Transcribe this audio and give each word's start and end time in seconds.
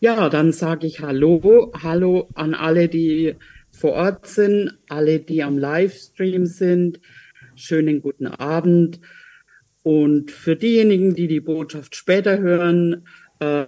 Ja, 0.00 0.28
dann 0.28 0.52
sage 0.52 0.86
ich 0.86 1.00
Hallo, 1.00 1.72
Hallo 1.82 2.28
an 2.34 2.54
alle, 2.54 2.88
die 2.88 3.34
vor 3.72 3.94
Ort 3.94 4.28
sind, 4.28 4.78
alle, 4.88 5.18
die 5.18 5.42
am 5.42 5.58
Livestream 5.58 6.46
sind. 6.46 7.00
Schönen 7.56 8.00
guten 8.00 8.28
Abend. 8.28 9.00
Und 9.82 10.30
für 10.30 10.54
diejenigen, 10.54 11.16
die 11.16 11.26
die 11.26 11.40
Botschaft 11.40 11.96
später 11.96 12.38
hören, 12.38 13.08
äh, 13.40 13.66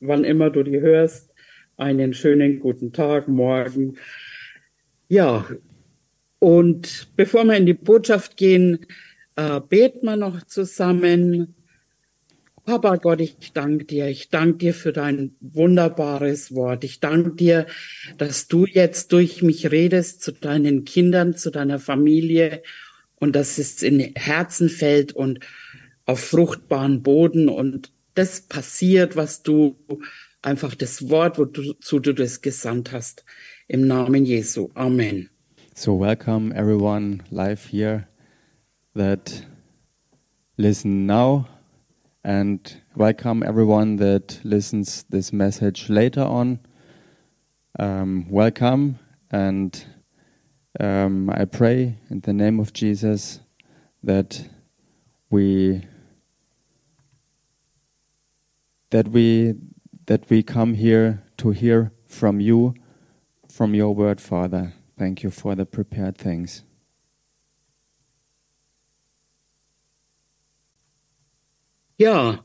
wann 0.00 0.24
immer 0.24 0.48
du 0.48 0.62
die 0.62 0.80
hörst, 0.80 1.34
einen 1.76 2.14
schönen 2.14 2.58
guten 2.58 2.94
Tag, 2.94 3.28
morgen. 3.28 3.98
Ja, 5.08 5.44
und 6.38 7.08
bevor 7.16 7.44
wir 7.44 7.56
in 7.58 7.66
die 7.66 7.74
Botschaft 7.74 8.38
gehen, 8.38 8.86
äh, 9.36 9.60
beten 9.60 10.06
wir 10.06 10.16
noch 10.16 10.42
zusammen. 10.44 11.55
Papa 12.66 12.96
Gott, 12.96 13.20
ich 13.20 13.52
danke 13.52 13.84
dir. 13.84 14.08
Ich 14.08 14.28
danke 14.28 14.58
dir 14.58 14.74
für 14.74 14.92
dein 14.92 15.36
wunderbares 15.40 16.52
Wort. 16.52 16.82
Ich 16.82 16.98
danke 16.98 17.30
dir, 17.30 17.66
dass 18.18 18.48
du 18.48 18.66
jetzt 18.66 19.12
durch 19.12 19.40
mich 19.40 19.70
redest 19.70 20.20
zu 20.20 20.32
deinen 20.32 20.84
Kindern, 20.84 21.36
zu 21.36 21.52
deiner 21.52 21.78
Familie 21.78 22.62
und 23.20 23.36
dass 23.36 23.58
es 23.58 23.84
in 23.84 24.00
Herzen 24.16 24.68
fällt 24.68 25.12
und 25.12 25.38
auf 26.06 26.18
fruchtbaren 26.18 27.04
Boden 27.04 27.48
und 27.48 27.92
das 28.14 28.40
passiert, 28.40 29.14
was 29.14 29.44
du 29.44 29.76
einfach 30.42 30.74
das 30.74 31.08
Wort, 31.08 31.38
wozu 31.38 32.00
du 32.00 32.12
das 32.12 32.40
gesandt 32.40 32.90
hast. 32.90 33.24
Im 33.68 33.86
Namen 33.86 34.24
Jesu. 34.24 34.70
Amen. 34.74 35.30
So 35.76 36.00
welcome 36.00 36.52
everyone 36.52 37.22
live 37.30 37.70
here 37.70 38.08
that 38.94 39.46
listen 40.56 41.06
now 41.06 41.46
and 42.26 42.82
welcome 42.96 43.44
everyone 43.44 43.94
that 43.94 44.40
listens 44.42 45.04
this 45.04 45.32
message 45.32 45.88
later 45.88 46.22
on. 46.22 46.58
Um, 47.78 48.26
welcome, 48.28 48.98
and 49.30 49.86
um, 50.80 51.30
I 51.30 51.44
pray 51.44 51.98
in 52.10 52.22
the 52.22 52.32
name 52.32 52.58
of 52.58 52.72
Jesus 52.72 53.38
that 54.02 54.44
we 55.30 55.86
that 58.90 59.06
we 59.06 59.54
that 60.06 60.28
we 60.28 60.42
come 60.42 60.74
here 60.74 61.22
to 61.36 61.50
hear 61.50 61.92
from 62.08 62.40
you, 62.40 62.74
from 63.48 63.72
your 63.72 63.94
word, 63.94 64.20
Father. 64.20 64.72
Thank 64.98 65.22
you 65.22 65.30
for 65.30 65.54
the 65.54 65.64
prepared 65.64 66.18
things. 66.18 66.64
Ja, 71.98 72.44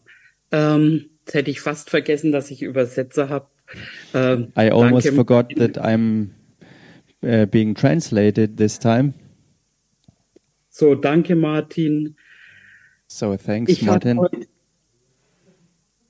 ähm, 0.51 1.09
jetzt 1.25 1.33
hätte 1.33 1.51
ich 1.51 1.61
fast 1.61 1.89
vergessen, 1.89 2.31
dass 2.31 2.51
ich 2.51 2.61
Übersetzer 2.61 3.29
habe. 3.29 3.47
Ähm, 4.13 4.51
I 4.57 4.69
almost 4.69 5.05
danke. 5.05 5.15
forgot 5.15 5.55
that 5.57 5.77
I'm 5.77 6.31
uh, 7.23 7.45
being 7.45 7.73
translated 7.73 8.57
this 8.57 8.77
time. 8.77 9.13
So, 10.69 10.95
danke 10.95 11.35
Martin. 11.35 12.15
So, 13.07 13.35
thanks 13.35 13.71
ich 13.71 13.81
Martin. 13.81 14.17
Hab 14.17 14.31
heute, 14.31 14.47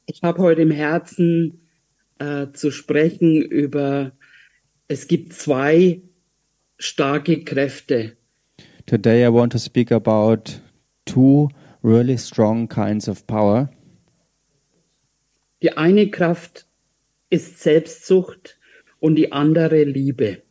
ich 0.05 0.21
habe 0.21 0.41
heute 0.41 0.61
im 0.61 0.71
Herzen 0.71 1.67
äh, 2.19 2.47
zu 2.53 2.71
sprechen 2.71 3.41
über, 3.41 4.11
es 4.87 5.07
gibt 5.07 5.33
zwei 5.33 6.01
starke 6.77 7.43
Kräfte. 7.43 8.17
Today 8.85 9.25
I 9.25 9.33
want 9.33 9.51
to 9.53 9.59
speak 9.59 9.91
about 9.91 10.61
two 11.05 11.49
really 11.83 12.17
strong 12.17 12.67
kinds 12.67 13.07
of 13.07 13.25
power. 13.27 13.69
Die 15.61 15.77
eine 15.77 16.09
Kraft 16.09 16.65
ist 17.29 17.61
Selbstsucht 17.61 18.57
und 18.99 19.15
die 19.15 19.31
andere 19.31 19.83
Liebe. 19.83 20.41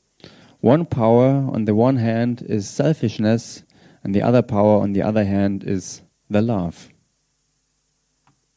One 0.62 0.84
power 0.84 1.50
on 1.52 1.66
the 1.66 1.72
one 1.72 1.98
hand 1.98 2.42
is 2.42 2.68
selfishness 2.68 3.64
and 4.02 4.14
the 4.14 4.22
other 4.22 4.42
power 4.42 4.80
on 4.80 4.94
the 4.94 5.02
other 5.02 5.24
hand 5.24 5.64
is 5.64 6.02
the 6.28 6.40
love. 6.40 6.90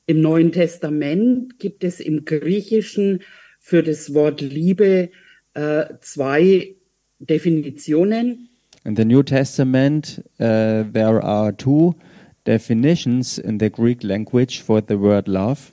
Im 0.05 0.21
Neuen 0.21 0.51
Testament 0.51 1.59
gibt 1.59 1.83
es 1.83 2.01
im 2.01 2.25
Griechischen 2.25 3.21
für 3.59 3.83
das 3.83 4.13
Wort 4.13 4.41
Liebe 4.41 5.09
äh, 5.53 5.85
zwei 6.01 6.75
Definitionen. 7.19 8.49
In 8.83 8.97
the 8.97 9.05
New 9.05 9.23
Testament 9.23 10.21
uh, 10.39 10.83
there 10.91 11.23
are 11.23 11.55
two 11.55 11.95
definitions 12.45 13.37
in 13.37 13.59
the 13.59 13.69
Greek 13.69 14.03
language 14.03 14.61
for 14.61 14.81
the 14.85 14.99
word 14.99 15.27
love. 15.27 15.71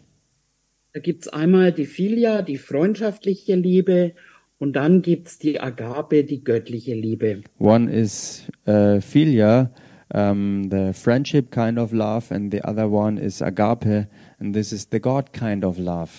Da 0.92 1.00
gibt 1.00 1.22
es 1.22 1.28
einmal 1.28 1.72
die 1.72 1.86
Philia, 1.86 2.42
die 2.42 2.58
freundschaftliche 2.58 3.54
Liebe, 3.54 4.12
und 4.58 4.74
dann 4.74 5.00
gibt 5.00 5.28
es 5.28 5.38
die 5.38 5.58
Agape, 5.58 6.24
die 6.24 6.44
göttliche 6.44 6.94
Liebe. 6.94 7.42
One 7.58 7.90
is 7.90 8.42
uh, 8.66 9.00
Philia, 9.00 9.70
um, 10.12 10.68
the 10.70 10.92
friendship 10.92 11.50
kind 11.50 11.78
of 11.78 11.92
love, 11.92 12.34
and 12.34 12.52
the 12.52 12.62
other 12.64 12.90
one 12.90 13.18
is 13.18 13.40
Agape, 13.40 14.08
and 14.38 14.54
this 14.54 14.72
is 14.72 14.88
the 14.90 15.00
God 15.00 15.32
kind 15.32 15.64
of 15.64 15.78
love. 15.78 16.10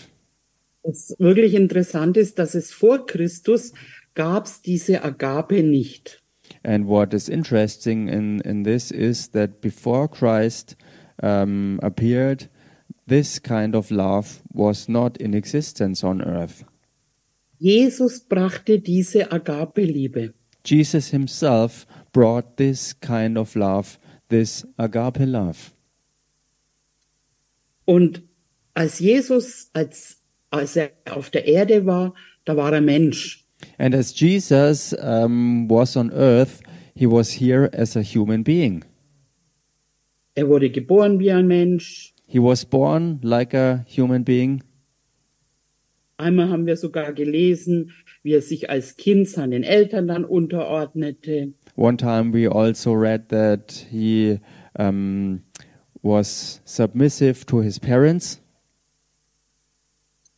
Was 0.84 1.16
wirklich 1.20 1.54
interessant 1.54 2.18
ist, 2.18 2.40
dass 2.40 2.56
es 2.56 2.72
vor 2.72 3.06
Christus 3.06 3.74
gab 4.16 4.46
es 4.46 4.62
diese 4.62 5.04
Agape 5.04 5.62
nicht. 5.62 6.21
And 6.64 6.86
what 6.86 7.14
is 7.14 7.28
interesting 7.28 8.08
in, 8.08 8.42
in 8.46 8.64
this 8.64 8.92
is 8.92 9.30
that 9.30 9.62
before 9.62 10.08
Christ 10.08 10.76
um, 11.24 11.80
appeared, 11.82 12.50
this 13.08 13.40
kind 13.40 13.76
of 13.76 13.90
love 13.92 14.42
was 14.54 14.88
not 14.88 15.18
in 15.18 15.34
existence 15.34 16.04
on 16.04 16.22
earth. 16.22 16.64
Jesus 17.60 18.20
brachte 18.20 18.80
diese 18.80 19.32
Agape-Liebe. 19.32 20.34
Jesus 20.64 21.10
himself 21.10 21.86
brought 22.12 22.58
this 22.58 22.94
kind 22.94 23.38
of 23.38 23.56
love, 23.56 23.98
this 24.30 24.66
agape 24.78 25.26
love. 25.26 25.72
Und 27.86 28.24
als 28.74 29.00
Jesus, 29.00 29.70
als, 29.74 30.22
als 30.50 30.76
er 30.76 30.92
auf 31.10 31.30
der 31.30 31.46
Erde 31.46 31.86
war, 31.86 32.14
da 32.46 32.56
war 32.56 32.74
er 32.74 32.82
Mensch. 32.82 33.41
And 33.78 33.96
as 33.96 34.14
Jesus 34.14 34.94
um, 35.00 35.68
was 35.68 35.96
on 35.96 36.12
earth, 36.14 36.62
he 36.96 37.06
was 37.06 37.42
here 37.42 37.70
as 37.74 37.96
a 37.96 38.02
human 38.02 38.44
being. 38.44 38.84
Er 40.36 40.48
wurde 40.48 40.70
geboren 40.70 41.20
wie 41.20 41.32
ein 41.32 41.48
Mensch. 41.48 42.14
He 42.26 42.40
was 42.40 42.64
born 42.64 43.20
like 43.22 43.54
a 43.54 43.86
human 43.88 44.24
being. 44.24 44.64
Einmal 46.18 46.50
haben 46.50 46.68
wir 46.68 46.78
sogar 46.78 47.14
gelesen, 47.14 47.92
wie 48.24 48.34
er 48.34 48.42
sich 48.42 48.70
als 48.70 48.96
Kind 48.96 49.28
seinen 49.28 49.64
Eltern 49.64 50.08
dann 50.08 50.24
unterordnete. 50.24 51.54
One 51.76 51.98
time 51.98 52.32
we 52.32 52.48
also 52.48 52.94
read 52.94 53.30
that 53.30 53.88
he 53.90 54.40
um, 54.78 55.42
was 56.04 56.62
submissive 56.64 57.46
to 57.48 57.62
his 57.62 57.80
parents. 57.80 58.40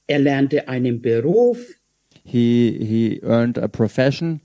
Er 0.07 0.19
lernte 0.19 0.67
einen 0.67 1.01
Beruf. 1.01 1.79
He, 2.23 2.77
he 2.79 3.19
earned 3.23 3.57
a 3.57 3.67
profession. 3.67 4.41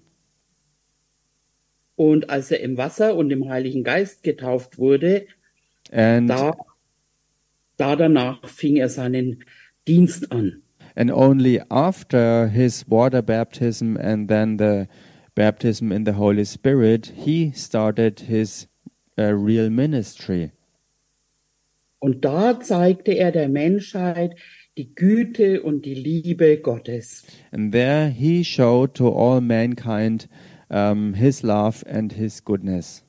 Und 1.97 2.31
als 2.31 2.51
er 2.51 2.61
im 2.61 2.77
Wasser 2.77 3.17
und 3.17 3.31
im 3.31 3.49
Heiligen 3.49 3.83
Geist 3.83 4.23
getauft 4.23 4.79
wurde, 4.79 5.27
and, 5.91 6.31
da, 6.31 6.57
da 7.77 7.97
danach 7.97 8.49
fing 8.49 8.77
er 8.77 8.89
seinen 8.89 9.45
Dienst 9.87 10.31
an. 10.31 10.63
And 10.95 11.11
only 11.11 11.61
after 11.71 12.49
his 12.49 12.85
water 12.89 13.23
baptism 13.23 13.97
and 13.97 14.29
then 14.29 14.59
the 14.59 14.89
baptism 15.35 15.93
in 15.93 16.05
the 16.05 16.13
Holy 16.13 16.45
Spirit, 16.45 17.13
he 17.25 17.53
started 17.53 18.21
his 18.29 18.67
uh, 19.17 19.33
real 19.33 19.71
ministry. 19.71 20.51
Und 22.01 22.25
da 22.25 22.61
zeigte 22.61 23.13
er 23.13 23.33
der 23.33 23.49
Menschheit 23.49 24.37
die 24.79 24.95
Güte 24.95 25.63
und 25.63 25.85
die 25.85 25.95
Liebe 25.95 26.59
Gottes. 26.59 27.25
And 27.51 27.73
there 27.73 28.09
he 28.09 28.45
showed 28.45 28.95
to 28.95 29.09
all 29.09 29.41
mankind 29.41 30.29
um, 30.71 31.15
his 31.15 31.43
love 31.43 31.85
and 31.87 32.13
his 32.13 32.43
goodness. 32.45 33.05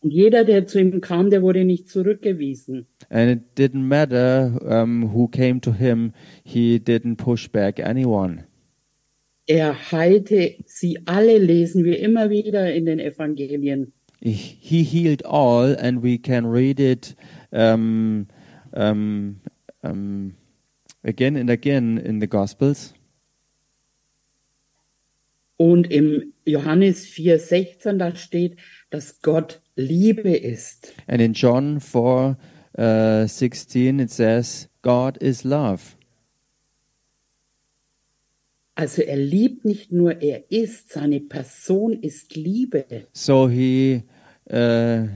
Und 0.00 0.12
jeder, 0.12 0.44
der 0.44 0.66
zu 0.66 0.78
ihm 0.78 1.00
kam, 1.00 1.30
der 1.30 1.42
wurde 1.42 1.64
nicht 1.64 1.88
zurückgewiesen. 1.88 2.86
And 3.08 3.30
it 3.30 3.58
didn't 3.58 3.86
matter 3.86 4.58
um, 4.62 5.14
who 5.14 5.28
came 5.28 5.60
to 5.60 5.72
him, 5.72 6.12
he 6.44 6.78
didn't 6.78 7.16
push 7.16 7.48
back 7.48 7.80
anyone. 7.80 8.44
Er 9.46 9.92
heilte 9.92 10.56
sie 10.66 10.98
alle, 11.06 11.38
lesen 11.38 11.84
wir 11.84 12.00
immer 12.00 12.30
wieder 12.30 12.74
in 12.74 12.84
den 12.84 12.98
Evangelien. 12.98 13.92
He 14.20 14.82
healed 14.82 15.24
all, 15.24 15.76
and 15.76 16.02
we 16.02 16.18
can 16.18 16.46
read 16.46 16.80
it 16.80 17.14
um, 17.52 18.26
um, 18.72 19.40
um, 19.82 20.34
again 21.06 21.36
and 21.36 21.48
again 21.48 21.98
in 21.98 22.20
the 22.20 22.26
Gospels. 22.26 22.92
Und 25.56 25.90
im 25.90 26.34
Johannes 26.44 27.06
4,16 27.06 27.96
da 27.96 28.14
steht, 28.14 28.58
dass 28.90 29.22
Gott 29.22 29.62
Liebe 29.74 30.36
ist. 30.36 30.92
And 31.06 31.22
in 31.22 31.32
John 31.32 31.80
4, 31.80 32.36
uh, 32.78 33.26
16 33.26 34.00
it 34.00 34.10
says, 34.10 34.68
God 34.82 35.16
is 35.22 35.44
love. 35.44 35.96
Also 38.74 39.00
er 39.00 39.16
liebt 39.16 39.64
nicht 39.64 39.90
nur, 39.90 40.20
er 40.20 40.50
ist, 40.50 40.92
seine 40.92 41.20
Person 41.20 41.94
ist 41.94 42.36
Liebe. 42.36 43.06
So 43.14 43.48
he 43.48 44.02
uh, 44.52 45.06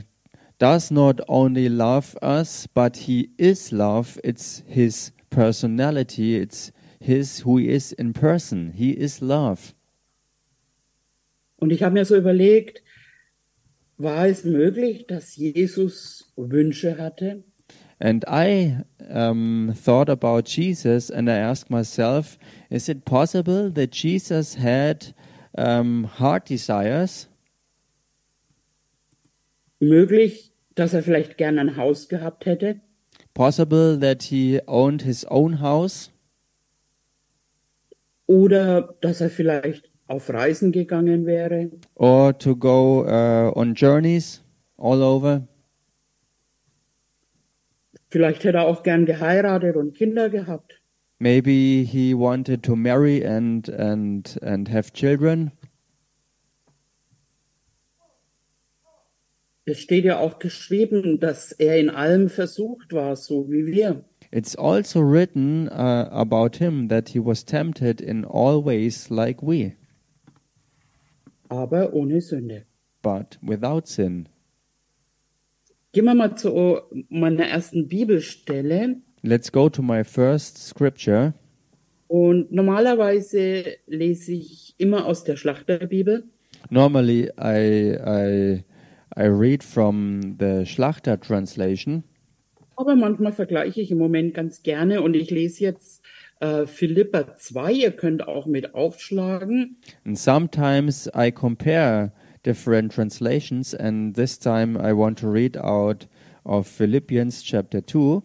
does 0.58 0.90
not 0.90 1.20
only 1.28 1.68
love 1.68 2.16
us, 2.22 2.66
but 2.72 2.96
he 2.96 3.30
is 3.36 3.70
love. 3.70 4.18
It's 4.24 4.64
his 4.66 5.12
personality. 5.30 6.36
It's 6.36 6.72
his 7.00 7.40
who 7.40 7.56
he 7.56 7.68
is 7.68 7.92
in 7.92 8.12
person. 8.12 8.72
He 8.72 8.90
is 8.90 9.20
love. 9.20 9.74
Und 11.56 11.72
ich 11.72 11.82
habe 11.82 11.94
mir 11.94 12.04
so 12.04 12.16
überlegt, 12.16 12.82
war 13.98 14.26
es 14.26 14.44
möglich, 14.44 15.06
dass 15.06 15.36
Jesus 15.36 16.32
Wünsche 16.36 16.96
hatte? 16.98 17.44
And 17.98 18.24
I 18.26 18.78
um, 19.10 19.74
thought 19.74 20.08
about 20.08 20.48
Jesus 20.48 21.10
and 21.10 21.28
I 21.28 21.36
asked 21.36 21.68
myself, 21.70 22.38
is 22.70 22.88
it 22.88 23.04
possible 23.04 23.70
that 23.70 23.94
Jesus 23.94 24.54
had 24.54 25.14
um, 25.52 26.04
heart 26.18 26.48
desires? 26.48 27.28
Möglich, 29.80 30.52
dass 30.74 30.94
er 30.94 31.02
vielleicht 31.02 31.36
gern 31.36 31.58
ein 31.58 31.76
Haus 31.76 32.08
gehabt 32.08 32.46
hätte? 32.46 32.80
Possible 33.40 33.96
that 33.96 34.24
he 34.24 34.60
owned 34.68 35.00
his 35.00 35.24
own 35.30 35.62
house? 35.62 36.10
Oder 38.26 38.94
dass 39.00 39.22
er 39.22 39.30
vielleicht 39.30 39.90
auf 40.08 40.28
Reisen 40.28 40.72
gegangen 40.72 41.24
wäre? 41.24 41.70
Or 41.94 42.38
to 42.38 42.54
go 42.54 43.02
uh, 43.06 43.50
on 43.58 43.72
journeys 43.72 44.42
all 44.76 45.02
over? 45.02 45.48
Vielleicht 48.10 48.44
hätte 48.44 48.58
er 48.58 48.66
auch 48.66 48.82
gern 48.82 49.06
geheiratet 49.06 49.74
und 49.74 49.94
Kinder 49.94 50.28
gehabt. 50.28 50.78
Maybe 51.18 51.82
he 51.82 52.12
wanted 52.12 52.62
to 52.64 52.76
marry 52.76 53.24
and, 53.24 53.70
and, 53.70 54.38
and 54.42 54.68
have 54.68 54.92
children. 54.92 55.50
Es 59.70 59.78
steht 59.78 60.04
ja 60.04 60.18
auch 60.18 60.38
geschrieben, 60.40 61.20
dass 61.20 61.52
er 61.52 61.78
in 61.78 61.90
allem 61.90 62.28
versucht 62.28 62.92
war, 62.92 63.14
so 63.14 63.48
wie 63.50 63.66
wir. 63.66 64.04
It's 64.32 64.56
also 64.56 65.00
written 65.00 65.68
uh, 65.68 66.08
about 66.10 66.58
him 66.58 66.88
that 66.88 67.08
he 67.10 67.18
was 67.18 67.44
tempted 67.44 68.00
in 68.00 68.24
all 68.24 68.64
ways 68.64 69.10
like 69.10 69.42
we, 69.42 69.72
aber 71.48 71.92
ohne 71.92 72.20
Sünde. 72.20 72.64
but 73.02 73.38
without 73.42 73.88
sin. 73.88 74.28
Gehen 75.92 76.04
wir 76.04 76.14
mal 76.14 76.36
zu 76.36 76.80
meiner 77.08 77.46
ersten 77.46 77.88
Bibelstelle. 77.88 78.96
Let's 79.22 79.50
go 79.50 79.68
to 79.68 79.82
my 79.82 80.04
first 80.04 80.58
scripture. 80.58 81.34
Und 82.06 82.52
normalerweise 82.52 83.64
lese 83.86 84.32
ich 84.32 84.74
immer 84.78 85.06
aus 85.06 85.24
der 85.24 85.36
Schlachterbibel. 85.36 86.24
Normally, 86.70 87.30
I, 87.36 87.96
I, 87.98 88.64
I 89.16 89.24
read 89.26 89.62
from 89.64 90.36
the 90.38 90.64
Schlachter 90.66 91.18
translation, 91.20 92.04
Aber 92.76 92.94
manchmal 92.96 93.32
vergleiche 93.32 93.80
ich 93.80 93.90
im 93.90 93.98
Moment 93.98 94.34
ganz 94.34 94.62
gerne 94.62 95.02
und 95.02 95.14
ich 95.14 95.30
lese 95.30 95.64
jetzt 95.64 96.02
äh, 96.40 96.66
Philippa 96.66 97.36
2. 97.36 97.72
Ihr 97.72 97.90
könnt 97.92 98.26
auch 98.26 98.46
mit 98.46 98.74
aufschlagen. 98.74 99.76
and 100.06 100.18
sometimes 100.18 101.10
I 101.14 101.30
compare 101.30 102.12
different 102.46 102.92
translations. 102.92 103.74
And 103.74 104.14
this 104.14 104.38
time, 104.38 104.78
I 104.78 104.92
want 104.96 105.18
to 105.18 105.28
read 105.30 105.58
out 105.58 106.08
of 106.44 106.66
Philippians 106.66 107.42
chapter 107.42 107.84
2. 107.84 108.22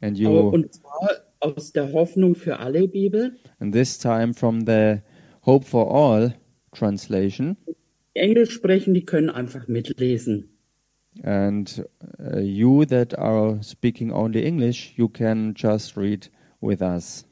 And 0.00 0.16
Aber, 0.16 0.20
you, 0.20 0.48
und 0.48 0.72
zwar 0.74 1.10
aus 1.40 1.72
der 1.72 1.92
Hoffnung 1.92 2.34
für 2.34 2.58
alle 2.58 2.88
Bibel. 2.88 3.36
and 3.60 3.72
this 3.72 3.98
time 3.98 4.34
from 4.34 4.66
the 4.66 4.96
Hope 5.42 5.64
for 5.64 5.88
All 5.94 6.34
translation. 6.72 7.56
Englisch 8.16 8.52
sprechen, 8.52 8.94
die 8.94 9.04
können 9.04 9.30
einfach 9.30 9.68
mitlesen. 9.68 10.50
And 11.22 11.84
uh, 12.18 12.40
you 12.40 12.84
that 12.84 13.18
are 13.18 13.62
speaking 13.62 14.12
only 14.12 14.44
English, 14.44 14.92
you 14.96 15.08
can 15.08 15.54
just 15.56 15.96
read 15.96 16.28
with 16.60 16.82
us. 16.82 17.24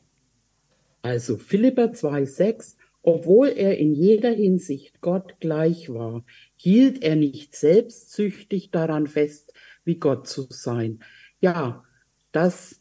Also 1.03 1.37
Philippa 1.37 1.85
2,6, 1.93 2.77
obwohl 3.03 3.49
er 3.49 3.77
in 3.77 3.93
jeder 3.93 4.31
Hinsicht 4.31 5.03
Gott 5.03 5.39
gleich 5.39 5.91
war, 5.91 6.25
hielt 6.57 7.03
er 7.03 7.17
nicht 7.17 7.55
selbstsüchtig 7.55 8.71
daran 8.71 9.07
fest, 9.07 9.53
wie 9.85 9.97
Gott 9.97 10.27
zu 10.27 10.47
sein. 10.49 11.01
Ja, 11.41 11.85
das, 12.33 12.81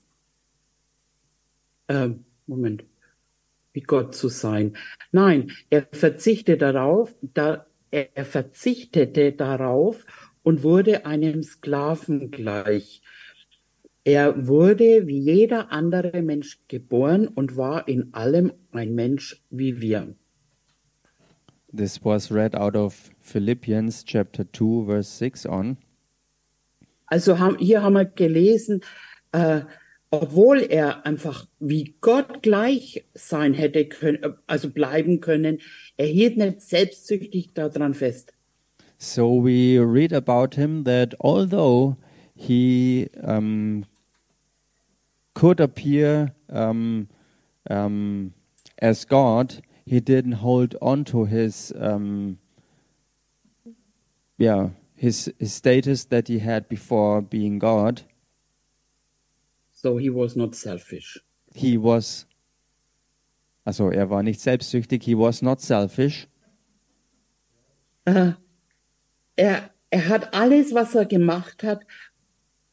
äh, 1.87 2.11
Moment, 2.47 2.85
wie 3.73 3.81
Gott 3.81 4.15
zu 4.15 4.29
sein. 4.29 4.77
Nein, 5.11 5.51
er 5.69 5.85
verzichtete 5.91 6.57
darauf, 6.57 7.13
da, 7.21 7.65
er, 7.93 8.17
er 8.17 8.25
verzichtete 8.25 9.31
darauf 9.31 10.05
und 10.41 10.63
wurde 10.63 11.05
einem 11.05 11.43
Sklaven 11.43 12.31
gleich. 12.31 13.01
Er 14.03 14.47
wurde 14.47 15.07
wie 15.07 15.19
jeder 15.19 15.71
andere 15.71 16.21
Mensch 16.21 16.59
geboren 16.67 17.27
und 17.27 17.55
war 17.55 17.87
in 17.87 18.13
allem 18.13 18.51
ein 18.71 18.95
Mensch 18.95 19.41
wie 19.49 19.79
wir. 19.79 20.15
This 21.75 22.03
was 22.03 22.31
read 22.31 22.55
out 22.55 22.75
of 22.75 23.11
Philippians 23.21 24.03
chapter 24.03 24.45
2, 24.51 24.85
verse 24.87 25.17
6 25.17 25.45
on. 25.45 25.77
Also 27.05 27.39
haben, 27.39 27.57
hier 27.59 27.83
haben 27.83 27.93
wir 27.93 28.05
gelesen, 28.05 28.81
äh, 29.31 29.61
obwohl 30.13 30.59
er 30.61 31.07
einfach 31.07 31.47
wie 31.59 31.95
Gott 31.99 32.43
gleich 32.43 33.03
sein 33.15 33.55
hätte 33.55 33.85
können, 33.85 34.35
also 34.45 34.69
bleiben 34.69 35.21
können, 35.21 35.57
er 35.97 36.05
hielt 36.05 36.37
nicht 36.37 36.61
selbstsüchtig 36.61 37.55
daran 37.55 37.95
fest. 37.95 38.31
So 38.99 39.43
we 39.43 39.79
read 39.79 40.13
about 40.13 40.55
him 40.55 40.83
that 40.83 41.19
although 41.19 41.97
he 42.35 43.09
um, 43.23 43.85
could 45.33 45.59
appear 45.59 46.35
um, 46.47 47.07
um, 47.67 48.33
as 48.77 49.07
God, 49.07 49.63
he 49.83 49.99
didn't 49.99 50.43
hold 50.43 50.75
on 50.79 51.05
to 51.05 51.25
his 51.25 51.73
yeah 54.37 54.69
his, 54.95 55.33
his 55.39 55.53
status 55.53 56.05
that 56.05 56.27
he 56.27 56.37
had 56.37 56.69
before 56.69 57.21
being 57.21 57.57
God. 57.57 58.03
So 59.83 59.99
he 59.99 60.09
was 60.09 60.37
not 60.37 60.55
selfish. 60.55 61.21
He 61.53 61.77
was 61.77 62.25
also 63.65 63.89
er 63.89 64.09
war 64.09 64.23
nicht 64.23 64.39
selbstsüchtig. 64.39 65.03
He 65.03 65.17
was 65.17 65.41
not 65.41 65.59
selfish. 65.59 66.29
Äh, 68.05 68.31
er, 69.35 69.69
er 69.89 70.07
hat 70.07 70.33
alles, 70.33 70.73
was 70.73 70.95
er 70.95 71.05
gemacht 71.05 71.63
hat, 71.63 71.85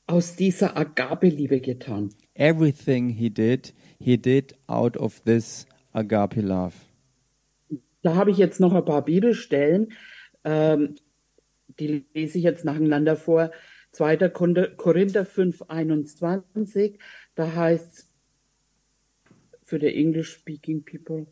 aus 0.07 0.37
dieser 0.37 0.77
Agabeliebe 0.77 1.61
getan. 1.61 2.11
Everything 2.35 3.09
he 3.09 3.29
did, 3.29 3.75
he 3.99 4.17
did 4.17 4.55
out 4.69 4.97
of 4.97 5.21
this 5.25 5.67
agape 5.93 6.41
love. 6.41 6.75
Da 8.03 8.15
habe 8.15 8.31
ich 8.31 8.39
jetzt 8.39 8.61
noch 8.61 8.73
ein 8.73 8.85
paar 8.85 9.05
Bibelstellen, 9.05 9.93
ähm, 10.45 10.95
die 11.81 12.07
lese 12.15 12.39
ich 12.39 12.45
jetzt 12.45 12.65
nacheinander 12.65 13.17
vor. 13.17 13.51
2. 13.93 14.29
Korinther 14.31 14.69
Korinther 14.77 15.25
5, 15.25 15.63
21, 15.69 16.99
da 17.35 17.53
heißt 17.55 18.07
für 19.63 19.79
die 19.79 19.95
English 19.95 20.33
speaking 20.35 20.83
people. 20.85 21.27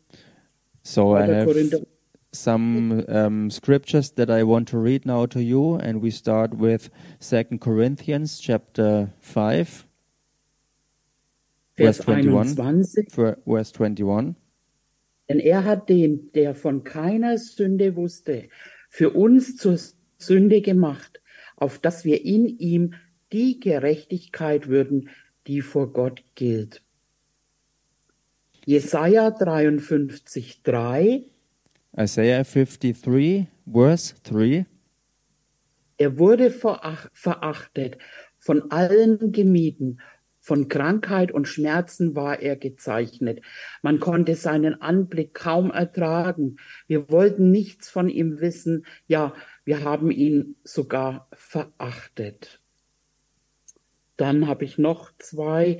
So 0.83 1.15
I 1.15 1.25
2. 1.25 1.33
have 1.33 1.45
Korinther, 1.45 1.79
some 2.31 3.05
um, 3.07 3.49
scriptures 3.49 4.11
that 4.15 4.29
I 4.29 4.43
want 4.43 4.69
to 4.69 4.77
read 4.77 5.05
now 5.05 5.25
to 5.27 5.39
you, 5.39 5.75
and 5.75 6.01
we 6.01 6.11
start 6.11 6.53
with 6.53 6.89
Second 7.19 7.59
Corinthians 7.59 8.39
chapter 8.39 9.13
five, 9.19 9.85
Vers 11.77 11.97
Vers 11.97 12.07
21. 12.07 12.59
21. 12.59 13.11
ver- 13.11 13.37
verse 13.45 13.71
twenty-one. 13.71 14.35
Denn 15.27 15.39
er 15.39 15.63
hat 15.63 15.89
den, 15.89 16.31
der 16.33 16.55
von 16.55 16.83
keiner 16.83 17.37
Sünde 17.37 17.95
wusste, 17.95 18.49
für 18.89 19.11
uns 19.11 19.57
zur 19.57 19.77
Sünde 20.17 20.61
gemacht, 20.61 21.21
auf 21.59 21.79
dass 21.79 22.05
wir 22.05 22.23
in 22.25 22.47
ihm 22.47 22.93
die 23.31 23.59
Gerechtigkeit 23.59 24.67
würden, 24.67 25.09
die 25.47 25.61
vor 25.61 25.93
Gott 25.93 26.23
gilt. 26.35 26.81
Jesaja 28.65 29.31
53, 29.31 30.61
3. 30.63 31.23
Isaiah 31.97 32.43
fifty-three, 32.45 33.47
verse 33.71 34.13
three. 34.23 34.65
Er 35.97 36.17
wurde 36.17 36.51
verach- 36.51 37.09
verachtet, 37.13 37.97
von 38.37 38.71
allen 38.71 39.31
gemieden, 39.31 39.99
von 40.39 40.67
Krankheit 40.69 41.31
und 41.31 41.47
Schmerzen 41.47 42.15
war 42.15 42.39
er 42.39 42.55
gezeichnet. 42.55 43.41
Man 43.81 43.99
konnte 43.99 44.35
seinen 44.35 44.81
Anblick 44.81 45.33
kaum 45.33 45.71
ertragen. 45.71 46.57
Wir 46.87 47.09
wollten 47.11 47.51
nichts 47.51 47.89
von 47.89 48.07
ihm 48.07 48.39
wissen. 48.39 48.85
Ja, 49.07 49.33
wir 49.69 49.83
haben 49.83 50.09
ihn 50.09 50.55
sogar 50.63 51.27
verachtet. 51.31 52.59
Dann 54.17 54.47
habe 54.47 54.65
ich 54.65 54.79
noch 54.79 55.11
zwei. 55.19 55.79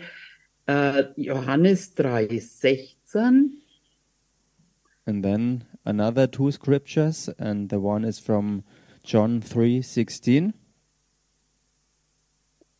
Äh, 0.67 1.05
Johannes 1.15 1.95
3, 1.95 2.37
16. 2.37 3.63
And 5.07 5.23
then 5.23 5.65
another 5.85 6.29
two 6.29 6.51
scriptures, 6.51 7.29
and 7.39 7.71
the 7.71 7.77
one 7.77 8.07
is 8.07 8.19
from 8.19 8.63
John 9.03 9.41
3:16. 9.41 10.53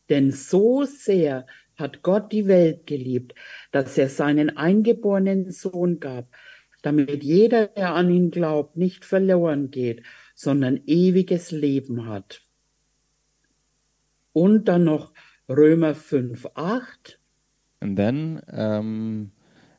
Denn 0.10 0.32
so 0.32 0.84
sehr 0.84 1.48
hat 1.76 2.04
Gott 2.04 2.32
die 2.32 2.46
Welt 2.46 2.86
geliebt, 2.86 3.34
dass 3.72 3.98
er 3.98 4.10
seinen 4.10 4.56
eingeborenen 4.58 5.50
Sohn 5.50 6.00
gab, 6.00 6.28
damit 6.84 7.24
jeder, 7.24 7.66
der 7.66 7.96
an 7.96 8.12
ihn 8.12 8.30
glaubt, 8.30 8.78
nicht 8.78 9.06
verloren 9.06 9.72
geht, 9.72 10.04
sondern 10.40 10.80
ewiges 10.88 11.52
Leben 11.52 12.08
hat. 12.08 12.48
Und 14.32 14.70
dann 14.70 14.86
noch 14.86 15.12
Römer 15.50 15.94
5, 15.94 16.48
8. 16.54 17.20
And 17.82 17.98
then 17.98 18.42
um, 18.48 19.32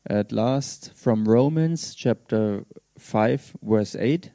at 0.03 0.31
last 0.31 0.91
from 0.95 1.27
Romans 1.27 1.95
chapter 1.95 2.67
5 2.95 3.57
verse 3.63 3.99
8. 3.99 4.31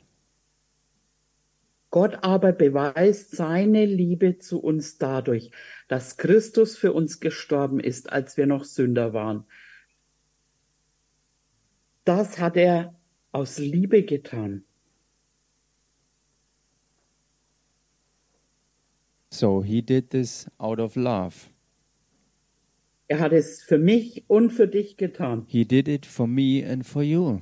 Gott 1.91 2.19
aber 2.25 2.51
beweist 2.51 3.31
seine 3.37 3.87
Liebe 3.87 4.39
zu 4.39 4.61
uns 4.61 4.99
dadurch, 4.99 5.53
dass 5.87 6.17
Christus 6.17 6.77
für 6.77 6.93
uns 6.93 7.21
gestorben 7.21 7.79
ist, 7.79 8.11
als 8.11 8.37
wir 8.37 8.49
noch 8.49 8.65
Sünder 8.65 9.13
waren. 9.13 9.45
Das 12.05 12.41
hat 12.41 12.57
er 12.57 12.99
aus 13.31 13.59
Liebe 13.59 14.03
getan. 14.03 14.66
So 19.31 19.63
he 19.63 19.83
did 19.83 20.11
this 20.11 20.49
out 20.59 20.79
of 20.79 20.97
love. 20.97 21.51
Er 23.09 23.21
hat 23.21 23.33
es 23.33 23.63
für 23.63 23.79
mich 23.79 24.25
und 24.29 24.51
für 24.51 24.67
dich 24.67 24.97
getan. 24.97 25.45
He 25.47 25.65
did 25.65 25.89
it 25.89 26.07
for 26.07 26.27
me 26.27 26.65
and 26.65 26.85
for 26.85 27.03
you. 27.03 27.41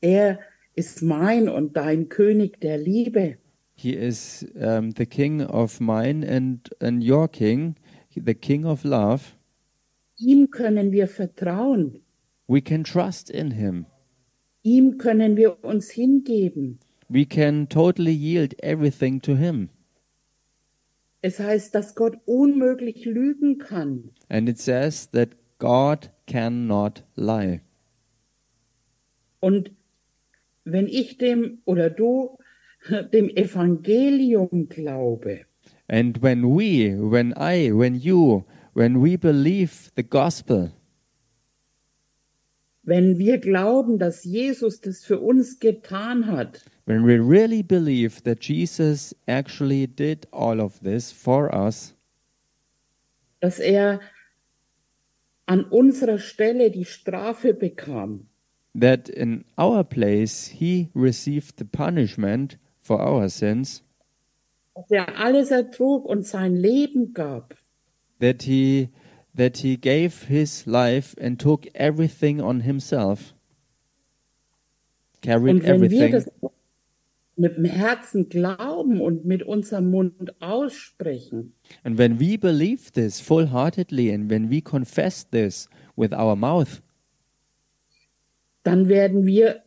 Er 0.00 0.40
ist 0.74 1.02
mein 1.02 1.48
und 1.48 1.76
dein 1.76 2.08
König 2.08 2.60
der 2.60 2.78
Liebe. 2.78 3.38
He 3.76 3.92
is 3.92 4.46
um, 4.54 4.92
the 4.96 5.06
king 5.06 5.42
of 5.42 5.80
mine 5.80 6.24
and, 6.24 6.70
and 6.80 7.02
your 7.02 7.28
king, 7.28 7.76
the 8.14 8.34
king 8.34 8.64
of 8.64 8.84
love. 8.84 9.34
Ihm 10.16 10.50
können 10.50 10.92
wir 10.92 11.08
vertrauen. 11.08 12.00
We 12.46 12.60
can 12.60 12.84
trust 12.84 13.30
in 13.30 13.52
him. 13.52 13.86
Ihm 14.62 14.98
können 14.98 15.36
wir 15.36 15.64
uns 15.64 15.90
hingeben. 15.90 16.78
We 17.08 17.24
can 17.24 17.68
totally 17.68 18.12
yield 18.12 18.54
everything 18.62 19.20
to 19.22 19.34
him. 19.36 19.70
Es 21.24 21.40
heißt, 21.40 21.74
dass 21.74 21.94
Gott 21.94 22.18
unmöglich 22.26 23.06
lügen 23.06 23.56
kann. 23.56 24.10
And 24.28 24.46
it 24.46 24.58
says 24.58 25.10
that 25.12 25.30
God 25.58 26.10
cannot 26.26 27.02
lie. 27.16 27.62
Und 29.40 29.72
wenn 30.64 30.86
ich 30.86 31.16
dem 31.16 31.62
oder 31.64 31.88
du 31.88 32.36
dem 33.14 33.30
Evangelium 33.30 34.68
glaube, 34.68 35.46
And 35.88 36.22
when 36.22 36.44
we, 36.44 36.94
when 36.94 37.32
I, 37.38 37.72
when 37.72 37.94
you, 37.94 38.44
when 38.74 39.02
we 39.02 39.16
believe 39.16 39.90
the 39.96 40.04
gospel, 40.04 40.72
wenn 42.82 43.16
wir 43.16 43.38
glauben, 43.38 43.98
dass 43.98 44.24
Jesus 44.24 44.82
das 44.82 45.02
für 45.02 45.20
uns 45.20 45.58
getan 45.58 46.26
hat, 46.26 46.66
when 46.86 47.04
we 47.04 47.18
really 47.18 47.62
believe 47.62 48.22
that 48.24 48.40
Jesus 48.40 49.14
actually 49.26 49.86
did 49.86 50.26
all 50.32 50.60
of 50.60 50.80
this 50.80 51.12
for 51.12 51.54
us, 51.54 51.94
dass 53.40 53.58
er 53.58 54.00
an 55.46 55.64
unserer 55.70 56.18
Stelle 56.18 56.70
die 56.70 56.84
Strafe 56.84 57.54
bekam, 57.54 58.26
that 58.74 59.08
in 59.08 59.44
our 59.58 59.84
place 59.84 60.48
he 60.48 60.90
received 60.94 61.58
the 61.58 61.64
punishment 61.64 62.58
for 62.82 63.00
our 63.00 63.28
sins, 63.28 63.82
dass 64.74 64.90
er 64.90 65.18
alles 65.18 65.50
ertrug 65.50 66.04
und 66.04 66.26
sein 66.26 66.54
Leben 66.54 67.14
gab, 67.14 67.56
that 68.20 68.42
he 68.42 68.90
that 69.36 69.58
he 69.58 69.76
gave 69.76 70.26
his 70.28 70.66
life 70.66 71.16
and 71.20 71.40
took 71.40 71.66
everything 71.74 72.40
on 72.40 72.60
himself, 72.60 73.34
carried 75.22 75.56
Und 75.56 75.62
wenn 75.64 75.80
wir 75.80 75.90
everything. 75.90 76.50
Mit 77.36 77.56
dem 77.56 77.64
Herzen 77.64 78.28
glauben 78.28 79.00
und 79.00 79.24
mit 79.24 79.42
unserem 79.42 79.90
Mund 79.90 80.40
aussprechen, 80.40 81.54
And 81.82 81.98
when 81.98 82.18
we 82.20 82.36
believe 82.38 82.92
this 82.92 83.20
full 83.20 83.50
heartedly 83.50 84.12
and 84.12 84.30
when 84.30 84.50
we 84.50 84.60
confess 84.60 85.24
this 85.28 85.68
with 85.96 86.12
our 86.12 86.36
mouth, 86.36 86.82
dann 88.62 88.88
werden 88.88 89.26
wir, 89.26 89.62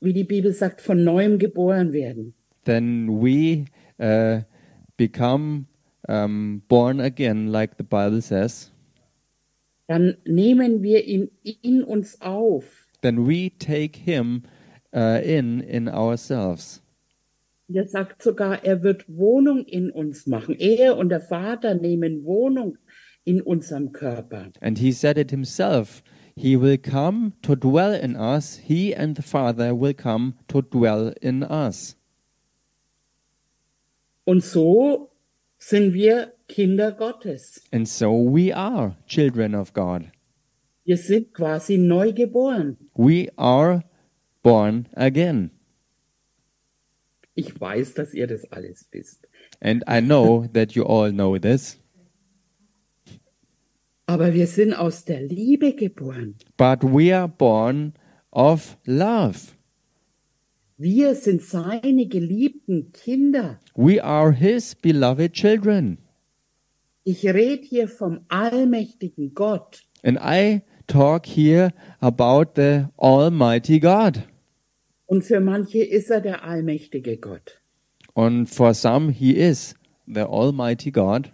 wie 0.00 0.12
die 0.12 0.24
Bibel 0.24 0.52
sagt, 0.52 0.80
von 0.80 1.02
neuem 1.04 1.38
geboren 1.38 1.92
werden. 1.92 2.34
then 2.64 3.20
we 3.20 3.64
uh, 4.00 4.40
become 4.96 5.66
um, 6.08 6.62
born 6.68 7.00
again, 7.00 7.52
like 7.52 7.76
the 7.76 7.84
Bible 7.84 8.20
says. 8.20 8.70
Dann 9.88 10.16
nehmen 10.26 10.82
wir 10.82 11.04
ihn 11.04 11.30
in 11.62 11.84
uns 11.84 12.20
auf. 12.20 12.64
Then 13.02 13.26
we 13.26 13.50
take 13.58 13.96
Him 13.96 14.42
uh, 14.92 15.20
in 15.22 15.60
in 15.60 15.88
ourselves. 15.88 16.82
Er 17.68 17.88
sagt 17.88 18.22
sogar, 18.22 18.64
er 18.64 18.82
wird 18.82 19.04
Wohnung 19.08 19.64
in 19.64 19.90
uns 19.90 20.26
machen. 20.26 20.54
Er 20.58 20.96
und 20.96 21.08
der 21.08 21.20
Vater 21.20 21.74
nehmen 21.74 22.24
Wohnung 22.24 22.78
in 23.24 23.42
unserem 23.42 23.92
Körper. 23.92 24.52
And 24.60 24.78
He 24.78 24.92
said 24.92 25.18
it 25.18 25.30
Himself. 25.30 26.02
He 26.36 26.60
will 26.60 26.78
come 26.78 27.32
to 27.42 27.56
dwell 27.56 27.92
in 27.94 28.14
us. 28.14 28.58
He 28.58 28.94
and 28.94 29.16
the 29.16 29.22
Father 29.22 29.74
will 29.74 29.94
come 29.94 30.34
to 30.48 30.62
dwell 30.62 31.14
in 31.20 31.42
us. 31.42 31.96
Und 34.24 34.44
so 34.44 35.10
sind 35.58 35.94
wir 35.94 36.34
Kinder 36.48 36.92
Gottes. 36.92 37.62
And 37.72 37.88
so 37.88 38.12
we 38.12 38.54
are 38.54 38.96
children 39.06 39.54
of 39.54 39.72
God. 39.72 40.04
Wir 40.84 40.98
sind 40.98 41.32
quasi 41.32 41.78
neu 41.78 42.12
geboren. 42.12 42.76
We 42.94 43.28
are 43.36 43.82
born 44.42 44.88
again. 44.94 45.50
Ich 47.36 47.60
weiß, 47.60 47.94
dass 47.94 48.14
ihr 48.14 48.26
das 48.26 48.50
alles 48.50 48.88
wisst. 48.90 49.28
And 49.60 49.84
I 49.88 50.00
know 50.00 50.46
that 50.54 50.72
you 50.72 50.84
all 50.84 51.12
know 51.12 51.38
this. 51.38 51.78
Aber 54.06 54.32
wir 54.32 54.46
sind 54.46 54.72
aus 54.72 55.04
der 55.04 55.20
Liebe 55.20 55.74
geboren. 55.74 56.36
But 56.56 56.82
we 56.82 57.14
are 57.14 57.28
born 57.28 57.92
of 58.30 58.78
love. 58.86 59.52
Wir 60.78 61.14
sind 61.14 61.42
seine 61.42 62.06
geliebten 62.06 62.92
Kinder. 62.92 63.60
We 63.74 64.02
are 64.02 64.32
His 64.32 64.74
beloved 64.74 65.32
children. 65.32 65.98
Ich 67.04 67.26
rede 67.26 67.64
hier 67.64 67.88
vom 67.88 68.20
allmächtigen 68.28 69.34
Gott. 69.34 69.82
And 70.02 70.18
I 70.20 70.62
talk 70.86 71.26
here 71.26 71.72
about 72.00 72.52
the 72.56 72.86
Almighty 72.96 73.78
God. 73.78 74.22
Und 75.06 75.22
für 75.22 75.40
manche 75.40 75.82
ist 75.82 76.10
er 76.10 76.20
der 76.20 76.44
allmächtige 76.44 77.16
Gott. 77.16 77.60
And 78.14 78.48
for 78.48 78.74
some, 78.74 79.12
He 79.12 79.32
is 79.32 79.74
the 80.06 80.22
Almighty 80.22 80.90
God. 80.90 81.32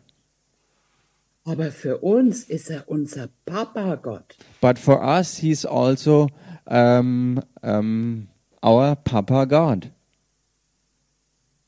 Aber 1.44 1.70
für 1.72 1.98
uns 1.98 2.44
ist 2.44 2.70
er 2.70 2.88
unser 2.88 3.28
Papa 3.46 3.96
Gott. 3.96 4.36
But 4.60 4.78
for 4.78 5.02
us, 5.02 5.38
He's 5.38 5.64
also 5.64 6.28
um, 6.66 7.40
um, 7.62 8.28
our 8.62 8.94
Papa 8.96 9.44
God. 9.44 9.90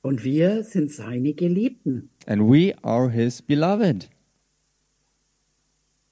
Und 0.02 0.23
wir 0.23 0.62
sind 0.64 0.92
seine 0.92 1.32
Geliebten. 1.32 2.11
And 2.26 2.42
we 2.42 2.75
are 2.82 3.11
His 3.11 3.40
beloved. 3.40 4.08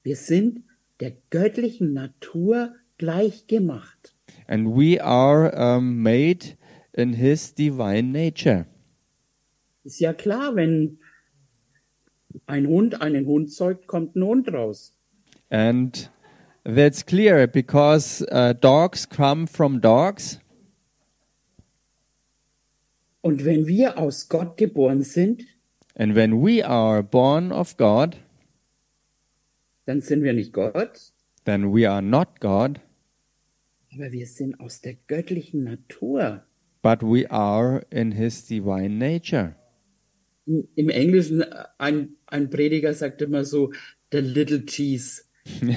Wir 0.01 0.15
sind 0.15 0.63
der 0.99 1.13
göttlichen 1.29 1.93
Natur 1.93 2.73
gleichgemacht. 2.97 4.12
And 4.47 4.75
we 4.75 4.99
are 4.99 5.53
um, 5.55 6.01
made 6.01 6.57
in 6.93 7.13
His 7.13 7.53
divine 7.53 8.11
nature. 8.11 8.65
Ist 9.83 9.99
ja 9.99 10.13
klar, 10.13 10.55
wenn 10.55 10.99
ein 12.45 12.67
Hund 12.67 13.01
einen 13.01 13.25
Hund 13.25 13.51
zeugt, 13.51 13.87
kommt 13.87 14.15
ein 14.15 14.23
Hund 14.23 14.53
raus. 14.53 14.93
And 15.49 16.09
that's 16.63 17.05
clear 17.05 17.47
because 17.47 18.25
uh, 18.31 18.53
dogs 18.53 19.07
come 19.07 19.47
from 19.47 19.81
dogs. 19.81 20.39
Und 23.21 23.45
wenn 23.45 23.67
wir 23.67 23.97
aus 23.97 24.27
Gott 24.27 24.57
geboren 24.57 25.01
sind, 25.01 25.43
And 25.95 26.15
when 26.15 26.41
we 26.41 26.63
are 26.63 27.03
born 27.03 27.51
of 27.51 27.77
God, 27.77 28.17
dann 29.85 30.01
sind 30.01 30.23
wir 30.23 30.33
nicht 30.33 30.51
Gott, 30.51 31.11
then 31.45 31.71
we 31.71 31.87
are 31.87 32.01
not 32.01 32.39
God, 32.39 32.79
aber 33.95 34.11
wir 34.11 34.25
sind 34.27 34.59
aus 34.59 34.81
der 34.81 34.95
göttlichen 35.07 35.63
Natur. 35.63 36.43
but 36.81 37.01
we 37.01 37.25
are 37.31 37.81
in 37.91 38.11
His 38.11 38.45
divine 38.45 38.97
nature. 38.97 39.55
Im 40.45 40.89
Englischen, 40.89 41.41
äh, 41.41 41.63
ein, 41.77 42.09
ein 42.27 42.49
Prediger 42.49 42.93
sagt 42.93 43.21
immer 43.21 43.45
so, 43.45 43.71
the 44.11 44.19
little 44.19 44.65
cheese 44.65 45.23
uh, 45.63 45.75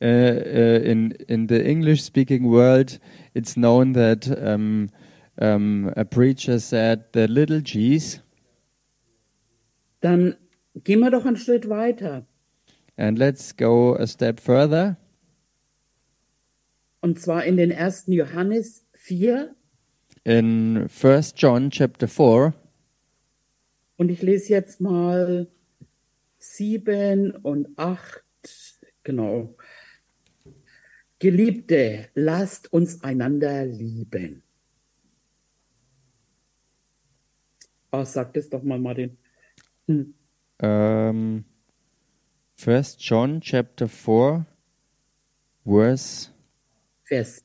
uh, 0.02 0.80
in 0.84 1.12
in 1.28 1.46
the 1.48 1.60
English 1.64 2.02
speaking 2.02 2.50
world, 2.50 2.98
it's 3.34 3.54
known 3.54 3.92
that 3.94 4.26
um, 4.28 4.88
um, 5.40 5.92
a 5.96 6.04
preacher 6.04 6.58
said 6.58 7.04
the 7.14 7.26
little 7.28 7.60
G's, 7.62 8.20
Dann 10.00 10.34
gehen 10.82 11.00
wir 11.00 11.10
doch 11.10 11.24
einen 11.26 11.36
Schritt 11.36 11.68
weiter. 11.68 12.26
and 12.96 13.18
let's 13.18 13.56
go 13.56 13.94
a 13.94 14.06
step 14.06 14.40
further. 14.40 14.96
Und 17.00 17.18
zwar 17.18 17.44
in 17.44 17.56
den 17.56 17.72
1. 17.72 18.04
Johannes 18.08 18.86
4. 18.94 19.54
In 20.24 20.88
First 20.88 21.40
John 21.40 21.70
chapter 21.70 22.06
four, 22.06 22.52
Und 23.96 24.10
ich 24.10 24.20
lese 24.22 24.52
jetzt 24.52 24.80
mal 24.80 25.48
7 26.38 27.32
und 27.36 27.68
8. 27.78 28.22
Genau. 29.02 29.56
Geliebte, 31.18 32.08
lasst 32.14 32.72
uns 32.72 33.02
einander 33.02 33.64
lieben. 33.64 34.42
Oh, 37.92 38.04
sag 38.04 38.32
das 38.34 38.48
doch 38.48 38.62
mal, 38.62 38.78
Martin. 38.78 39.16
Hm. 39.86 40.14
um, 40.62 41.44
First 42.54 43.02
John 43.02 43.40
chapter 43.40 43.88
four, 43.88 44.46
verse 45.64 46.29
Vers. 47.10 47.42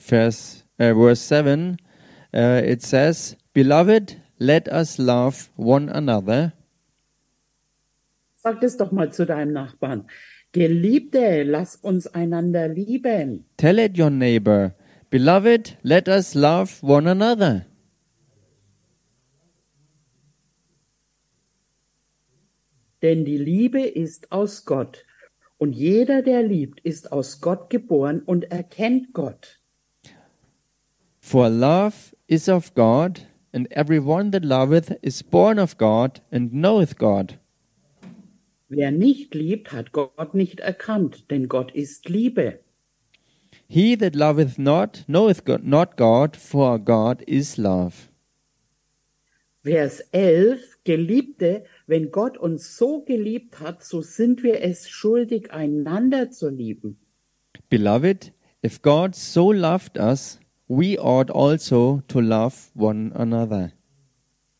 verse 0.00 0.64
uh, 0.80 0.92
verse 0.92 1.20
seven. 1.20 1.78
Uh, 2.34 2.60
it 2.64 2.82
says, 2.82 3.36
"Beloved, 3.54 4.20
let 4.40 4.66
us 4.68 4.98
love 4.98 5.50
one 5.56 5.88
another." 5.88 6.52
Sag 8.34 8.60
das 8.60 8.76
doch 8.76 8.90
mal 8.90 9.12
zu 9.12 9.24
deinem 9.24 9.52
Nachbarn. 9.52 10.08
Geliebte, 10.50 11.44
lass 11.44 11.76
uns 11.76 12.08
einander 12.08 12.66
lieben. 12.66 13.44
Tell 13.56 13.78
it 13.78 13.96
your 13.96 14.10
neighbor, 14.10 14.74
Beloved, 15.10 15.76
let 15.84 16.08
us 16.08 16.34
love 16.34 16.82
one 16.82 17.06
another. 17.06 17.66
Denn 23.00 23.24
die 23.24 23.38
Liebe 23.38 23.82
ist 23.82 24.32
aus 24.32 24.64
Gott. 24.64 25.04
Und 25.62 25.74
jeder, 25.74 26.22
der 26.22 26.42
liebt, 26.42 26.80
ist 26.80 27.12
aus 27.12 27.40
Gott 27.40 27.70
geboren 27.70 28.20
und 28.26 28.50
erkennt 28.50 29.12
Gott. 29.12 29.60
For 31.20 31.48
love 31.48 32.16
is 32.26 32.48
of 32.48 32.74
God, 32.74 33.28
and 33.52 33.70
everyone 33.70 34.32
that 34.32 34.44
loveth 34.44 34.90
is 35.02 35.22
born 35.22 35.60
of 35.60 35.78
God 35.78 36.20
and 36.32 36.50
knoweth 36.50 36.98
God. 36.98 37.38
Wer 38.68 38.90
nicht 38.90 39.36
liebt, 39.36 39.70
hat 39.70 39.92
Gott 39.92 40.34
nicht 40.34 40.58
erkannt, 40.58 41.30
denn 41.30 41.46
Gott 41.46 41.70
ist 41.70 42.08
Liebe. 42.08 42.58
He 43.68 43.96
that 43.96 44.16
loveth 44.16 44.58
not 44.58 45.04
knoweth 45.06 45.44
God, 45.44 45.62
not 45.62 45.96
God, 45.96 46.36
for 46.36 46.80
God 46.80 47.22
is 47.28 47.56
love. 47.56 48.08
Vers 49.62 50.00
11, 50.10 50.80
Geliebte, 50.82 51.62
wenn 51.86 52.10
Gott 52.10 52.38
uns 52.38 52.76
so 52.76 53.02
geliebt 53.02 53.60
hat, 53.60 53.84
so 53.84 54.00
sind 54.02 54.42
wir 54.42 54.62
es 54.62 54.88
schuldig, 54.88 55.52
einander 55.52 56.30
zu 56.30 56.48
lieben. 56.48 56.98
Beloved, 57.68 58.32
if 58.64 58.82
God 58.82 59.14
so 59.14 59.52
loved 59.52 59.98
us, 59.98 60.38
we 60.68 60.98
ought 60.98 61.30
also 61.30 62.02
to 62.08 62.20
love 62.20 62.70
one 62.74 63.12
another. 63.14 63.72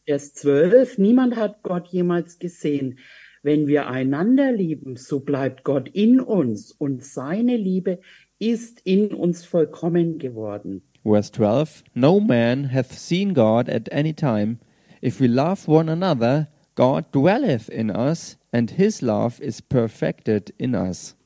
Vers 0.05 0.35
12, 0.35 0.99
niemand 0.99 1.37
hat 1.37 1.63
Gott 1.63 1.89
jemals 1.89 2.39
gesehen. 2.39 2.99
Wenn 3.43 3.67
wir 3.67 3.89
einander 3.89 4.53
lieben, 4.53 4.97
so 4.97 5.21
bleibt 5.21 5.65
Gott 5.65 5.89
in 5.89 6.21
uns 6.21 6.73
und 6.73 7.05
seine 7.05 7.57
Liebe 7.57 7.99
ist 8.39 8.81
in 8.85 9.13
uns 9.15 9.45
vollkommen 9.45 10.19
geworden. 10.19 10.83
Verse 11.05 11.33
12 11.33 11.85
No 11.95 12.21
man 12.21 12.73
hath 12.73 12.93
seen 12.93 13.35
God 13.35 13.69
at 13.69 13.93
any 13.93 14.13
time. 14.13 14.59
If 15.01 15.21
we 15.21 15.27
love 15.27 15.69
one 15.69 15.91
another, 15.91 16.49
God 16.75 17.11
dwelleth 17.13 17.69
in 17.69 17.91
us, 17.91 18.39
and 18.53 18.71
his 18.71 19.03
love 19.03 19.41
is 19.41 19.61
perfected 19.61 20.55
in 20.59 20.75
us. 20.75 21.17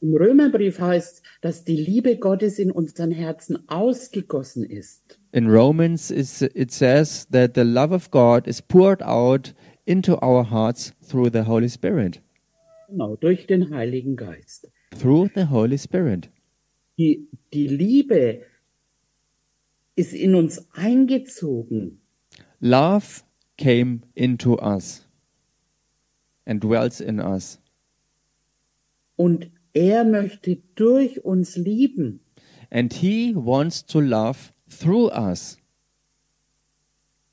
Im 0.00 0.14
Römerbrief 0.14 0.78
heißt, 0.78 1.22
dass 1.40 1.64
die 1.64 1.76
Liebe 1.76 2.16
Gottes 2.18 2.58
in 2.58 2.70
unseren 2.70 3.10
Herzen 3.10 3.68
ausgegossen 3.68 4.64
ist. 4.64 5.18
In 5.32 5.48
Romans, 5.48 6.10
it 6.10 6.70
says 6.70 7.26
that 7.32 7.54
the 7.54 7.62
love 7.62 7.94
of 7.94 8.10
God 8.10 8.46
is 8.46 8.60
poured 8.60 9.02
out 9.02 9.54
into 9.86 10.16
our 10.22 10.48
hearts 10.48 10.92
through 11.08 11.30
the 11.30 11.46
Holy 11.46 11.68
Spirit. 11.68 12.20
Genau, 12.88 13.16
durch 13.16 13.46
den 13.46 13.74
Heiligen 13.74 14.16
Geist. 14.16 14.70
Through 14.96 15.30
the 15.34 15.46
Holy 15.50 15.78
Spirit. 15.78 16.30
Die, 16.98 17.26
die 17.52 17.66
Liebe 17.66 18.42
ist 19.96 20.12
in 20.12 20.34
uns 20.34 20.68
eingezogen. 20.72 22.00
Love 22.60 23.22
came 23.56 24.02
into 24.14 24.58
us 24.58 25.06
and 26.44 26.60
dwells 26.60 27.00
in 27.00 27.20
us. 27.20 27.58
Und 29.16 29.50
er 29.72 30.04
möchte 30.04 30.58
durch 30.74 31.24
uns 31.24 31.56
lieben. 31.56 32.20
And 32.70 32.92
he 32.92 33.34
wants 33.34 33.84
to 33.86 34.00
love 34.00 34.52
through 34.68 35.10
us. 35.12 35.58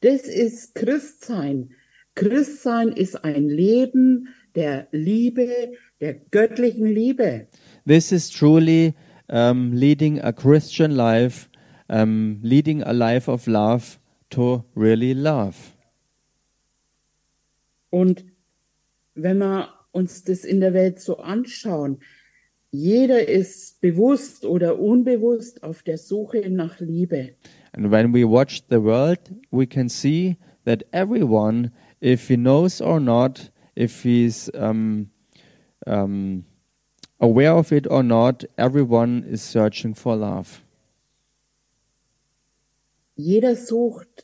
Das 0.01 0.23
ist 0.23 0.75
Christsein. 0.75 1.69
Christsein 2.15 2.89
ist 2.89 3.23
ein 3.23 3.49
Leben 3.49 4.27
der 4.55 4.87
Liebe, 4.91 5.73
der 5.99 6.15
göttlichen 6.31 6.85
Liebe. 6.85 7.47
This 7.85 8.11
is 8.11 8.29
truly 8.29 8.93
um, 9.29 9.73
leading 9.73 10.21
a 10.21 10.31
Christian 10.31 10.91
life, 10.91 11.49
um, 11.89 12.39
leading 12.43 12.83
a 12.83 12.91
life 12.91 13.29
of 13.29 13.47
love 13.47 13.97
to 14.29 14.63
really 14.75 15.13
love. 15.13 15.72
Und 17.93 18.25
wenn 19.13 19.37
wir 19.37 19.69
uns 19.91 20.23
das 20.23 20.43
in 20.43 20.59
der 20.59 20.73
Welt 20.73 20.99
so 20.99 21.17
anschauen, 21.17 21.99
jeder 22.71 23.27
ist 23.27 23.81
bewusst 23.81 24.45
oder 24.45 24.79
unbewusst 24.79 25.61
auf 25.61 25.83
der 25.83 25.99
Suche 25.99 26.49
nach 26.49 26.79
Liebe. 26.79 27.35
And 27.71 27.91
when 27.91 28.11
we 28.11 28.27
watch 28.27 28.63
the 28.71 28.81
world, 28.81 29.19
we 29.51 29.67
can 29.67 29.89
see 29.89 30.37
that 30.65 30.83
everyone, 30.91 31.71
if 32.01 32.29
he 32.29 32.35
knows 32.35 32.81
or 32.81 32.99
not, 32.99 33.51
if 33.75 34.01
he's 34.01 34.49
um, 34.55 35.11
um, 35.85 36.45
aware 37.19 37.53
of 37.53 37.71
it 37.71 37.87
or 37.87 38.01
not, 38.01 38.43
everyone 38.57 39.23
is 39.23 39.43
searching 39.43 39.93
for 39.93 40.15
love. 40.15 40.63
Jeder 43.15 43.55
sucht 43.55 44.22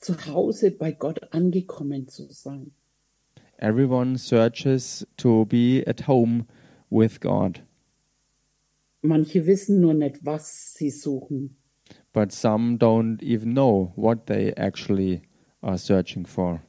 zu 0.00 0.14
Hause 0.26 0.70
bei 0.70 0.92
Gott 0.92 1.32
angekommen 1.32 2.08
zu 2.08 2.26
sein. 2.30 2.72
Everyone 3.58 4.16
searches 4.16 5.06
to 5.18 5.44
be 5.44 5.82
at 5.86 6.08
home 6.08 6.46
with 6.90 7.20
God, 7.20 7.62
Manche 9.02 9.46
wissen 9.46 9.80
nur 9.80 9.94
nicht, 9.94 10.24
was 10.24 10.74
sie 10.74 10.90
suchen. 10.90 11.56
but 12.12 12.32
some 12.32 12.76
don't 12.78 13.22
even 13.22 13.52
know 13.54 13.92
what 13.96 14.26
they 14.26 14.52
actually 14.56 15.22
are 15.62 15.78
searching 15.78 16.26
for. 16.26 16.62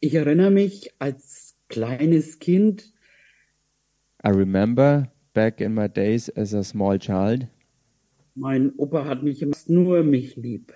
Ich 0.00 0.14
erinnere 0.14 0.50
mich 0.50 0.90
als 0.98 1.56
kleines 1.68 2.38
Kind, 2.38 2.92
I 4.24 4.28
remember 4.30 5.10
back 5.34 5.60
in 5.60 5.74
my 5.74 5.88
days 5.88 6.28
as 6.30 6.54
a 6.54 6.62
small 6.62 6.98
child, 6.98 7.48
mein 8.34 8.72
Opa 8.78 9.04
hat 9.04 9.22
mich 9.22 9.42
immer 9.42 9.56
nur 9.66 10.02
mich 10.04 10.36
lieb. 10.36 10.72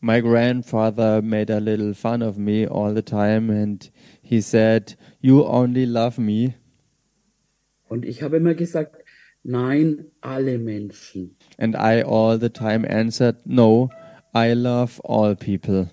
My 0.00 0.20
grandfather 0.20 1.22
made 1.22 1.50
a 1.50 1.60
little 1.60 1.94
fun 1.94 2.22
of 2.22 2.38
me 2.38 2.66
all 2.66 2.92
the 2.92 3.02
time 3.02 3.50
and 3.50 3.88
he 4.22 4.40
said, 4.40 4.94
You 5.20 5.44
only 5.44 5.86
love 5.86 6.18
me. 6.18 6.54
Und 7.88 8.04
ich 8.04 8.22
habe 8.22 8.36
immer 8.36 8.54
gesagt, 8.54 8.96
nein, 9.42 10.06
alle 10.20 10.58
Menschen. 10.58 11.36
And 11.58 11.74
I 11.76 12.02
all 12.02 12.38
the 12.38 12.50
time 12.50 12.84
answered, 12.84 13.36
No, 13.46 13.90
I 14.34 14.52
love 14.52 15.00
all 15.04 15.34
people. 15.34 15.90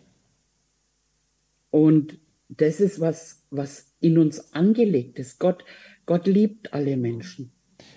Und 1.72 2.20
das 2.50 2.80
ist 2.80 3.00
was, 3.00 3.44
was 3.50 3.94
in 4.00 4.18
uns 4.18 4.54
angelegt 4.54 5.18
ist. 5.18 5.40
Gott, 5.40 5.64
Gott 6.06 6.28
liebt 6.28 6.74
alle 6.74 6.98
Menschen. 6.98 7.52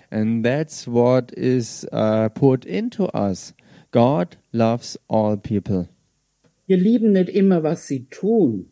And 0.09 0.45
that's 0.45 0.87
what 0.87 1.31
is 1.33 1.85
uh, 1.91 2.29
put 2.29 2.65
into 2.65 3.09
us. 3.13 3.53
God 3.91 4.37
loves 4.51 4.97
all 5.07 5.37
people. 5.37 5.89
Wir 6.67 6.77
lieben 6.77 7.13
nicht 7.13 7.29
immer, 7.29 7.63
was 7.63 7.87
sie 7.87 8.05
tun, 8.09 8.67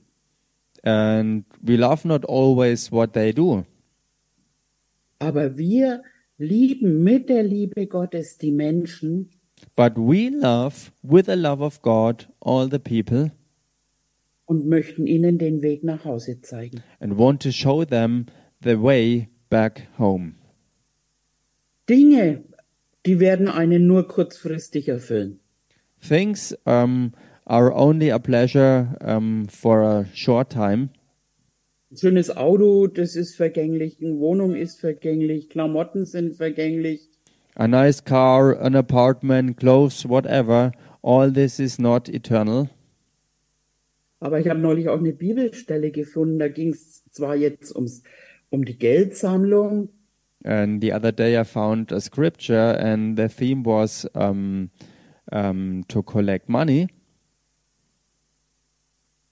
And 0.84 1.46
we 1.62 1.78
love 1.78 2.08
not 2.08 2.26
always 2.30 2.92
what 2.92 3.14
they 3.14 3.34
do, 3.34 3.66
aber 5.18 5.58
wir 5.58 6.04
lieben 6.38 7.02
mit 7.04 7.30
der 7.30 7.42
Liebe 7.44 7.88
Gottes 7.88 8.38
die 8.38 8.52
Menschen 8.52 9.30
but 9.76 9.94
we 9.96 10.30
love 10.30 10.92
with 11.02 11.26
the 11.26 11.34
love 11.36 11.64
of 11.64 11.82
God 11.82 12.28
all 12.42 12.70
the 12.70 12.78
people 12.78 13.32
und 14.46 14.68
möchten 14.68 15.08
ihnen 15.08 15.40
den 15.40 15.64
Weg 15.64 15.84
nach 15.84 16.06
Hause 16.06 16.42
zeigen. 16.42 16.84
and 17.00 17.18
want 17.18 17.42
to 17.42 17.52
show 17.52 17.84
them 17.84 18.28
the 18.64 18.80
way 18.80 19.30
back 19.50 19.88
home. 19.98 20.34
Dinge, 21.90 22.44
die 23.06 23.20
werden 23.20 23.48
einen 23.48 23.88
nur 23.88 24.08
kurzfristig 24.08 24.88
erfüllen. 24.90 25.40
Things 26.08 26.56
um, 26.66 27.14
are 27.48 27.72
only 27.74 28.10
a 28.10 28.20
pleasure 28.20 28.98
um, 29.02 29.48
for 29.48 29.82
a 29.82 30.06
short 30.14 30.50
time. 30.50 30.90
Ein 31.92 31.98
schönes 31.98 32.36
Auto, 32.36 32.88
das 32.88 33.16
ist 33.16 33.36
vergänglich, 33.36 33.98
eine 34.02 34.18
Wohnung 34.20 34.56
ist 34.56 34.80
vergänglich, 34.80 35.50
Klamotten 35.50 36.06
sind 36.06 36.36
vergänglich. 36.36 37.10
A 37.56 37.68
nice 37.68 38.04
car, 38.04 38.60
an 38.60 38.76
apartment, 38.76 39.58
clothes, 39.58 40.10
whatever, 40.10 40.72
all 41.02 41.32
this 41.32 41.60
is 41.60 41.80
not 41.80 42.10
eternal. 42.10 42.70
Aber 44.20 44.40
ich 44.40 44.50
habe 44.50 44.60
neulich 44.60 44.90
auch 44.90 44.98
eine 44.98 45.14
Bibelstelle 45.14 45.92
gefunden, 45.92 46.40
da 46.40 46.48
ging 46.48 46.70
es 46.70 47.04
zwar 47.12 47.36
jetzt 47.36 47.76
ums, 47.76 48.02
um 48.50 48.66
die 48.66 48.78
Geldsammlung, 48.78 49.90
And 50.46 50.80
the 50.80 50.94
other 50.94 51.12
day 51.12 51.40
I 51.40 51.44
found 51.44 51.92
a 51.92 52.00
scripture, 52.00 52.78
and 52.80 53.18
the 53.18 53.28
theme 53.28 53.66
was 53.66 54.08
um, 54.14 54.70
um, 55.32 55.84
to 55.88 56.04
collect 56.04 56.50
money. 56.50 56.88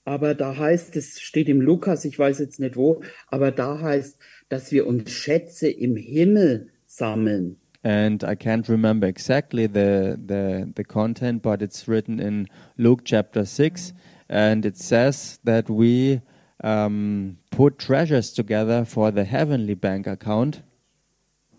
Aber 0.05 0.35
da 0.35 0.57
heißt, 0.57 0.95
es 0.95 1.19
steht 1.21 1.49
im 1.49 1.61
Lukas, 1.61 2.05
ich 2.05 2.17
weiß 2.17 2.39
jetzt 2.39 2.59
nicht 2.59 2.75
wo, 2.75 3.01
aber 3.27 3.51
da 3.51 3.79
heißt, 3.79 4.19
dass 4.49 4.71
wir 4.71 4.87
uns 4.87 5.11
Schätze 5.11 5.69
im 5.69 5.95
Himmel 5.95 6.69
sammeln. 6.85 7.57
And 7.85 8.23
I 8.23 8.35
can't 8.35 8.69
remember 8.69 9.07
exactly 9.07 9.67
the, 9.67 10.15
the, 10.15 10.71
the 10.73 10.83
content, 10.85 11.41
but 11.41 11.61
it's 11.61 11.87
written 11.87 12.17
in 12.17 12.47
Luke 12.77 13.03
chapter 13.03 13.45
6. 13.45 13.93
And 14.29 14.65
it 14.65 14.77
says 14.77 15.39
that 15.43 15.69
we 15.69 16.21
um, 16.63 17.37
put 17.51 17.79
treasures 17.79 18.33
together 18.33 18.85
for 18.85 19.11
the 19.11 19.25
heavenly 19.25 19.75
bank 19.75 20.07
account. 20.07 20.63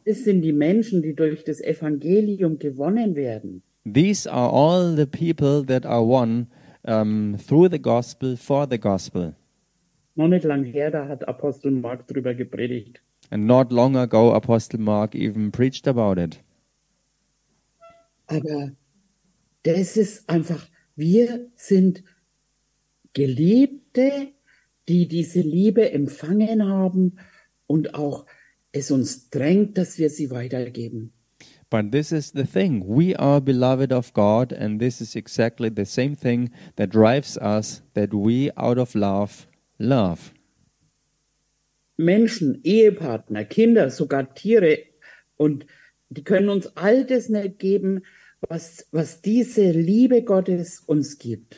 Das 0.06 0.24
sind 0.24 0.42
die 0.42 0.52
Menschen, 0.52 1.02
die 1.02 1.14
durch 1.14 1.44
das 1.44 1.60
Evangelium 1.60 2.58
gewonnen 2.58 3.16
werden. 3.16 3.62
These 3.84 4.30
are 4.30 4.50
all 4.50 4.96
the 4.96 5.06
people 5.06 5.62
that 5.66 5.84
are 5.84 6.06
won 6.06 6.46
um, 6.84 7.36
through 7.38 7.68
the 7.70 7.78
gospel 7.78 8.36
for 8.36 8.66
the 8.68 8.78
gospel. 8.78 9.34
Noch 10.14 10.28
nicht 10.28 10.44
lang 10.44 10.64
her, 10.64 10.90
da 10.90 11.08
hat 11.08 11.26
Apostel 11.26 11.72
Mark 11.72 12.06
drüber 12.06 12.34
gepredigt. 12.34 13.02
And 13.30 13.46
not 13.46 13.72
long 13.72 13.96
ago, 13.96 14.32
Apostle 14.32 14.78
Mark 14.78 15.14
even 15.14 15.50
preached 15.50 15.88
about 15.88 16.20
it. 16.20 16.40
Aber 18.26 18.72
das 19.64 19.96
ist 19.96 20.28
einfach, 20.28 20.68
wir 20.94 21.50
sind 21.56 22.04
Geliebte, 23.12 24.28
die 24.88 25.08
diese 25.08 25.40
Liebe 25.40 25.90
empfangen 25.90 26.68
haben 26.68 27.16
und 27.66 27.94
auch 27.94 28.26
es 28.72 28.90
uns 28.90 29.30
drängt, 29.30 29.78
dass 29.78 29.98
wir 29.98 30.10
sie 30.10 30.30
weitergeben. 30.30 31.13
But 31.74 31.90
this 31.90 32.12
is 32.12 32.30
the 32.30 32.46
thing. 32.46 32.84
We 32.86 33.16
are 33.16 33.40
beloved 33.40 33.90
of 33.90 34.12
God, 34.12 34.52
and 34.52 34.78
this 34.78 35.00
is 35.00 35.16
exactly 35.16 35.68
the 35.70 35.84
same 35.84 36.14
thing 36.14 36.52
that 36.76 36.90
drives 36.90 37.36
us 37.38 37.82
that 37.94 38.14
we, 38.14 38.52
out 38.56 38.78
of 38.78 38.94
love, 38.94 39.48
love. 39.80 40.32
Menschen, 41.98 42.60
Ehepartner, 42.62 43.44
Kinder, 43.44 43.90
sogar 43.90 44.32
Tiere 44.36 44.84
und 45.36 45.66
die 46.10 46.22
können 46.22 46.48
uns 46.48 46.68
all 46.76 47.02
das 47.02 47.28
nicht 47.28 47.58
geben, 47.58 48.02
was, 48.48 48.86
was 48.92 49.20
diese 49.20 49.72
Liebe 49.72 50.22
Gottes 50.22 50.78
uns 50.78 51.18
gibt. 51.18 51.56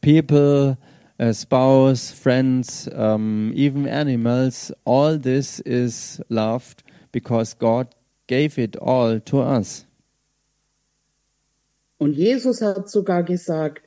People, 0.00 0.78
a 1.18 1.34
spouse, 1.34 2.12
friends, 2.12 2.88
um, 2.94 3.50
even 3.56 3.88
animals, 3.88 4.72
all 4.84 5.18
this 5.18 5.58
is 5.58 6.22
loved 6.28 6.84
because 7.10 7.58
God 7.58 7.88
gave 8.30 8.56
it 8.58 8.80
all 8.80 9.20
to 9.20 9.42
us. 9.42 9.86
Und 11.98 12.14
Jesus 12.14 12.62
hat 12.62 12.88
sogar 12.88 13.24
gesagt, 13.24 13.86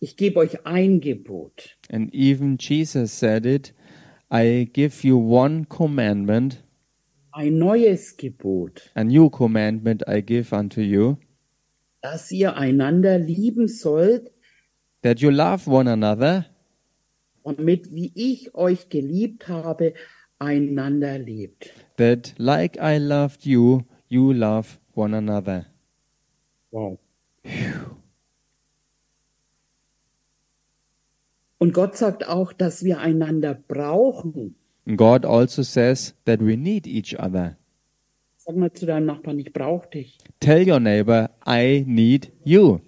ich 0.00 0.16
gebe 0.16 0.40
euch 0.40 0.66
ein 0.66 1.00
Gebot. 1.00 1.78
And 1.90 2.12
even 2.12 2.58
Jesus 2.58 3.16
said 3.16 3.46
it 3.46 3.72
I 4.30 4.68
give 4.70 5.06
you 5.06 5.16
one 5.16 5.64
commandment, 5.66 6.64
ein 7.30 7.56
neues 7.58 8.16
Gebot, 8.16 8.90
a 8.94 9.04
new 9.04 9.30
commandment 9.30 10.02
I 10.08 10.20
give 10.20 10.52
unto 10.52 10.80
you, 10.80 11.16
dass 12.02 12.32
ihr 12.32 12.56
einander 12.56 13.18
lieben 13.18 13.68
sollt, 13.68 14.32
that 15.02 15.20
you 15.20 15.30
love 15.30 15.70
one 15.70 15.88
another, 15.88 16.46
damit, 17.44 17.94
wie 17.94 18.10
ich 18.14 18.54
euch 18.54 18.88
geliebt 18.88 19.48
habe, 19.48 19.94
einander 20.38 21.18
lebt. 21.18 21.72
That 21.96 22.34
like 22.38 22.76
I 22.80 22.98
loved 22.98 23.44
you, 23.44 23.84
you 24.08 24.32
love 24.32 24.78
one 24.94 25.16
another. 25.16 25.66
Wow. 26.70 26.98
Und 31.58 31.72
Gott 31.72 31.96
sagt 31.96 32.28
auch, 32.28 32.52
dass 32.52 32.84
wir 32.84 32.98
einander 32.98 33.54
brauchen. 33.54 34.56
And 34.86 34.98
God 34.98 35.24
also 35.24 35.62
says 35.62 36.14
that 36.26 36.40
we 36.40 36.56
need 36.56 36.86
each 36.86 37.18
other. 37.18 37.56
Sag 38.36 38.56
mal 38.56 38.72
zu 38.72 38.84
deinem 38.84 39.06
Nachbarn, 39.06 39.38
ich 39.38 39.52
brauche 39.52 39.88
dich. 39.88 40.18
Tell 40.40 40.68
your 40.68 40.80
neighbor, 40.80 41.30
I 41.46 41.84
need 41.86 42.30
you. 42.44 42.80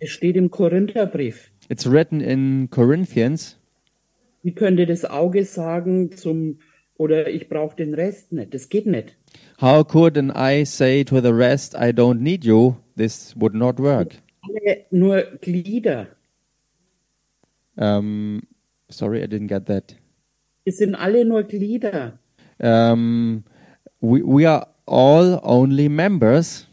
Es 0.00 0.10
steht 0.10 0.34
im 0.36 0.50
Korintherbrief. 0.50 1.52
It's 1.68 1.88
written 1.88 2.20
in 2.20 2.68
Corinthians. 2.70 3.58
Wie 4.42 4.52
könnte 4.52 4.86
das 4.86 5.04
Auge 5.04 5.44
sagen 5.44 6.10
zum, 6.12 6.58
oder 6.98 7.28
ich 7.28 7.48
brauche 7.48 7.74
den 7.76 7.94
Rest 7.94 8.32
nicht? 8.32 8.52
Das 8.52 8.68
geht 8.68 8.84
nicht. 8.86 9.16
How 9.60 9.82
could 9.86 10.18
an 10.18 10.30
eye 10.30 10.64
say 10.66 11.02
to 11.04 11.20
the 11.20 11.28
rest, 11.32 11.74
I 11.74 11.90
don't 11.92 12.20
need 12.20 12.44
you? 12.44 12.74
This 12.96 13.34
would 13.38 13.54
not 13.54 13.78
work. 13.78 14.16
Alle 14.42 14.84
nur 14.90 15.22
Glieder. 15.40 16.08
Um, 17.76 18.42
sorry, 18.90 19.22
I 19.22 19.26
didn't 19.26 19.48
get 19.48 19.66
that. 19.66 19.96
Wir 20.64 20.72
sind 20.72 20.94
alle 20.94 21.24
nur 21.24 21.44
Glieder. 21.44 22.18
Um, 22.58 23.44
we, 24.00 24.20
we 24.22 24.46
are 24.48 24.66
all 24.86 25.40
only 25.42 25.88
members. 25.88 26.66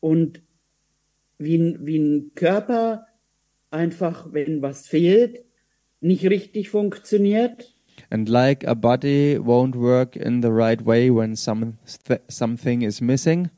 Und 0.00 0.42
wie, 1.38 1.56
ein- 1.56 1.78
wie 1.86 1.98
ein 1.98 2.32
Körper 2.34 3.06
einfach, 3.70 4.32
wenn 4.32 4.60
was 4.62 4.86
fehlt, 4.86 5.44
nicht 6.02 6.24
richtig 6.28 6.68
funktioniert, 6.70 7.74
And 8.10 8.28
like 8.28 8.66
a 8.66 8.74
body 8.74 9.38
won't 9.38 9.74
work 9.74 10.16
in 10.16 10.42
the 10.42 10.50
right 10.50 10.84
way 10.84 11.10
when 11.10 11.34
some, 11.34 11.78
something 12.28 12.82
is 12.82 13.00
missing, 13.00 13.48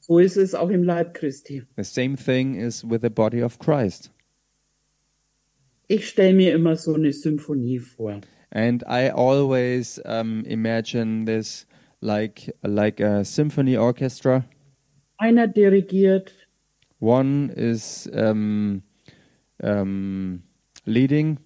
so 0.00 0.18
ist 0.18 0.36
es 0.36 0.54
auch 0.54 0.70
im 0.70 0.84
Leib 0.84 1.14
Christi. 1.14 1.64
the 1.76 1.82
same 1.84 2.16
thing 2.16 2.54
is 2.54 2.84
with 2.84 3.00
the 3.02 3.10
body 3.10 3.42
of 3.42 3.58
Christ. 3.58 4.10
Ich 5.88 6.08
stelle 6.08 6.32
mir 6.34 6.54
immer 6.54 6.76
so 6.76 6.94
eine 6.94 7.12
Symphonie 7.12 7.78
vor. 7.80 8.20
And 8.50 8.82
I 8.86 9.10
always 9.10 10.00
um, 10.04 10.44
imagine 10.44 11.24
this 11.24 11.66
like 12.00 12.54
like 12.62 13.00
a 13.00 13.24
symphony 13.24 13.76
orchestra. 13.76 14.44
Einer 15.18 15.48
dirigiert, 15.48 16.32
One 17.00 17.50
is 17.50 18.08
um, 18.14 18.82
um, 19.62 20.42
leading, 20.84 21.38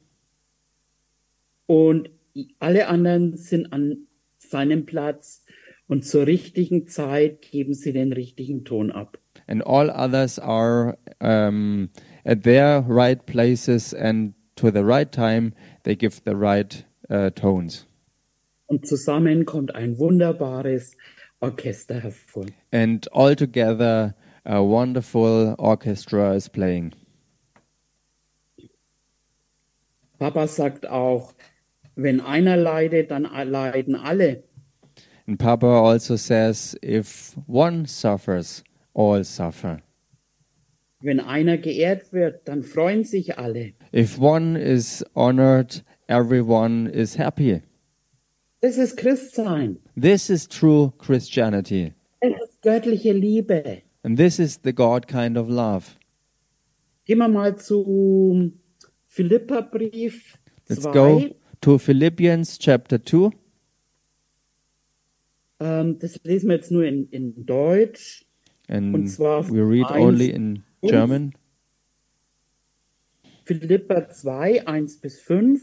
und 1.66 2.10
alle 2.58 2.88
anderen 2.88 3.36
sind 3.36 3.72
an 3.72 4.06
seinem 4.38 4.86
Platz 4.86 5.44
und 5.88 6.04
zur 6.04 6.26
richtigen 6.26 6.86
Zeit 6.88 7.42
geben 7.42 7.74
sie 7.74 7.92
den 7.92 8.12
richtigen 8.12 8.64
Ton 8.64 8.90
ab. 8.90 9.18
and 9.48 9.62
all 9.64 9.90
others 9.90 10.38
are 10.38 10.96
um, 11.20 11.90
at 12.24 12.42
their 12.42 12.80
right 12.80 13.26
places 13.26 13.92
and 13.94 14.34
to 14.56 14.70
the 14.70 14.84
right 14.84 15.12
time 15.12 15.52
they 15.84 15.94
give 15.94 16.20
the 16.24 16.34
right 16.34 16.84
uh, 17.10 17.30
tones. 17.30 17.86
Und 18.66 18.86
zusammen 18.86 19.44
kommt 19.44 19.74
ein 19.74 19.98
wunderbares 19.98 20.96
Orchester 21.40 22.00
hervor. 22.02 22.46
And 22.72 23.06
all 23.12 23.36
together, 23.36 24.14
a 24.44 24.60
wonderful 24.60 25.54
orchestra 25.58 26.34
is 26.34 26.48
playing. 26.48 26.92
Papa 30.18 30.48
sagt 30.48 30.88
auch, 30.88 31.34
wenn 31.96 32.20
einer 32.20 32.56
leidet, 32.56 33.10
dann 33.10 33.24
leiden 33.24 33.96
alle. 33.96 34.44
And 35.26 35.38
Papa 35.38 35.80
also 35.80 36.16
says, 36.16 36.76
if 36.84 37.36
one 37.48 37.86
suffers, 37.86 38.62
all 38.94 39.24
suffer. 39.24 39.80
Wenn 41.00 41.20
einer 41.20 41.58
geehrt 41.58 42.12
wird, 42.12 42.46
dann 42.46 42.62
freuen 42.62 43.04
sich 43.04 43.38
alle. 43.38 43.72
If 43.92 44.18
one 44.20 44.56
is 44.56 45.04
honored, 45.14 45.84
everyone 46.06 46.88
is 46.88 47.18
happy. 47.18 47.62
Das 48.60 48.78
ist 48.78 48.96
Christsein. 48.96 49.78
This 50.00 50.30
is 50.30 50.48
true 50.48 50.92
Christianity. 50.98 51.92
Das 52.20 52.50
ist 52.50 52.62
göttliche 52.62 53.12
Liebe. 53.12 53.82
And 54.02 54.16
this 54.16 54.38
is 54.38 54.60
the 54.62 54.72
God 54.72 55.08
kind 55.08 55.36
of 55.36 55.48
love. 55.48 55.96
Gehen 57.04 57.18
wir 57.18 57.28
mal 57.28 57.56
zu 57.56 58.52
Philipperbrief. 59.08 60.38
Let's 60.68 60.82
2. 60.82 60.92
go 60.92 61.36
to 61.66 61.78
Philippians 61.78 62.60
chapter 62.60 63.04
2. 63.04 63.30
Ähm, 65.58 65.98
das 65.98 66.20
lesen 66.22 66.48
wir 66.48 66.54
jetzt 66.54 66.70
nur 66.70 66.84
in, 66.84 67.08
in 67.10 67.44
Deutsch. 67.44 68.24
And 68.68 68.94
Und 68.94 69.08
zwar 69.08 69.50
we 69.50 69.60
read 69.62 69.90
only 69.90 70.30
in. 70.30 70.62
German. 70.82 71.32
Philippa 73.44 74.08
2, 74.08 74.68
1 74.68 74.98
bis 74.98 75.18
5. 75.20 75.60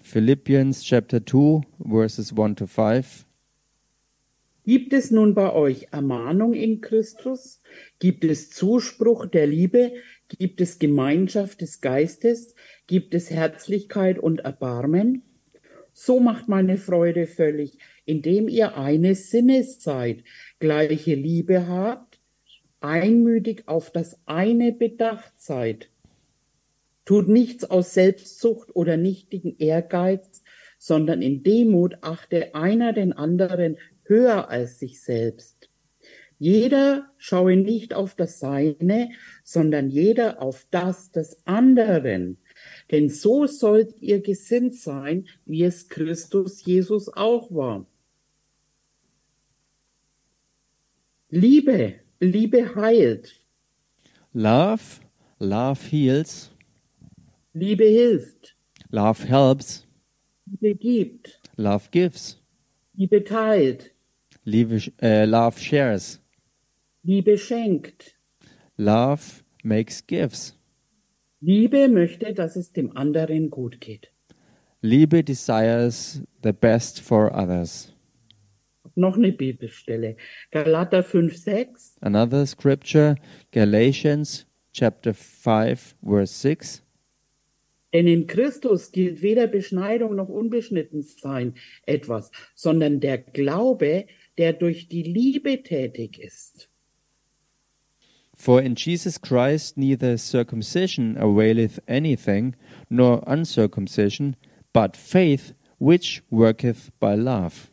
Philippians 0.00 0.84
chapter 0.84 1.18
2, 1.26 1.62
verses 1.80 2.32
1 2.32 2.54
to 2.54 2.68
5. 2.68 3.26
Gibt 4.66 4.92
es 4.92 5.12
nun 5.12 5.34
bei 5.34 5.52
euch 5.52 5.86
Ermahnung 5.92 6.52
in 6.52 6.80
Christus? 6.80 7.62
Gibt 8.00 8.24
es 8.24 8.50
Zuspruch 8.50 9.26
der 9.26 9.46
Liebe? 9.46 9.92
Gibt 10.26 10.60
es 10.60 10.80
Gemeinschaft 10.80 11.60
des 11.60 11.80
Geistes? 11.80 12.56
Gibt 12.88 13.14
es 13.14 13.30
Herzlichkeit 13.30 14.18
und 14.18 14.40
Erbarmen? 14.40 15.22
So 15.92 16.18
macht 16.18 16.48
meine 16.48 16.78
Freude 16.78 17.28
völlig, 17.28 17.78
indem 18.06 18.48
ihr 18.48 18.76
eines 18.76 19.30
Sinnes 19.30 19.84
seid, 19.84 20.24
gleiche 20.58 21.14
Liebe 21.14 21.68
habt, 21.68 22.18
einmütig 22.80 23.68
auf 23.68 23.92
das 23.92 24.18
eine 24.26 24.72
bedacht 24.72 25.32
seid. 25.36 25.90
Tut 27.04 27.28
nichts 27.28 27.62
aus 27.62 27.94
Selbstsucht 27.94 28.74
oder 28.74 28.96
nichtigen 28.96 29.54
Ehrgeiz, 29.58 30.42
sondern 30.76 31.22
in 31.22 31.44
Demut 31.44 31.98
achte 32.00 32.56
einer 32.56 32.92
den 32.92 33.12
anderen 33.12 33.76
höher 34.06 34.48
als 34.48 34.78
sich 34.78 35.02
selbst. 35.02 35.70
Jeder 36.38 37.10
schaue 37.16 37.56
nicht 37.56 37.94
auf 37.94 38.14
das 38.14 38.38
Seine, 38.38 39.10
sondern 39.42 39.88
jeder 39.88 40.42
auf 40.42 40.66
das 40.70 41.10
des 41.10 41.38
anderen. 41.46 42.38
Denn 42.90 43.08
so 43.08 43.46
sollt 43.46 44.00
ihr 44.02 44.20
gesinnt 44.20 44.74
sein, 44.74 45.26
wie 45.46 45.64
es 45.64 45.88
Christus 45.88 46.64
Jesus 46.64 47.08
auch 47.08 47.50
war. 47.50 47.86
Liebe, 51.30 51.94
Liebe 52.20 52.74
heilt, 52.74 53.40
Love, 54.32 55.00
love 55.38 55.80
heals, 55.90 56.50
Liebe 57.54 57.84
hilft, 57.84 58.54
love 58.90 59.26
helps, 59.26 59.86
Liebe 60.44 60.74
gibt, 60.74 61.40
love 61.56 61.88
gives, 61.90 62.38
Liebe 62.94 63.24
teilt, 63.24 63.95
Liebe, 64.46 64.76
uh, 65.02 65.24
love 65.26 65.58
shares, 65.58 66.20
Liebe 67.02 67.36
schenkt. 67.36 68.14
love 68.78 69.42
makes 69.64 70.00
gifts. 70.06 70.54
Liebe 71.40 71.88
möchte, 71.88 72.32
dass 72.32 72.54
es 72.54 72.72
dem 72.72 72.96
anderen 72.96 73.50
gut 73.50 73.80
geht. 73.80 74.12
Liebe 74.82 75.24
desires 75.24 76.22
the 76.44 76.52
best 76.52 77.00
for 77.00 77.34
others. 77.34 77.92
Noch 78.94 79.16
eine 79.16 79.32
Bibelstelle. 79.32 80.16
Galater 80.52 81.02
5, 81.02 81.36
6. 81.36 81.96
Another 82.00 82.46
scripture, 82.46 83.16
Galatians 83.50 84.46
chapter 84.72 85.12
5, 85.12 85.96
verse 86.02 86.32
6. 86.32 86.82
Denn 87.92 88.06
in 88.06 88.26
Christus 88.26 88.92
gilt 88.92 89.22
weder 89.22 89.46
Beschneidung 89.46 90.16
noch 90.16 90.28
Unbeschnittensein 90.28 91.54
etwas, 91.86 92.30
sondern 92.54 93.00
der 93.00 93.18
Glaube, 93.18 94.06
der 94.38 94.52
durch 94.52 94.88
die 94.88 95.02
Liebe 95.02 95.62
tätig 95.62 96.18
ist. 96.18 96.68
For 98.34 98.60
in 98.60 98.74
Jesus 98.76 99.20
Christ 99.20 99.78
neither 99.78 100.18
circumcision 100.18 101.16
availeth 101.16 101.80
anything, 101.88 102.54
nor 102.90 103.26
uncircumcision, 103.26 104.36
but 104.74 104.94
faith 104.94 105.54
which 105.78 106.22
worketh 106.30 106.90
by 107.00 107.14
love. 107.14 107.68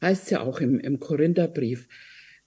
Heißt 0.00 0.32
ja 0.32 0.40
auch 0.40 0.60
im, 0.60 0.80
im 0.80 0.98
Korintherbrief, 0.98 1.88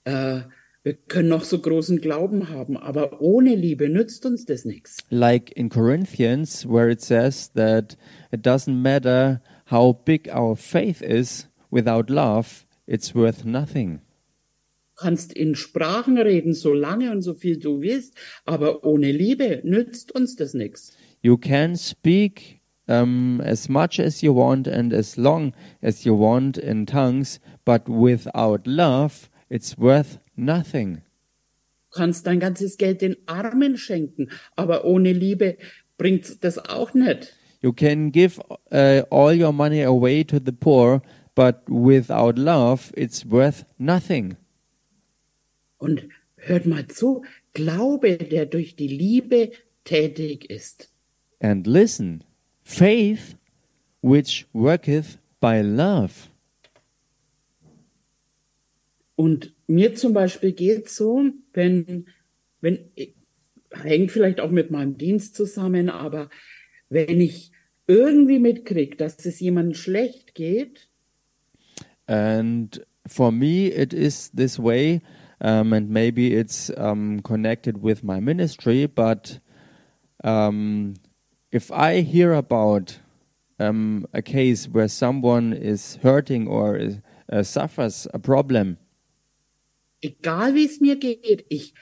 äh, 0.03 0.41
wir 0.83 0.93
können 0.93 1.29
noch 1.29 1.45
so 1.45 1.59
großen 1.59 1.99
Glauben 1.99 2.49
haben, 2.49 2.77
aber 2.77 3.21
ohne 3.21 3.55
Liebe 3.55 3.89
nützt 3.89 4.25
uns 4.25 4.45
das 4.45 4.65
nichts. 4.65 4.97
Like 5.09 5.51
in 5.55 5.69
Corinthians, 5.69 6.67
where 6.67 6.91
it 6.91 7.01
says 7.01 7.51
that 7.53 7.97
it 8.31 8.45
doesn't 8.45 8.75
matter 8.75 9.41
how 9.71 9.93
big 10.05 10.29
our 10.29 10.55
faith 10.55 11.01
is, 11.01 11.47
without 11.71 12.09
love, 12.09 12.65
it's 12.87 13.13
worth 13.13 13.45
nothing. 13.45 14.01
Du 14.97 15.01
kannst 15.01 15.33
in 15.33 15.55
Sprachen 15.55 16.17
reden, 16.17 16.53
so 16.53 16.73
lange 16.73 17.11
und 17.11 17.21
so 17.21 17.33
viel 17.33 17.59
du 17.59 17.81
willst, 17.81 18.15
aber 18.45 18.85
ohne 18.85 19.11
Liebe 19.11 19.61
nützt 19.63 20.13
uns 20.13 20.35
das 20.35 20.53
nichts. 20.53 20.93
You 21.21 21.37
can 21.37 21.75
speak 21.75 22.61
um, 22.87 23.41
as 23.41 23.67
much 23.67 23.99
as 23.99 24.21
you 24.21 24.33
want 24.33 24.67
and 24.67 24.93
as 24.93 25.17
long 25.17 25.53
as 25.81 26.05
you 26.05 26.17
want 26.17 26.57
in 26.57 26.85
tongues, 26.85 27.39
but 27.65 27.89
without 27.89 28.65
love, 28.65 29.29
it's 29.49 29.77
worth 29.77 30.19
nothing. 30.35 31.01
Du 31.91 31.99
kannst 31.99 32.27
dein 32.27 32.39
ganzes 32.39 32.77
Geld 32.77 33.01
den 33.01 33.17
Armen 33.25 33.77
schenken, 33.77 34.29
aber 34.55 34.85
ohne 34.85 35.13
Liebe 35.13 35.57
bringt 35.97 36.43
das 36.43 36.57
auch 36.57 36.93
nicht. 36.93 37.33
You 37.61 37.73
can 37.73 38.11
give 38.11 38.39
uh, 38.71 39.03
all 39.09 39.33
your 39.33 39.53
money 39.53 39.81
away 39.81 40.23
to 40.23 40.39
the 40.39 40.51
poor, 40.51 41.01
but 41.35 41.67
without 41.69 42.37
love, 42.37 42.91
it's 42.95 43.25
worth 43.25 43.65
nothing. 43.77 44.37
Und 45.77 46.07
hört 46.37 46.65
mal 46.65 46.87
zu, 46.87 47.23
Glaube, 47.53 48.17
der 48.17 48.45
durch 48.45 48.75
die 48.75 48.87
Liebe 48.87 49.51
tätig 49.85 50.49
ist. 50.49 50.89
And 51.39 51.65
listen, 51.65 52.23
faith 52.63 53.37
which 54.01 54.45
worketh 54.53 55.17
by 55.39 55.61
love. 55.61 56.29
Und 59.15 59.53
mir 59.67 59.95
zum 59.95 60.13
Beispiel 60.13 60.51
geht 60.51 60.89
so, 60.89 61.23
wenn, 61.53 62.07
wenn, 62.59 62.91
hängt 63.71 64.11
vielleicht 64.11 64.39
auch 64.39 64.51
mit 64.51 64.71
meinem 64.71 64.97
Dienst 64.97 65.35
zusammen, 65.35 65.89
aber 65.89 66.29
wenn 66.95 67.19
ich 67.19 67.51
irgendwie 67.87 68.39
mitkriege, 68.39 68.95
dass 68.95 69.25
es 69.25 69.39
jemandem 69.39 69.75
schlecht 69.75 70.33
geht, 70.33 70.89
And 72.07 72.85
for 73.07 73.31
me, 73.31 73.71
it 73.71 73.91
is 73.91 74.29
this 74.29 74.59
way, 74.59 75.01
um, 75.41 75.73
and 75.73 75.89
maybe 75.89 76.35
it's 76.35 76.69
um, 76.77 77.19
connected 77.23 77.81
with 77.81 78.03
my 78.03 78.19
ministry, 78.19 78.85
but 78.85 79.39
um, 80.23 80.93
if 81.51 81.71
I 81.71 82.01
hear 82.01 82.33
about 82.33 82.99
um, 83.59 84.05
a 84.13 84.21
case 84.21 84.69
where 84.69 84.87
someone 84.87 85.51
is 85.51 85.97
hurting 86.03 86.47
or 86.47 86.77
is, 86.77 87.01
uh, 87.31 87.41
suffers 87.41 88.07
a 88.13 88.19
problem, 88.19 88.77
egal 90.03 90.53
wie 90.53 90.65
es 90.65 90.79
mir 90.79 90.97
geht, 90.97 91.45
ich, 91.49 91.73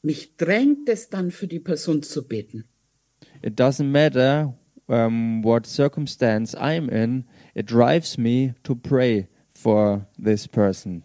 mich 0.00 0.36
drängt 0.36 0.88
es 0.88 1.10
dann 1.10 1.32
für 1.32 1.48
die 1.48 1.60
Person 1.60 2.02
zu 2.04 2.26
beten. 2.26 2.64
it 3.42 3.56
doesn't 3.56 3.90
matter 3.90 4.54
um, 4.92 5.42
what 5.42 5.66
circumstance 5.66 6.54
I'm 6.54 6.88
in, 6.88 7.24
it 7.54 7.66
drives 7.66 8.18
me 8.18 8.54
to 8.64 8.74
pray 8.74 9.28
for 9.54 10.06
this 10.18 10.46
person. 10.46 11.02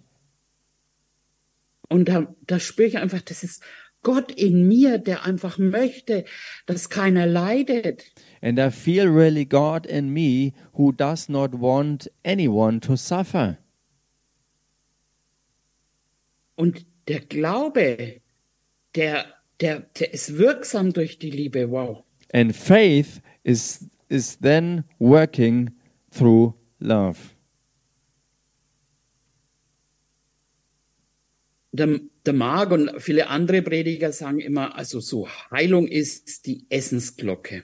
Und 1.89 2.09
da, 2.09 2.27
da 2.45 2.59
spüre 2.59 2.87
ich 2.87 2.97
einfach, 2.97 3.21
das 3.21 3.43
ist 3.43 3.63
Gott 4.03 4.31
in 4.31 4.67
mir, 4.67 4.97
der 4.97 5.25
einfach 5.25 5.57
möchte, 5.57 6.25
dass 6.65 6.89
keiner 6.89 7.25
leidet. 7.25 8.11
And 8.41 8.59
I 8.59 8.69
feel 8.69 9.07
really 9.07 9.45
God 9.45 9.85
in 9.85 10.09
me 10.09 10.53
who 10.73 10.91
does 10.91 11.29
not 11.29 11.53
want 11.53 12.11
anyone 12.25 12.81
to 12.81 12.97
suffer. 12.97 13.57
Und 16.55 16.85
der 17.07 17.21
Glaube, 17.21 18.21
der, 18.95 19.25
der, 19.61 19.81
der 19.97 20.13
ist 20.13 20.37
wirksam 20.37 20.91
durch 20.91 21.19
die 21.19 21.31
Liebe. 21.31 21.71
Wow. 21.71 22.03
And 22.33 22.53
faith 22.53 23.21
is, 23.47 23.87
is 24.09 24.35
then 24.37 24.83
working 24.99 25.71
through 26.11 26.53
love. 26.79 27.33
Der, 31.71 31.99
der 32.25 32.33
Marc 32.33 32.71
und 32.71 32.91
viele 32.97 33.27
andere 33.27 33.61
Prediger 33.61 34.11
sagen 34.11 34.39
immer, 34.39 34.75
also 34.75 34.99
so 34.99 35.27
Heilung 35.51 35.87
ist 35.87 36.45
die 36.47 36.65
Essensglocke. 36.69 37.63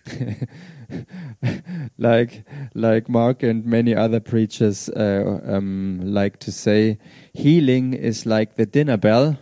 like, 1.98 2.46
like 2.74 3.10
Mark 3.10 3.44
and 3.44 3.66
many 3.66 3.96
other 3.96 4.20
preachers 4.20 4.90
uh, 4.90 5.40
um, 5.46 6.00
like 6.04 6.40
to 6.40 6.52
say, 6.52 7.00
healing 7.34 7.94
is 7.94 8.26
like 8.26 8.56
the 8.56 8.66
dinner 8.66 8.98
bell. 8.98 9.38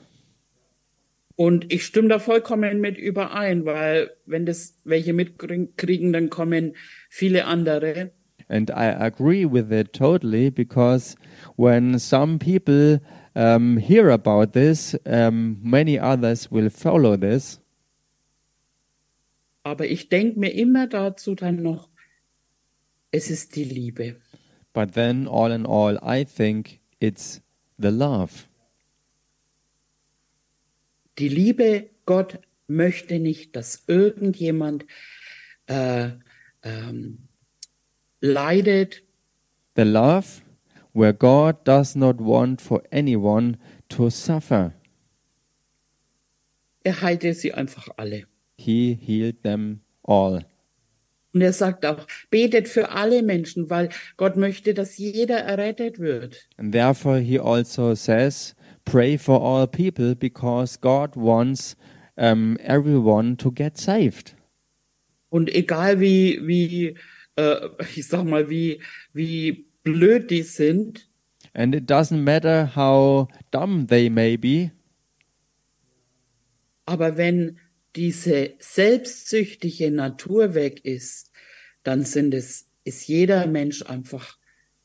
Und 1.42 1.74
ich 1.74 1.86
stimme 1.86 2.10
da 2.10 2.20
vollkommen 2.20 2.82
mit 2.82 3.00
überein, 3.00 3.66
weil 3.66 4.12
wenn 4.28 4.46
das 4.46 4.78
welche 4.84 5.12
mitkriegen, 5.12 6.14
dann 6.14 6.30
kommen 6.30 6.76
viele 7.10 7.46
andere. 7.46 8.12
And 8.48 8.70
I 8.70 8.94
agree 8.94 9.52
with 9.52 9.72
it 9.72 9.92
totally 9.92 10.52
because 10.52 11.16
when 11.58 11.98
some 11.98 12.38
people 12.38 13.02
um, 13.34 13.78
hear 13.78 14.12
about 14.12 14.52
this, 14.54 14.96
um, 15.08 15.58
many 15.64 16.00
others 16.00 16.52
will 16.52 16.70
follow 16.70 17.18
this. 17.18 17.60
Aber 19.64 19.88
ich 19.88 20.10
denke 20.10 20.40
mir 20.40 20.54
immer 20.54 20.86
dazu 20.86 21.34
dann 21.34 21.64
noch, 21.64 21.90
es 23.10 23.32
ist 23.32 23.56
die 23.56 23.64
Liebe. 23.64 24.18
But 24.74 24.94
then, 24.94 25.28
all 25.28 25.52
in 25.52 25.66
all, 25.66 25.98
I 26.04 26.24
think 26.24 26.82
it's 27.00 27.42
the 27.80 27.90
love. 27.90 28.46
Die 31.22 31.30
Liebe, 31.30 31.92
Gott 32.08 32.40
möchte 32.66 33.20
nicht, 33.20 33.56
dass 33.56 33.84
irgendjemand 33.86 34.88
äh, 35.68 36.10
ähm, 36.64 37.28
leidet. 38.22 39.04
The 39.76 39.84
love 39.84 40.42
where 40.94 41.14
God 41.14 41.58
does 41.64 41.96
not 41.96 42.18
want 42.20 42.60
for 42.60 42.82
anyone 42.92 43.60
to 43.90 44.10
suffer. 44.10 44.74
Er 46.84 47.02
heilte 47.04 47.36
sie 47.36 47.54
einfach 47.54 47.88
alle. 47.98 48.24
He 48.58 48.98
healed 49.00 49.44
them 49.44 49.82
all. 50.02 50.44
Und 51.34 51.42
er 51.42 51.54
sagt 51.54 51.86
auch, 51.86 52.08
betet 52.32 52.68
für 52.68 52.90
alle 52.90 53.22
Menschen, 53.22 53.70
weil 53.70 53.90
Gott 54.18 54.38
möchte, 54.38 54.74
dass 54.74 54.98
jeder 54.98 55.38
errettet 55.38 56.00
wird. 56.00 56.50
And 56.58 56.72
therefore, 56.72 57.20
he 57.20 57.40
also 57.40 57.94
says, 57.94 58.56
Pray 58.86 59.18
for 59.18 59.40
all 59.40 59.68
people 59.68 60.16
because 60.16 60.78
God 60.78 61.16
wants 61.16 61.76
um, 62.18 62.58
everyone 62.62 63.38
to 63.38 63.52
get 63.52 63.78
saved. 63.78 64.36
Und 65.30 65.54
egal 65.54 66.00
wie, 66.00 66.40
wie, 66.46 66.96
äh, 67.36 67.70
ich 67.96 68.08
sag 68.08 68.26
mal, 68.26 68.50
wie, 68.50 68.82
wie 69.14 69.66
blöd 69.84 70.30
die 70.30 70.44
sind, 70.44 71.08
And 71.54 71.76
it 71.76 71.86
doesn't 71.90 72.24
matter 72.24 72.66
how 72.76 73.28
dumb 73.52 73.88
they 73.88 74.10
may 74.10 74.38
be, 74.38 74.72
aber 76.86 77.18
wenn 77.18 77.58
diese 77.96 78.54
selbstsüchtige 78.60 79.92
Natur 79.92 80.54
weg 80.54 80.86
ist, 80.86 81.32
dann 81.84 82.06
sind 82.06 82.34
es, 82.34 82.70
ist 82.86 83.08
jeder 83.08 83.48
Mensch 83.48 83.84
einfach 83.84 84.38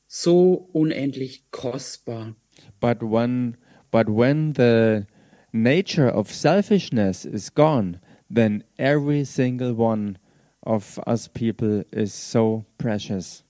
so 0.08 0.68
unendlich 0.72 1.50
kostbar. 1.50 2.34
but 2.80 3.00
when, 3.00 3.56
but 3.90 4.08
when 4.08 4.54
the 4.54 5.06
nature 5.52 6.08
of 6.08 6.30
selfishness 6.30 7.24
is 7.24 7.50
gone, 7.50 8.00
then 8.28 8.64
every 8.78 9.24
single 9.24 9.72
one 9.74 10.18
of 10.62 10.98
us 11.06 11.28
people 11.28 11.84
is 11.92 12.12
so 12.12 12.66
precious. 12.78 13.44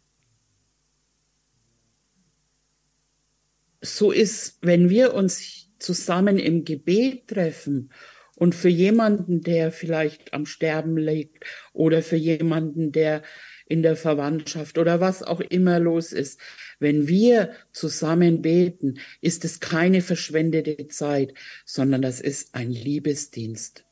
so 3.87 4.11
ist, 4.11 4.59
wenn 4.63 4.91
wir 4.91 5.15
uns 5.15 5.69
zusammen 5.79 6.39
im 6.39 6.65
Gebet 6.65 7.29
treffen 7.29 7.91
und 8.37 8.55
für 8.55 8.69
jemanden, 8.69 9.43
der 9.43 9.73
vielleicht 9.73 10.35
am 10.35 10.47
Sterben 10.47 10.97
liegt 10.97 11.45
oder 11.73 12.03
für 12.03 12.17
jemanden, 12.17 12.93
der 12.93 13.23
in 13.67 13.83
der 13.83 13.97
Verwandtschaft 13.97 14.79
oder 14.79 15.01
was 15.01 15.23
auch 15.23 15.41
immer 15.41 15.79
los 15.79 16.13
ist, 16.13 16.41
wenn 16.79 17.09
wir 17.09 17.51
zusammen 17.73 18.43
beten, 18.43 18.99
ist 19.21 19.45
es 19.45 19.61
keine 19.61 20.01
verschwendete 20.01 20.89
Zeit, 20.89 21.35
sondern 21.65 22.03
das 22.03 22.21
ist 22.21 22.55
ein 22.55 22.71
Liebesdienst. 22.71 23.85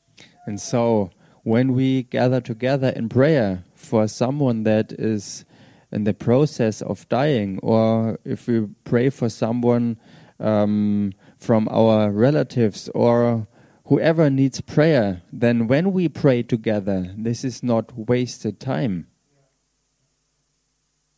And 0.46 0.60
so, 0.60 1.10
when 1.42 1.76
we 1.76 2.04
gather 2.04 2.42
together 2.42 2.94
in 2.94 3.08
prayer 3.08 3.64
for 3.74 4.08
someone 4.08 4.64
that 4.64 4.92
is 4.92 5.44
in 5.90 6.04
the 6.04 6.12
process 6.12 6.82
of 6.82 7.08
dying, 7.08 7.58
or 7.60 8.18
if 8.24 8.46
we 8.46 8.68
pray 8.84 9.10
for 9.10 9.28
someone 9.28 9.96
um, 10.38 11.12
from 11.38 11.68
our 11.70 12.10
relatives 12.10 12.88
or 12.94 13.46
whoever 13.86 14.30
needs 14.30 14.60
prayer, 14.60 15.22
then 15.32 15.66
when 15.68 15.92
we 15.92 16.08
pray 16.08 16.42
together, 16.42 17.14
this 17.16 17.44
is 17.44 17.62
not 17.62 17.92
wasted 17.96 18.58
time. 18.58 19.06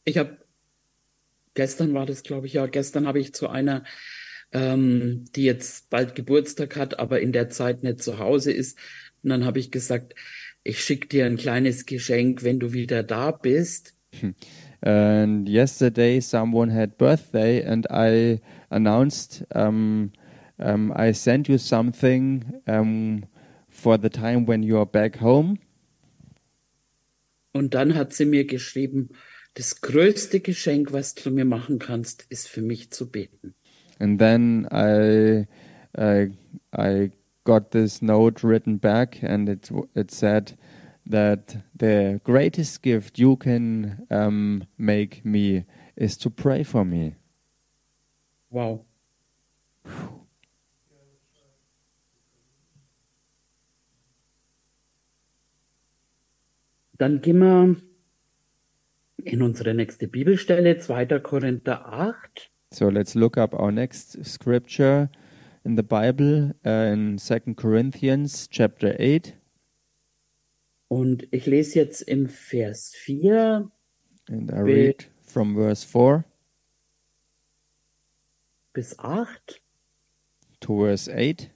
Ich 0.07 0.19
habe 0.19 0.39
gestern 1.55 1.93
war 1.95 2.07
das, 2.07 2.23
glaube 2.23 2.47
ich, 2.47 2.53
ja, 2.53 2.67
gestern 2.67 3.09
habe 3.09 3.19
ich 3.19 3.35
zu 3.35 3.49
einer, 3.49 3.83
ähm, 4.53 5.25
die 5.35 5.43
jetzt 5.43 5.91
bald 5.91 6.15
Geburtstag 6.15 6.77
hat, 6.77 7.01
aber 7.01 7.21
in 7.21 7.33
der 7.33 7.49
Zeit 7.49 7.83
nicht 7.83 8.03
zu 8.03 8.21
Hause 8.21 8.53
ist, 8.53 8.79
und 9.23 9.31
dann 9.31 9.45
habe 9.45 9.59
ich 9.59 9.73
gesagt, 9.73 10.15
ich 10.63 10.81
schicke 10.81 11.09
dir 11.09 11.27
ein 11.27 11.37
kleines 11.37 11.87
Geschenk, 11.87 12.45
wenn 12.45 12.61
du 12.61 12.73
wieder 12.73 13.03
da 13.03 13.33
bist. 13.33 13.95
And 14.83 15.49
yesterday, 15.49 16.21
someone 16.21 16.73
had 16.73 16.97
birthday, 16.97 17.65
and 17.65 17.87
I 17.91 18.41
announced 18.69 19.45
um, 19.53 20.13
um, 20.59 20.93
I 20.97 21.13
sent 21.13 21.49
you 21.49 21.59
something 21.59 22.45
um, 22.69 23.25
for 23.69 23.99
the 24.01 24.11
time 24.11 24.47
when 24.47 24.63
you 24.63 24.77
are 24.77 24.87
back 24.87 25.21
home. 25.21 25.59
Und 27.53 27.75
dann 27.75 27.97
hat 27.97 28.13
sie 28.13 28.27
mir 28.27 28.47
geschrieben, 28.47 29.09
das 29.57 29.81
größte 29.81 30.41
Geschenk, 30.41 30.93
was 30.93 31.15
du 31.15 31.31
mir 31.31 31.47
machen 31.47 31.79
kannst, 31.79 32.27
ist 32.29 32.47
für 32.47 32.61
mich 32.61 32.91
zu 32.91 33.11
beten. 33.11 33.55
And 33.99 34.19
then 34.19 34.69
I 34.71 35.47
uh, 35.99 36.27
I 36.77 37.11
got 37.45 37.71
this 37.71 38.03
note 38.03 38.47
written 38.47 38.79
back, 38.79 39.23
and 39.23 39.49
it 39.49 39.73
it 39.95 40.11
said 40.11 40.59
that 41.09 41.57
the 41.75 42.21
greatest 42.23 42.83
gift 42.83 43.19
you 43.19 43.37
can 43.37 44.07
um, 44.11 44.65
make 44.77 45.25
me 45.25 45.65
is 45.97 46.19
to 46.19 46.29
pray 46.29 46.63
for 46.63 46.85
me. 46.85 47.17
Wow. 48.51 48.85
Dann 56.99 57.21
gehen 57.23 57.39
wir 57.39 57.77
in 59.27 59.43
unsere 59.43 59.75
nächste 59.75 60.09
Bibelstelle, 60.09 60.79
2. 60.79 61.19
Korinther 61.21 61.93
8. 61.93 62.51
So 62.73 62.89
let's 62.89 63.15
look 63.15 63.37
up 63.37 63.53
our 63.55 63.73
next 63.73 64.25
scripture 64.25 65.11
in 65.65 65.77
the 65.77 65.83
Bible 65.83 66.55
uh, 66.65 66.93
in 66.93 67.19
2 67.19 67.55
Corinthians 67.55 68.49
chapter 68.51 68.95
8. 68.99 69.35
Und 70.89 71.27
ich 71.33 71.47
lese 71.47 71.81
jetzt 71.81 72.03
im 72.03 72.29
Vers 72.29 72.93
4 72.95 73.71
And 74.29 74.51
I 74.51 74.61
read 74.61 75.09
from 75.23 75.55
verse 75.55 75.85
4 75.85 76.25
bis 78.73 78.99
8. 78.99 79.61
to 80.61 80.85
verse 80.85 81.09
8. 81.09 81.51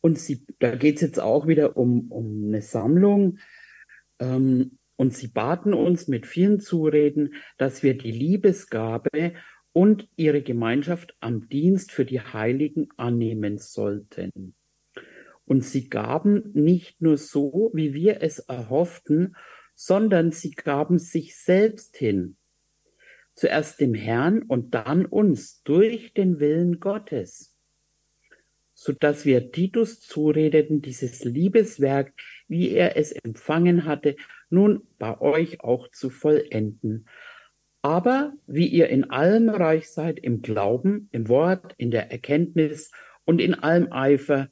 Und 0.00 0.18
sie, 0.18 0.44
da 0.58 0.74
geht 0.74 0.96
es 0.96 1.02
jetzt 1.02 1.20
auch 1.20 1.46
wieder 1.46 1.76
um, 1.76 2.10
um 2.10 2.44
eine 2.48 2.62
Sammlung. 2.62 3.38
Ähm, 4.18 4.78
und 4.96 5.14
sie 5.14 5.28
baten 5.28 5.74
uns 5.74 6.08
mit 6.08 6.26
vielen 6.26 6.60
Zureden, 6.60 7.34
dass 7.58 7.82
wir 7.82 7.96
die 7.96 8.12
Liebesgabe 8.12 9.34
und 9.72 10.08
ihre 10.16 10.42
Gemeinschaft 10.42 11.16
am 11.20 11.48
Dienst 11.48 11.90
für 11.90 12.04
die 12.04 12.20
Heiligen 12.20 12.88
annehmen 12.96 13.58
sollten. 13.58 14.54
Und 15.46 15.64
sie 15.64 15.88
gaben 15.88 16.50
nicht 16.54 17.02
nur 17.02 17.18
so, 17.18 17.70
wie 17.74 17.92
wir 17.92 18.22
es 18.22 18.38
erhofften, 18.38 19.36
sondern 19.74 20.30
sie 20.30 20.52
gaben 20.52 20.98
sich 20.98 21.36
selbst 21.36 21.96
hin. 21.96 22.36
Zuerst 23.34 23.80
dem 23.80 23.94
Herrn 23.94 24.42
und 24.42 24.74
dann 24.74 25.06
uns 25.06 25.62
durch 25.64 26.14
den 26.14 26.38
Willen 26.38 26.78
Gottes, 26.78 27.54
so 28.74 28.92
dass 28.92 29.24
wir 29.24 29.50
Titus 29.50 30.00
zuredeten, 30.00 30.82
dieses 30.82 31.24
Liebeswerk, 31.24 32.12
wie 32.46 32.70
er 32.70 32.96
es 32.96 33.12
empfangen 33.12 33.86
hatte, 33.86 34.14
nun 34.50 34.82
bei 34.98 35.20
euch 35.20 35.60
auch 35.62 35.88
zu 35.90 36.10
vollenden. 36.10 37.06
Aber 37.82 38.32
wie 38.46 38.66
ihr 38.66 38.88
in 38.88 39.10
allem 39.10 39.48
reich 39.48 39.90
seid, 39.90 40.18
im 40.18 40.40
Glauben, 40.40 41.08
im 41.12 41.28
Wort, 41.28 41.74
in 41.76 41.90
der 41.90 42.10
Erkenntnis 42.10 42.90
und 43.24 43.40
in 43.40 43.54
allem 43.54 43.92
Eifer, 43.92 44.48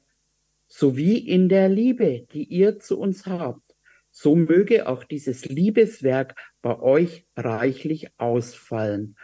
sowie 0.67 1.17
in 1.17 1.49
der 1.49 1.69
Liebe, 1.69 2.27
die 2.31 2.43
ihr 2.43 2.79
zu 2.79 2.99
uns 2.99 3.25
habt, 3.25 3.61
so 4.11 4.35
möge 4.35 4.87
auch 4.87 5.03
dieses 5.03 5.45
Liebeswerk 5.45 6.35
bei 6.61 6.79
euch 6.79 7.25
reichlich 7.35 8.07
ausfallen. 8.17 9.15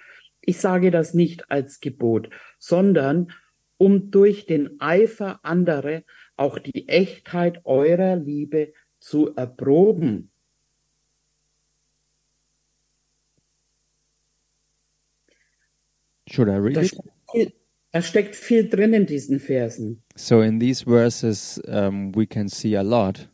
Ich 0.42 0.58
sage 0.58 0.90
das 0.90 1.14
nicht 1.14 1.52
als 1.52 1.80
Gebot, 1.80 2.30
sondern 2.58 3.32
um 3.78 4.10
durch 4.10 4.46
den 4.46 4.82
Eifer 4.82 5.40
andere 5.44 6.04
auch 6.36 6.58
die 6.58 6.88
Echtheit 6.88 7.62
eurer 7.66 8.16
Liebe 8.16 8.74
zu 9.00 9.36
erproben. 9.36 10.29
Should 16.30 16.48
I 16.50 16.58
read 16.58 16.76
Da 16.76 16.82
it? 16.82 16.88
steckt 16.88 17.10
viel, 17.32 17.52
da 17.92 18.02
steckt 18.02 18.36
viel 18.36 18.70
drin 18.70 18.94
in 18.94 19.06
diesen 19.06 19.40
Versen. 19.40 20.02
So 20.16 20.42
in 20.42 20.60
these 20.60 20.84
verses, 20.86 21.60
um, 21.68 22.14
we 22.16 22.26
can 22.26 22.48
see 22.50 22.76
a 22.78 22.82
lot. 22.82 23.30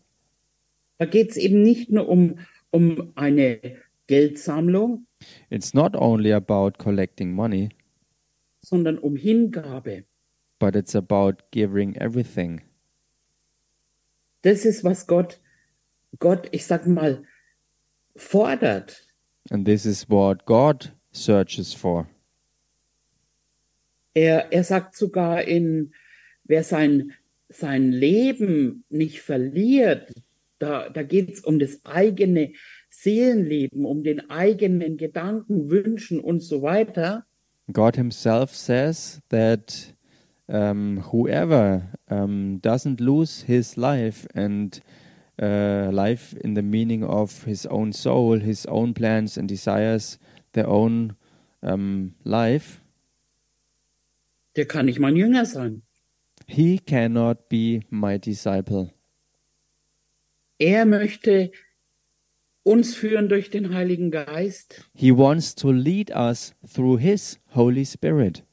Da 0.98 1.06
geht 1.06 1.32
es 1.32 1.38
eben 1.38 1.62
nicht 1.62 1.90
nur 1.92 2.08
um, 2.08 2.36
um 2.72 3.12
eine 3.16 3.60
Geldsammlung, 4.08 5.06
It's 5.50 5.74
not 5.74 5.96
only 5.96 6.32
about 6.32 6.78
collecting 6.78 7.34
money, 7.34 7.70
sondern 8.62 8.98
um 9.00 9.16
Hingabe. 9.16 10.04
but 10.60 10.76
it's 10.76 10.96
about 10.96 11.44
giving 11.52 11.96
everything. 11.98 12.62
Das 14.44 14.64
ist, 14.66 14.84
was 14.84 15.06
Gott 15.08 15.40
Gott, 16.20 16.48
ich 16.52 16.66
sag 16.66 16.88
mal, 16.88 17.24
fordert. 18.16 19.06
And 19.50 19.66
this 19.66 19.86
is 19.86 20.08
what 20.10 20.46
God 20.46 20.94
searches 21.12 21.74
for. 21.74 22.08
Er, 24.16 24.52
er 24.52 24.64
sagt 24.64 24.96
sogar 24.96 25.44
in, 25.44 25.94
wer 26.46 26.64
sein, 26.64 27.12
sein 27.50 27.92
Leben 27.92 28.86
nicht 28.90 29.22
verliert, 29.22 30.12
da, 30.58 30.90
da 30.90 31.04
geht 31.04 31.32
es 31.32 31.42
um 31.42 31.60
das 31.60 31.86
eigene 31.86 32.54
Seelenleben, 32.90 33.86
um 33.86 34.04
den 34.04 34.30
eigenen 34.30 34.98
Gedanken, 34.98 35.70
Wünschen 35.70 36.20
und 36.20 36.42
so 36.42 36.62
weiter. 36.62 37.26
God 37.72 37.98
Himself 37.98 38.56
says 38.56 39.22
that 39.30 39.94
um, 40.48 41.04
whoever 41.12 41.90
um, 42.10 42.62
doesn't 42.62 43.02
lose 43.02 43.42
his 43.42 43.76
life 43.76 44.28
and 44.34 44.82
uh, 45.42 45.90
life 45.92 46.34
in 46.42 46.54
the 46.54 46.62
meaning 46.62 47.04
of 47.04 47.44
his 47.44 47.66
own 47.66 47.92
soul, 47.92 48.40
his 48.40 48.66
own 48.68 48.94
plans 48.94 49.38
and 49.38 49.50
desires, 49.50 50.18
their 50.54 50.68
own 50.68 51.16
um, 51.62 52.14
life, 52.24 52.82
Der 54.56 54.66
kann 54.66 54.86
nicht 54.86 55.00
mein 55.00 55.16
Jünger 55.16 55.46
sein. 55.46 55.82
he 56.48 56.78
cannot 56.80 57.50
be 57.50 57.82
my 57.90 58.18
disciple. 58.20 58.92
Er 60.60 60.86
möchte 60.86 61.52
uns 62.64 62.96
führen 62.96 63.30
durch 63.30 63.50
den 63.50 63.74
Heiligen 63.74 64.12
Geist. 64.12 64.86
He 64.94 65.12
wants 65.12 65.56
to 65.56 65.72
lead 65.72 66.12
us 66.12 66.56
through 66.74 67.00
His 67.00 67.40
Holy 67.54 67.86
Spirit. 67.86 68.44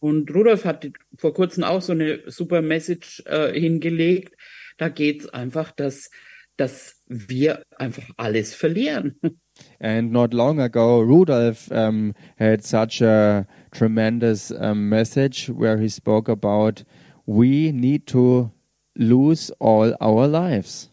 Und 0.00 0.34
Rudolf 0.34 0.64
hat 0.64 0.90
vor 1.16 1.32
kurzem 1.32 1.62
auch 1.62 1.80
so 1.82 1.92
eine 1.92 2.20
super 2.26 2.62
Message 2.62 3.22
äh, 3.26 3.52
hingelegt. 3.58 4.36
Da 4.78 4.88
geht's 4.88 5.28
einfach, 5.28 5.70
dass, 5.70 6.10
dass 6.56 7.02
wir 7.06 7.62
einfach 7.76 8.08
alles 8.16 8.54
verlieren. 8.54 9.20
And 9.78 10.10
not 10.10 10.32
long 10.32 10.60
ago, 10.60 11.00
Rudolf 11.02 11.70
um, 11.70 12.14
had 12.38 12.64
such 12.64 13.02
a 13.02 13.46
tremendous 13.72 14.50
um, 14.52 14.88
message 14.88 15.48
where 15.48 15.78
he 15.78 15.88
spoke 15.88 16.28
about 16.28 16.84
we 17.26 17.72
need 17.72 18.06
to 18.06 18.50
lose 18.96 19.50
all 19.58 19.94
our 20.00 20.28
lives, 20.28 20.90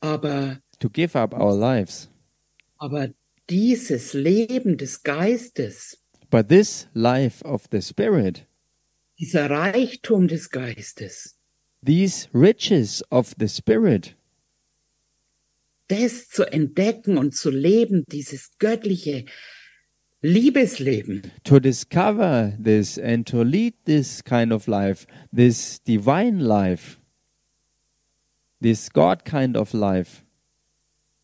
Aber, 0.00 0.60
to 0.80 0.88
give 0.88 1.14
up 1.14 1.34
our 1.34 1.52
lives. 1.54 2.08
aber 2.80 3.10
dieses 3.48 4.14
Leben 4.14 4.76
des 4.76 5.02
Geistes, 5.02 5.96
But 6.30 6.48
this 6.48 6.86
life 6.94 7.42
of 7.44 7.68
the 7.70 7.80
Spirit, 7.82 8.46
dieser 9.20 9.50
Reichtum 9.50 10.26
des 10.28 10.48
Geistes, 10.50 11.36
these 11.84 12.28
riches 12.32 13.02
of 13.10 13.34
the 13.38 13.48
Spirit, 13.48 14.14
das 15.88 16.28
zu 16.28 16.44
entdecken 16.50 17.18
und 17.18 17.34
zu 17.34 17.50
leben, 17.50 18.04
dieses 18.10 18.50
göttliche 18.58 19.26
Liebesleben, 20.22 21.22
to 21.44 21.58
discover 21.58 22.52
this 22.62 22.96
and 22.96 23.26
to 23.26 23.42
lead 23.42 23.74
this 23.84 24.22
kind 24.22 24.52
of 24.52 24.68
life, 24.68 25.06
this 25.34 25.82
divine 25.82 26.38
life, 26.38 26.98
this 28.60 28.92
God 28.92 29.24
kind 29.24 29.56
of 29.56 29.72
life. 29.74 30.22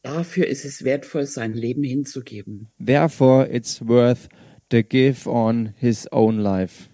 dafür 0.03 0.47
ist 0.47 0.65
es 0.65 0.85
wertvoll, 0.85 1.27
sein 1.27 1.53
Leben 1.53 1.85
hinzugeben. 1.85 2.69
Therefore, 2.79 3.49
it's 3.49 3.81
worth 3.87 4.29
to 4.71 4.83
give 4.83 5.29
on 5.29 5.75
his 5.79 6.09
own 6.11 6.39
life. 6.39 6.89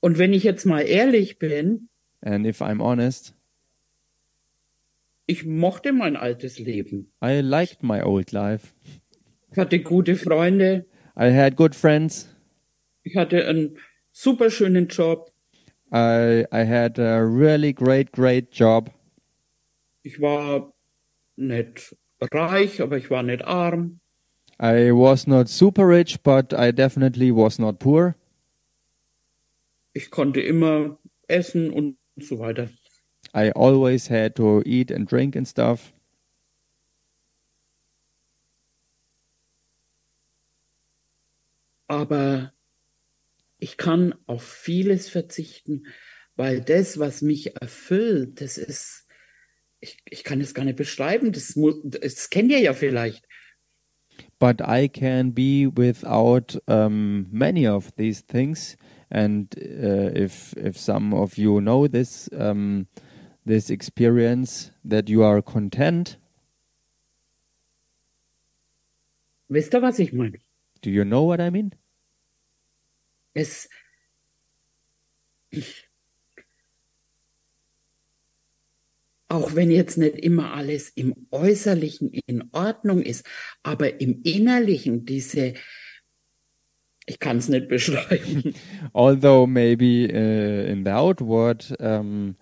Und 0.00 0.18
wenn 0.18 0.32
ich 0.32 0.44
jetzt 0.44 0.66
mal 0.66 0.82
ehrlich 0.82 1.38
bin, 1.38 1.88
And 2.20 2.46
if 2.46 2.62
I'm 2.62 2.80
honest, 2.80 3.34
ich 5.26 5.44
mochte 5.44 5.92
mein 5.92 6.16
altes 6.16 6.58
Leben. 6.58 7.10
I 7.22 7.40
liked 7.40 7.82
my 7.82 8.02
old 8.02 8.30
life. 8.32 8.74
Ich 9.54 9.58
hatte 9.60 9.78
gute 9.78 10.16
Freunde, 10.16 10.84
I 11.16 11.30
had 11.30 11.54
good 11.54 11.76
friends. 11.76 12.28
ich 13.04 13.14
hatte 13.16 13.46
einen 13.46 13.78
super 14.10 14.50
schönen 14.50 14.88
Job, 14.88 15.30
I, 15.92 16.44
I 16.50 16.64
had 16.66 16.98
a 16.98 17.20
really 17.20 17.72
great, 17.72 18.10
great 18.10 18.48
job. 18.52 18.90
ich 20.02 20.20
war 20.20 20.72
nicht 21.36 21.94
reich, 22.20 22.82
aber 22.82 22.96
ich 22.98 23.10
war 23.10 23.22
nicht 23.22 23.44
arm. 23.44 24.00
I 24.60 24.90
was 24.90 25.28
not 25.28 25.48
super 25.48 25.86
rich, 25.86 26.20
but 26.24 26.52
I 26.52 26.72
definitely 26.72 27.30
was 27.30 27.60
not 27.60 27.78
poor. 27.78 28.16
Ich 29.92 30.10
konnte 30.10 30.40
immer 30.40 30.98
essen 31.28 31.70
und 31.70 31.96
so 32.16 32.40
weiter. 32.40 32.70
I 33.32 33.52
always 33.52 34.10
had 34.10 34.34
to 34.34 34.62
eat 34.66 34.90
and 34.90 35.08
drink 35.08 35.36
and 35.36 35.46
stuff. 35.46 35.93
Aber 41.94 42.52
ich 43.58 43.76
kann 43.76 44.16
auf 44.26 44.42
vieles 44.42 45.08
verzichten, 45.08 45.86
weil 46.34 46.60
das, 46.60 46.98
was 46.98 47.22
mich 47.22 47.54
erfüllt, 47.54 48.40
das 48.40 48.58
ist, 48.58 49.06
ich, 49.78 49.98
ich 50.10 50.24
kann 50.24 50.40
es 50.40 50.54
gar 50.54 50.64
nicht 50.64 50.76
beschreiben, 50.76 51.30
das, 51.30 51.54
das 51.54 52.30
kennt 52.30 52.50
ihr 52.50 52.58
ja 52.58 52.72
vielleicht. 52.72 53.28
But 54.40 54.60
I 54.60 54.88
can 54.88 55.32
be 55.32 55.70
without 55.72 56.60
um, 56.66 57.28
many 57.30 57.68
of 57.68 57.92
these 57.92 58.22
things. 58.26 58.76
And 59.08 59.54
uh, 59.56 60.10
if 60.14 60.54
if 60.56 60.76
some 60.76 61.14
of 61.14 61.38
you 61.38 61.60
know 61.60 61.86
this 61.86 62.28
um, 62.32 62.88
this 63.46 63.70
experience, 63.70 64.72
that 64.84 65.08
you 65.08 65.22
are 65.22 65.40
content. 65.42 66.18
Wisst 69.48 69.74
ihr, 69.74 69.82
was 69.82 69.98
ich 70.00 70.12
meine? 70.12 70.38
Do 70.82 70.90
you 70.90 71.04
know 71.04 71.22
what 71.22 71.40
I 71.40 71.50
mean? 71.50 71.72
Es, 73.34 73.68
auch 79.28 79.54
wenn 79.54 79.70
jetzt 79.70 79.98
nicht 79.98 80.16
immer 80.16 80.54
alles 80.54 80.90
im 80.90 81.14
Äußerlichen 81.30 82.12
in 82.26 82.44
Ordnung 82.52 83.02
ist, 83.02 83.26
aber 83.62 84.00
im 84.00 84.22
Innerlichen 84.22 85.04
diese, 85.04 85.54
ich 87.06 87.18
kann 87.18 87.38
es 87.38 87.48
nicht 87.48 87.68
beschreiben, 87.68 88.54
although 88.92 89.46
maybe 89.46 90.08
uh, 90.12 90.70
in 90.70 90.84
the 90.84 90.92
outward 90.92 91.74
um, 91.80 92.36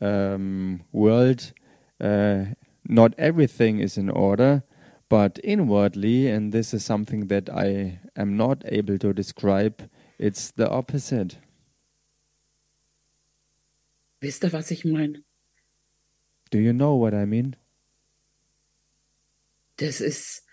um, 0.00 0.80
world 0.92 1.52
uh, 2.00 2.46
not 2.84 3.18
everything 3.18 3.78
is 3.78 3.96
in 3.96 4.10
order 4.10 4.62
but 5.08 5.38
inwardly 5.44 6.28
and 6.28 6.52
this 6.52 6.72
is 6.72 6.84
something 6.84 7.28
that 7.28 7.50
i 7.50 8.00
am 8.16 8.36
not 8.36 8.64
able 8.64 8.98
to 8.98 9.12
describe 9.12 9.88
it's 10.22 10.52
the 10.56 10.64
opposite 10.70 11.36
wisst 14.20 14.44
ihr, 14.44 14.52
was 14.52 14.70
ich 14.70 14.84
meine? 14.84 15.22
do 16.50 16.58
you 16.58 16.72
know 16.72 16.94
what 16.98 17.12
i 17.14 17.26
mean 17.26 17.56
Das 19.78 20.00
ist, 20.00 20.44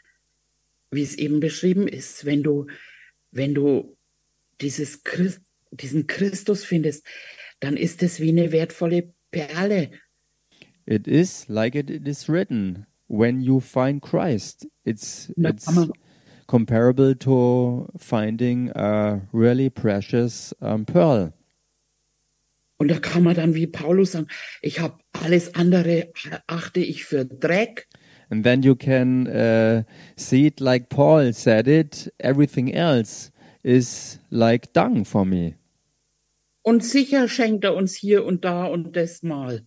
wie 0.92 1.04
es 1.04 1.16
eben 1.16 1.40
beschrieben 1.40 1.88
ist, 1.88 2.26
wenn 2.26 2.42
du, 2.42 2.66
wenn 3.32 3.54
du 3.54 3.96
dieses 4.62 5.04
Christ, 5.04 5.42
diesen 5.72 6.08
Christus 6.08 6.64
findest, 6.64 7.06
dann 7.60 7.78
ist 7.78 8.02
es 8.02 8.20
wie 8.22 8.30
eine 8.30 8.52
wertvolle 8.52 9.14
Perle. 9.30 9.92
it 10.88 11.08
is 11.08 11.48
like 11.48 11.76
it, 11.76 11.90
it 11.92 12.08
is 12.08 12.28
written 12.28 12.88
when 13.08 13.42
you 13.42 13.60
find 13.60 14.02
christ 14.02 14.66
it's 14.86 15.32
it's 15.38 15.68
comparable 16.50 17.14
to 17.14 17.88
finding 17.98 18.72
a 18.76 19.22
really 19.32 19.70
precious 19.70 20.52
um, 20.62 20.84
pearl 20.84 21.32
und 22.80 22.88
da 22.88 22.98
kann 22.98 23.24
man 23.24 23.36
dann 23.36 23.56
wie 23.56 23.68
Paulus 23.68 24.14
sagen, 24.14 24.28
ich 24.62 24.80
habe 24.80 24.98
alles 25.12 25.54
andere 25.54 26.12
achte 26.48 26.80
ich 26.80 27.04
für 27.04 27.26
Dreck. 27.26 27.88
And 28.30 28.44
then 28.44 28.64
you 28.64 28.76
can 28.76 29.28
uh, 29.28 29.84
see 30.16 30.48
it 30.48 30.62
like 30.62 30.88
Paul 30.88 31.34
said 31.34 31.68
it 31.68 32.14
everything 32.20 32.74
else 32.74 33.32
is 33.64 34.20
like 34.30 34.72
dung 34.74 35.04
for 35.04 35.26
me. 35.26 35.56
Und 36.62 36.84
sicher 36.84 37.28
schenkt 37.28 37.66
er 37.66 37.76
uns 37.76 37.96
hier 37.96 38.24
und 38.24 38.46
da 38.46 38.66
und 38.66 38.96
das 38.96 39.24
mal. 39.24 39.66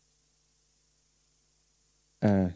Uh, 2.25 2.51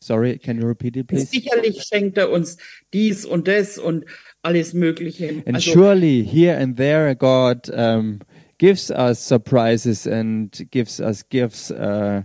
sorry, 0.00 0.38
can 0.38 0.60
you 0.60 0.66
repeat 0.66 0.96
it, 0.96 1.08
please? 1.08 1.26
Sicherlich 1.30 1.82
schenkt 1.82 2.18
er 2.18 2.30
uns 2.30 2.56
dies 2.92 3.24
und 3.24 3.46
das 3.48 3.78
und 3.78 4.04
alles 4.42 4.72
Mögliche. 4.74 5.42
And 5.46 5.56
Also, 5.56 5.72
surely 5.72 6.24
here 6.24 6.56
and 6.56 6.76
there 6.76 7.14
God 7.14 7.68
um, 7.70 8.20
gives 8.58 8.90
us 8.90 9.18
surprises 9.18 10.06
and 10.06 10.50
gives 10.70 11.00
us 11.00 11.22
gifts 11.28 11.70
uh, 11.70 12.22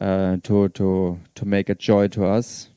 uh, 0.00 0.36
to, 0.42 0.68
to, 0.68 1.18
to 1.34 1.44
make 1.46 1.70
a 1.70 1.74
joy 1.74 2.08
to 2.08 2.24
us. 2.24 2.70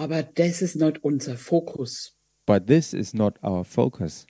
aber 0.00 0.22
das 0.22 0.62
ist 0.62 0.76
nicht 0.76 1.04
unser 1.04 1.36
Fokus. 1.36 2.16
But 2.46 2.66
this 2.66 2.94
is 2.94 3.12
not 3.12 3.38
our 3.44 3.64
focus. 3.64 4.26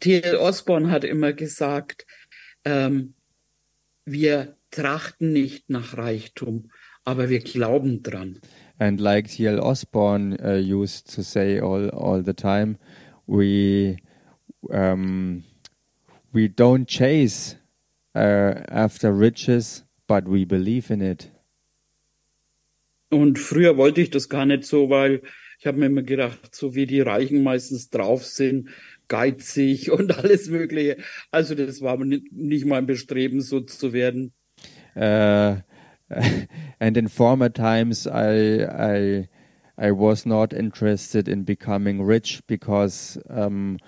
T.L. 0.00 0.36
Osborne 0.36 0.90
hat 0.90 1.04
immer 1.04 1.34
gesagt, 1.34 2.06
ähm, 2.64 3.12
wir 4.04 4.56
trachten 4.70 5.32
nicht 5.32 5.70
nach 5.70 5.96
Reichtum, 5.96 6.70
aber 7.04 7.28
wir 7.28 7.40
glauben 7.40 8.02
dran. 8.02 8.40
And 8.78 9.00
like 9.00 9.28
T.L. 9.28 9.60
Osborne 9.60 10.36
uh, 10.42 10.58
used 10.58 11.14
to 11.14 11.22
say 11.22 11.60
all, 11.60 11.90
all 11.90 12.22
the 12.24 12.34
time, 12.34 12.76
we 13.26 13.96
um, 14.70 15.44
we 16.32 16.48
don't 16.48 16.86
chase 16.86 17.56
uh, 18.16 18.64
after 18.68 19.12
riches, 19.12 19.84
but 20.06 20.24
we 20.26 20.44
believe 20.44 20.92
in 20.92 21.00
it. 21.00 21.30
Und 23.10 23.38
früher 23.38 23.76
wollte 23.76 24.00
ich 24.00 24.10
das 24.10 24.28
gar 24.28 24.44
nicht 24.44 24.64
so, 24.64 24.90
weil 24.90 25.22
ich 25.60 25.66
habe 25.66 25.78
mir 25.78 25.86
immer 25.86 26.02
gedacht, 26.02 26.54
so 26.54 26.74
wie 26.74 26.86
die 26.86 27.00
Reichen 27.00 27.44
meistens 27.44 27.88
drauf 27.90 28.24
sind, 28.24 28.70
geizig 29.08 29.90
und 29.92 30.16
alles 30.16 30.48
Mögliche. 30.48 30.96
Also 31.30 31.54
das 31.54 31.80
war 31.80 31.98
nicht 31.98 32.66
mein 32.66 32.86
Bestreben, 32.86 33.40
so 33.40 33.60
zu 33.60 33.92
werden. 33.92 34.32
Uh, 34.96 35.56
and 36.78 36.96
in 36.96 37.08
former 37.08 37.52
times, 37.52 38.06
I, 38.06 38.64
I, 38.64 39.28
I 39.76 39.90
was 39.90 40.24
not 40.24 40.52
interested 40.52 41.28
in 41.28 41.44
becoming 41.44 42.02
rich 42.02 42.42
because 42.46 43.18
um, 43.28 43.78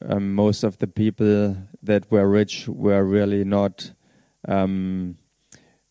um, 0.00 0.34
most 0.34 0.62
of 0.64 0.78
the 0.78 0.86
people 0.86 1.56
that 1.82 2.10
were 2.10 2.28
rich 2.28 2.68
were 2.68 3.04
really 3.04 3.44
not 3.44 3.92
um, 4.46 5.16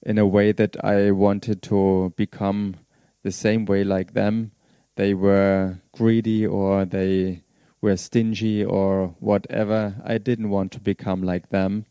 in 0.01 0.17
a 0.17 0.27
way 0.27 0.51
that 0.51 0.77
I 0.83 1.11
wanted 1.11 1.61
to 1.63 2.13
become 2.15 2.75
the 3.23 3.31
same 3.31 3.65
way 3.65 3.83
like 3.83 4.13
them. 4.13 4.51
They 4.95 5.13
were 5.13 5.79
greedy 5.91 6.45
or 6.45 6.85
they 6.85 7.42
were 7.83 7.97
stingy 7.97 8.63
or 8.63 9.15
whatever. 9.19 10.01
I 10.03 10.17
didn't 10.17 10.49
want 10.49 10.71
to 10.71 10.79
become 10.79 11.21
like 11.21 11.49
them. 11.49 11.85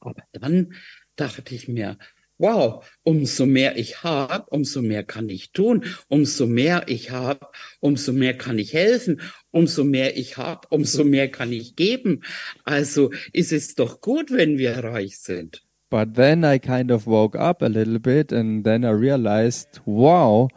Aber 0.00 0.22
dann 0.32 0.74
dachte 1.16 1.54
ich 1.54 1.66
mir, 1.66 1.96
wow, 2.36 2.84
umso 3.02 3.46
mehr 3.46 3.76
ich 3.78 4.02
habe, 4.04 4.44
umso 4.50 4.82
mehr 4.82 5.02
kann 5.02 5.30
ich 5.30 5.52
tun, 5.52 5.84
umso 6.08 6.46
mehr 6.46 6.84
ich 6.88 7.10
habe, 7.10 7.46
umso 7.80 8.12
mehr 8.12 8.36
kann 8.36 8.58
ich 8.58 8.74
helfen, 8.74 9.20
umso 9.50 9.82
mehr 9.82 10.16
ich 10.16 10.36
habe, 10.36 10.68
umso 10.68 11.04
mehr 11.04 11.30
kann 11.30 11.52
ich 11.52 11.74
geben. 11.74 12.22
Also 12.64 13.10
ist 13.32 13.52
es 13.52 13.74
doch 13.74 14.02
gut, 14.02 14.30
wenn 14.30 14.58
wir 14.58 14.84
reich 14.84 15.18
sind. 15.18 15.62
But 15.90 16.14
then 16.14 16.44
I 16.44 16.58
kind 16.58 16.90
of 16.90 17.06
woke 17.06 17.38
up 17.38 17.62
a 17.62 17.68
little 17.68 18.00
bit 18.00 18.32
and 18.32 18.64
then 18.64 18.84
I 18.84 18.90
realized, 18.90 19.80
wow, 19.86 20.48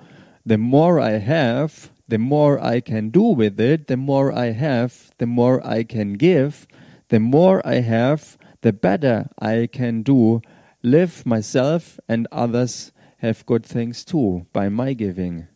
the 0.46 0.58
more 0.58 1.00
I 1.00 1.20
have, 1.20 1.92
the 2.08 2.18
more 2.18 2.60
I 2.60 2.80
can 2.82 3.10
do 3.10 3.24
with 3.24 3.60
it, 3.60 3.88
the 3.88 3.98
more 3.98 4.32
I 4.32 4.52
have, 4.52 5.12
the 5.18 5.26
more 5.26 5.66
I 5.66 5.84
can 5.84 6.14
give, 6.14 6.68
the 7.10 7.20
more 7.20 7.62
I 7.66 7.82
have, 7.82 8.38
the 8.62 8.74
better 8.74 9.30
I 9.40 9.68
can 9.72 10.04
do, 10.04 10.42
live 10.84 11.26
myself 11.26 12.00
and 12.08 12.28
others 12.32 12.92
have 13.20 13.46
good 13.46 13.66
things 13.66 14.06
too 14.06 14.46
by 14.54 14.70
my 14.70 14.94
giving. 14.94 15.48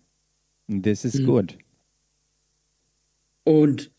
This 0.67 1.05
is 1.05 1.19
Mhm. 1.19 1.25
good. 1.25 1.55
Und 3.45 3.90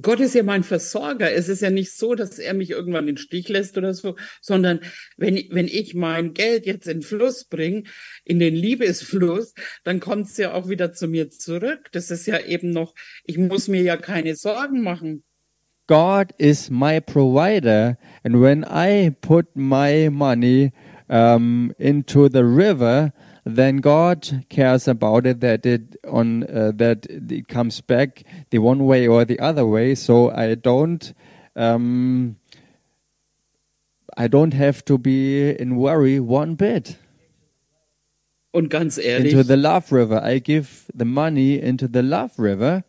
Gott 0.00 0.18
ist 0.18 0.34
ja 0.34 0.42
mein 0.42 0.64
Versorger. 0.64 1.32
Es 1.32 1.48
ist 1.48 1.62
ja 1.62 1.70
nicht 1.70 1.96
so, 1.96 2.16
dass 2.16 2.40
er 2.40 2.52
mich 2.54 2.70
irgendwann 2.70 3.06
in 3.06 3.14
den 3.14 3.16
Stich 3.16 3.48
lässt 3.48 3.78
oder 3.78 3.94
so, 3.94 4.16
sondern 4.40 4.80
wenn, 5.16 5.36
wenn 5.50 5.68
ich 5.68 5.94
mein 5.94 6.34
Geld 6.34 6.66
jetzt 6.66 6.88
in 6.88 7.02
Fluss 7.02 7.44
bringe, 7.44 7.84
in 8.24 8.40
den 8.40 8.56
Liebesfluss, 8.56 9.54
dann 9.84 10.00
kommt 10.00 10.26
es 10.26 10.36
ja 10.36 10.52
auch 10.52 10.68
wieder 10.68 10.92
zu 10.92 11.06
mir 11.06 11.30
zurück. 11.30 11.90
Das 11.92 12.10
ist 12.10 12.26
ja 12.26 12.40
eben 12.40 12.70
noch, 12.70 12.94
ich 13.24 13.38
muss 13.38 13.68
mir 13.68 13.82
ja 13.82 13.96
keine 13.96 14.34
Sorgen 14.34 14.82
machen. 14.82 15.22
God 15.86 16.32
is 16.38 16.70
my 16.70 16.98
provider, 17.00 17.98
and 18.24 18.40
when 18.40 18.64
I 18.64 19.10
put 19.20 19.54
my 19.54 20.08
money 20.10 20.72
um, 21.08 21.72
into 21.78 22.28
the 22.28 22.42
river, 22.42 23.12
then 23.44 23.78
God 23.78 24.44
cares 24.48 24.88
about 24.88 25.26
it 25.26 25.40
that 25.40 25.66
it 25.66 25.96
on 26.06 26.44
uh, 26.44 26.72
that 26.76 27.06
it 27.10 27.48
comes 27.48 27.80
back 27.80 28.24
the 28.50 28.58
one 28.58 28.84
way 28.86 29.06
or 29.06 29.24
the 29.24 29.38
other 29.38 29.66
way. 29.66 29.94
So 29.94 30.30
I 30.30 30.54
don't 30.54 31.12
um, 31.56 32.36
I 34.16 34.28
don't 34.28 34.54
have 34.54 34.84
to 34.86 34.98
be 34.98 35.50
in 35.50 35.76
worry 35.76 36.20
one 36.20 36.54
bit. 36.54 36.96
Und 38.52 38.70
ganz 38.70 38.98
ehrlich, 38.98 39.32
Into 39.32 39.42
the 39.42 39.56
love 39.56 39.90
river, 39.90 40.22
I 40.24 40.38
give 40.38 40.86
the 40.94 41.04
money 41.04 41.58
into 41.58 41.88
the 41.88 42.02
love 42.02 42.38
river. 42.38 42.84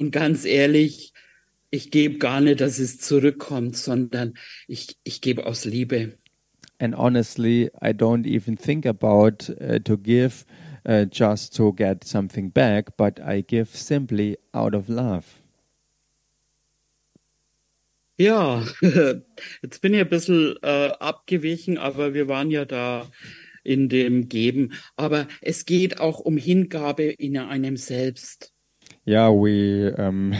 und 0.00 0.10
ganz 0.10 0.44
ehrlich, 0.44 1.12
ich 1.70 1.90
gebe 1.90 2.18
gar 2.18 2.40
nicht, 2.40 2.60
dass 2.60 2.78
es 2.78 2.98
zurückkommt, 2.98 3.76
sondern 3.76 4.34
ich, 4.66 4.96
ich 5.04 5.20
gebe 5.20 5.46
aus 5.46 5.64
Liebe. 5.64 6.17
And 6.80 6.94
honestly, 6.94 7.70
I 7.82 7.92
don't 7.92 8.26
even 8.26 8.56
think 8.56 8.86
about 8.86 9.50
uh, 9.60 9.80
to 9.80 9.96
give 9.96 10.46
uh, 10.86 11.04
just 11.04 11.54
to 11.56 11.72
get 11.72 12.04
something 12.04 12.50
back, 12.50 12.96
but 12.96 13.20
I 13.20 13.40
give 13.40 13.68
simply 13.74 14.36
out 14.54 14.74
of 14.74 14.88
love. 14.88 15.42
Ja, 18.20 18.64
jetzt 19.62 19.80
bin 19.80 19.94
ich 19.94 20.00
ein 20.00 20.08
bisschen 20.08 20.56
äh, 20.62 20.90
abgewichen, 20.98 21.78
aber 21.78 22.14
wir 22.14 22.26
waren 22.26 22.50
ja 22.50 22.64
da 22.64 23.06
in 23.62 23.88
dem 23.88 24.28
Geben. 24.28 24.72
Aber 24.96 25.28
es 25.40 25.66
geht 25.66 26.00
auch 26.00 26.18
um 26.18 26.36
Hingabe 26.36 27.04
in 27.04 27.36
einem 27.38 27.76
selbst. 27.76 28.52
Yeah, 29.06 29.30
we 29.30 29.94
um, 29.96 30.34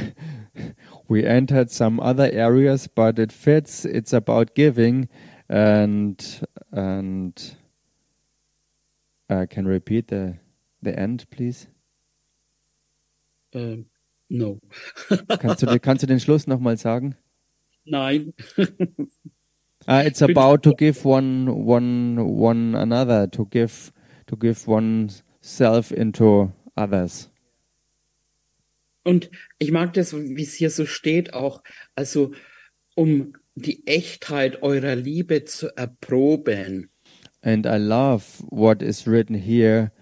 we 1.08 1.24
entered 1.24 1.70
some 1.70 2.00
other 2.00 2.30
areas, 2.32 2.88
but 2.88 3.18
it 3.18 3.32
fits. 3.32 3.84
It's 3.84 4.12
about 4.12 4.54
giving, 4.54 5.08
and 5.48 6.46
and 6.72 7.56
uh, 9.30 9.46
can 9.48 9.66
repeat 9.66 10.08
the 10.08 10.38
the 10.82 10.98
end, 10.98 11.28
please. 11.30 11.68
Äh, 13.54 13.84
no. 14.28 14.60
Kannst 15.40 15.62
du 15.62 15.80
kannst 15.80 16.02
du 16.02 16.06
den 16.06 16.20
Schluss 16.20 16.46
noch 16.46 16.60
mal 16.60 16.76
sagen? 16.76 17.16
Nein. 17.84 18.34
Uh, 18.58 18.64
it's 20.04 20.20
about 20.20 20.58
to 20.62 20.74
give 20.74 21.04
one 21.04 21.48
one 21.48 22.18
one 22.18 22.74
another 22.76 23.26
to 23.30 23.46
give 23.46 23.92
to 24.26 24.36
give 24.36 24.68
one 24.68 25.08
self 25.40 25.90
into 25.90 26.52
others. 26.76 27.30
Und 29.04 29.30
ich 29.58 29.72
mag 29.72 29.94
das, 29.94 30.12
wie 30.12 30.42
es 30.42 30.52
hier 30.52 30.68
so 30.68 30.84
steht, 30.84 31.32
auch, 31.32 31.62
also 31.94 32.32
um 32.94 33.32
die 33.58 33.86
Echtheit 33.86 34.62
eurer 34.62 34.96
Liebe 34.96 35.44
zu 35.44 35.68
erproben. 35.76 36.90
And 37.42 37.66
I 37.66 37.78
love 37.78 38.42
what 38.50 38.82
is 38.82 39.06
written 39.06 39.34
here 39.34 39.92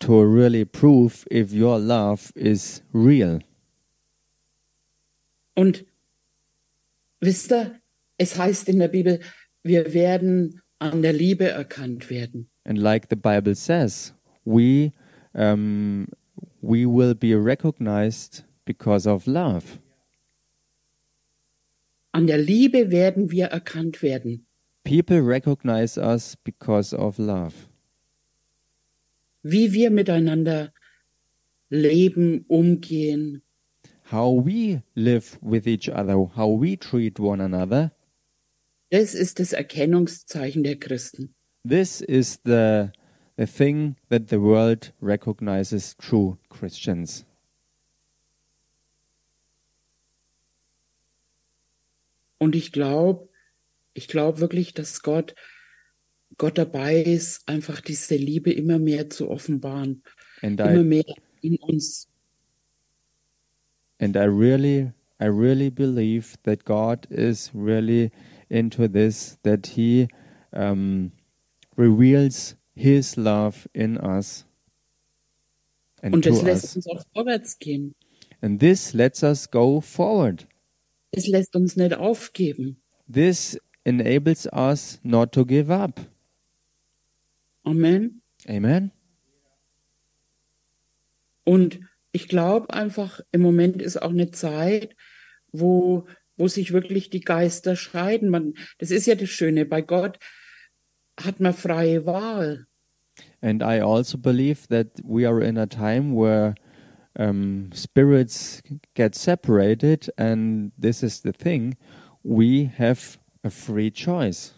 to 0.00 0.22
really 0.22 0.64
prove 0.64 1.26
if 1.30 1.52
your 1.52 1.78
love 1.78 2.32
is 2.34 2.82
real. 2.92 3.40
Und 5.54 5.84
wisst 7.20 7.52
ihr, 7.52 7.80
es 8.18 8.38
heißt 8.38 8.68
in 8.68 8.78
der 8.78 8.88
Bibel, 8.88 9.20
wir 9.62 9.94
werden 9.94 10.60
an 10.78 11.02
der 11.02 11.12
Liebe 11.12 11.48
erkannt 11.48 12.10
werden. 12.10 12.48
And 12.64 12.78
like 12.78 13.06
the 13.08 13.16
Bible 13.16 13.54
says, 13.54 14.12
we 14.44 14.92
um, 15.34 16.08
we 16.60 16.86
will 16.86 17.14
be 17.14 17.34
recognized 17.34 18.44
because 18.64 19.06
of 19.06 19.26
love. 19.26 19.78
An 22.16 22.26
der 22.26 22.38
Liebe 22.38 22.90
werden 22.90 23.30
wir 23.30 23.48
erkannt 23.48 24.00
werden. 24.00 24.46
People 24.84 25.20
recognize 25.20 26.00
us 26.00 26.34
because 26.34 26.96
of 26.96 27.18
love. 27.18 27.52
Wie 29.42 29.74
wir 29.74 29.90
miteinander 29.90 30.72
leben, 31.68 32.46
umgehen. 32.48 33.42
How 34.10 34.42
we 34.42 34.82
live 34.94 35.38
with 35.42 35.66
each 35.66 35.90
other, 35.90 36.14
how 36.34 36.58
we 36.58 36.78
treat 36.78 37.20
one 37.20 37.44
another. 37.44 37.92
Das 38.88 39.14
ist 39.14 39.38
das 39.38 39.52
Erkennungszeichen 39.52 40.62
der 40.64 40.76
Christen. 40.76 41.34
This 41.68 42.00
is 42.00 42.40
the 42.46 42.92
the 43.36 43.44
thing 43.44 43.96
that 44.08 44.30
the 44.30 44.40
world 44.40 44.94
recognizes 45.02 45.94
true 45.98 46.38
Christians. 46.48 47.25
Und 52.38 52.54
ich 52.54 52.72
glaube, 52.72 53.28
ich 53.94 54.08
glaube 54.08 54.40
wirklich, 54.40 54.74
dass 54.74 55.02
Gott, 55.02 55.34
Gott 56.38 56.58
dabei 56.58 57.00
ist, 57.02 57.48
einfach 57.48 57.80
diese 57.80 58.16
Liebe 58.16 58.52
immer 58.52 58.78
mehr 58.78 59.08
zu 59.10 59.30
offenbaren, 59.30 60.02
And 60.42 60.60
immer 60.60 60.80
I 60.80 60.84
mehr 60.84 61.14
in 61.40 61.56
uns. 61.58 62.08
and 63.98 64.16
I 64.16 64.24
really 64.26 64.92
I 65.18 65.26
really 65.28 65.70
believe 65.70 66.36
that 66.42 66.64
God 66.66 67.06
is 67.10 67.50
really 67.54 68.10
into 68.50 68.86
this 68.86 69.38
that 69.44 69.66
he 69.66 70.08
um, 70.52 71.12
reveals 71.78 72.56
his 72.74 73.16
love 73.16 73.66
in 73.72 73.96
us 73.96 74.44
and 76.02 76.14
Und 76.14 76.26
das 76.26 76.42
lässt 76.42 76.64
us. 76.64 76.76
uns 76.76 76.86
auch 76.88 77.02
vorwärts 77.14 77.58
gehen. 77.58 77.94
And 78.42 78.60
this 78.60 78.92
lets 78.92 79.22
us 79.22 79.50
go 79.50 79.80
forward. 79.80 80.46
Es 81.10 81.26
lässt 81.26 81.56
uns 81.56 81.76
nicht 81.76 81.94
aufgeben. 81.94 82.82
This 83.12 83.58
enables 83.84 84.46
us 84.52 85.00
not 85.02 85.32
to 85.32 85.46
give 85.46 85.72
up. 85.72 86.00
Amen. 87.64 88.22
Amen. 88.48 88.92
Und 91.44 91.80
ich 92.12 92.28
glaube 92.28 92.72
einfach, 92.72 93.20
im 93.30 93.40
Moment 93.40 93.80
ist 93.80 94.00
auch 94.02 94.10
eine 94.10 94.30
Zeit, 94.30 94.96
wo, 95.52 96.06
wo 96.36 96.48
sich 96.48 96.72
wirklich 96.72 97.10
die 97.10 97.20
Geister 97.20 97.76
scheiden. 97.76 98.30
Man, 98.30 98.54
das 98.78 98.90
ist 98.90 99.06
ja 99.06 99.14
das 99.14 99.28
Schöne. 99.28 99.64
Bei 99.64 99.82
Gott 99.82 100.18
hat 101.20 101.40
man 101.40 101.54
freie 101.54 102.06
Wahl. 102.06 102.66
And 103.40 103.62
I 103.62 103.80
also 103.80 104.18
believe 104.18 104.68
that 104.68 104.88
we 105.04 105.26
are 105.26 105.42
in 105.42 105.56
a 105.56 105.66
time 105.66 106.14
where 106.14 106.54
um, 107.18 107.70
spirits 107.72 108.62
get 108.94 109.14
separated, 109.14 110.10
and 110.18 110.72
this 110.78 111.02
is 111.02 111.20
the 111.20 111.32
thing 111.32 111.76
we 112.22 112.64
have 112.76 113.18
a 113.44 113.50
free 113.50 113.90
choice. 113.90 114.52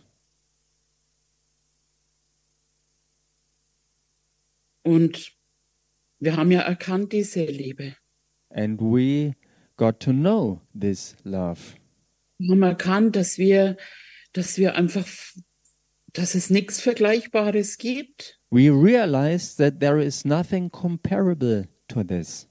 Und 4.83 5.33
wir 6.19 6.37
haben 6.37 6.51
ja 6.51 6.63
erkannt 6.63 7.13
diese 7.13 7.45
Liebe. 7.45 7.97
And 8.51 8.81
we 8.81 9.35
got 9.77 10.01
to 10.01 10.13
know 10.13 10.63
this 10.75 11.15
love. 11.25 11.77
Wir 12.39 12.53
haben 12.53 12.63
erkannt, 12.63 13.17
dass 13.17 13.37
wir, 13.37 13.77
dass 14.33 14.57
wir 14.57 14.77
einfach, 14.77 15.07
dass 16.15 16.35
es 16.35 16.49
nichts 16.49 16.81
Vergleichbares 16.81 17.77
gibt. 17.77 18.41
We 18.51 18.71
realized 18.71 19.59
that 19.59 19.81
there 19.81 20.03
is 20.03 20.25
nothing 20.25 20.71
comparable 20.71 21.69
to 21.89 22.03
this. 22.03 22.48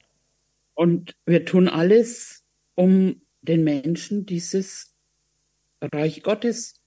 Und 0.78 1.16
wir 1.26 1.44
tun 1.44 1.68
alles, 1.68 2.44
um 2.76 3.20
den 3.42 3.64
Menschen 3.64 4.28
dieses 4.28 4.94
Reich 5.82 6.22
Gottes 6.22 6.80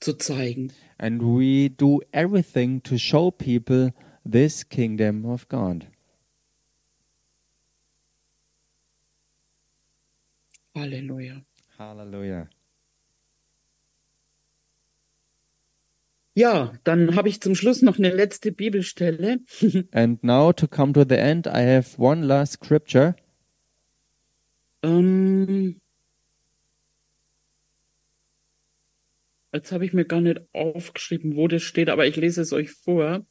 zu 0.00 0.14
zeigen. 0.14 0.72
And 0.96 1.20
we 1.20 1.68
do 1.68 2.00
everything 2.12 2.82
to 2.84 2.96
show 2.96 3.30
people 3.30 3.92
this 4.24 4.66
kingdom 4.66 5.26
of 5.26 5.46
God. 5.48 5.86
Halleluja. 10.74 11.44
Hallelujah. 11.76 12.48
Ja, 16.36 16.72
dann 16.82 17.14
habe 17.14 17.28
ich 17.28 17.40
zum 17.40 17.54
Schluss 17.54 17.80
noch 17.80 17.98
eine 17.98 18.12
letzte 18.12 18.50
Bibelstelle. 18.50 19.38
And 19.92 20.22
now 20.24 20.52
to 20.52 20.66
come 20.66 20.92
to 20.94 21.04
the 21.08 21.14
end, 21.14 21.46
I 21.46 21.64
have 21.64 21.96
one 21.96 22.26
last 22.26 22.54
scripture. 22.54 23.14
Ähm, 24.82 25.80
jetzt 29.52 29.70
habe 29.70 29.86
ich 29.86 29.92
mir 29.92 30.04
gar 30.04 30.20
nicht 30.20 30.40
aufgeschrieben, 30.52 31.36
wo 31.36 31.46
das 31.46 31.62
steht, 31.62 31.88
aber 31.88 32.06
ich 32.06 32.16
lese 32.16 32.42
es 32.42 32.52
euch 32.52 32.72
vor. 32.72 33.24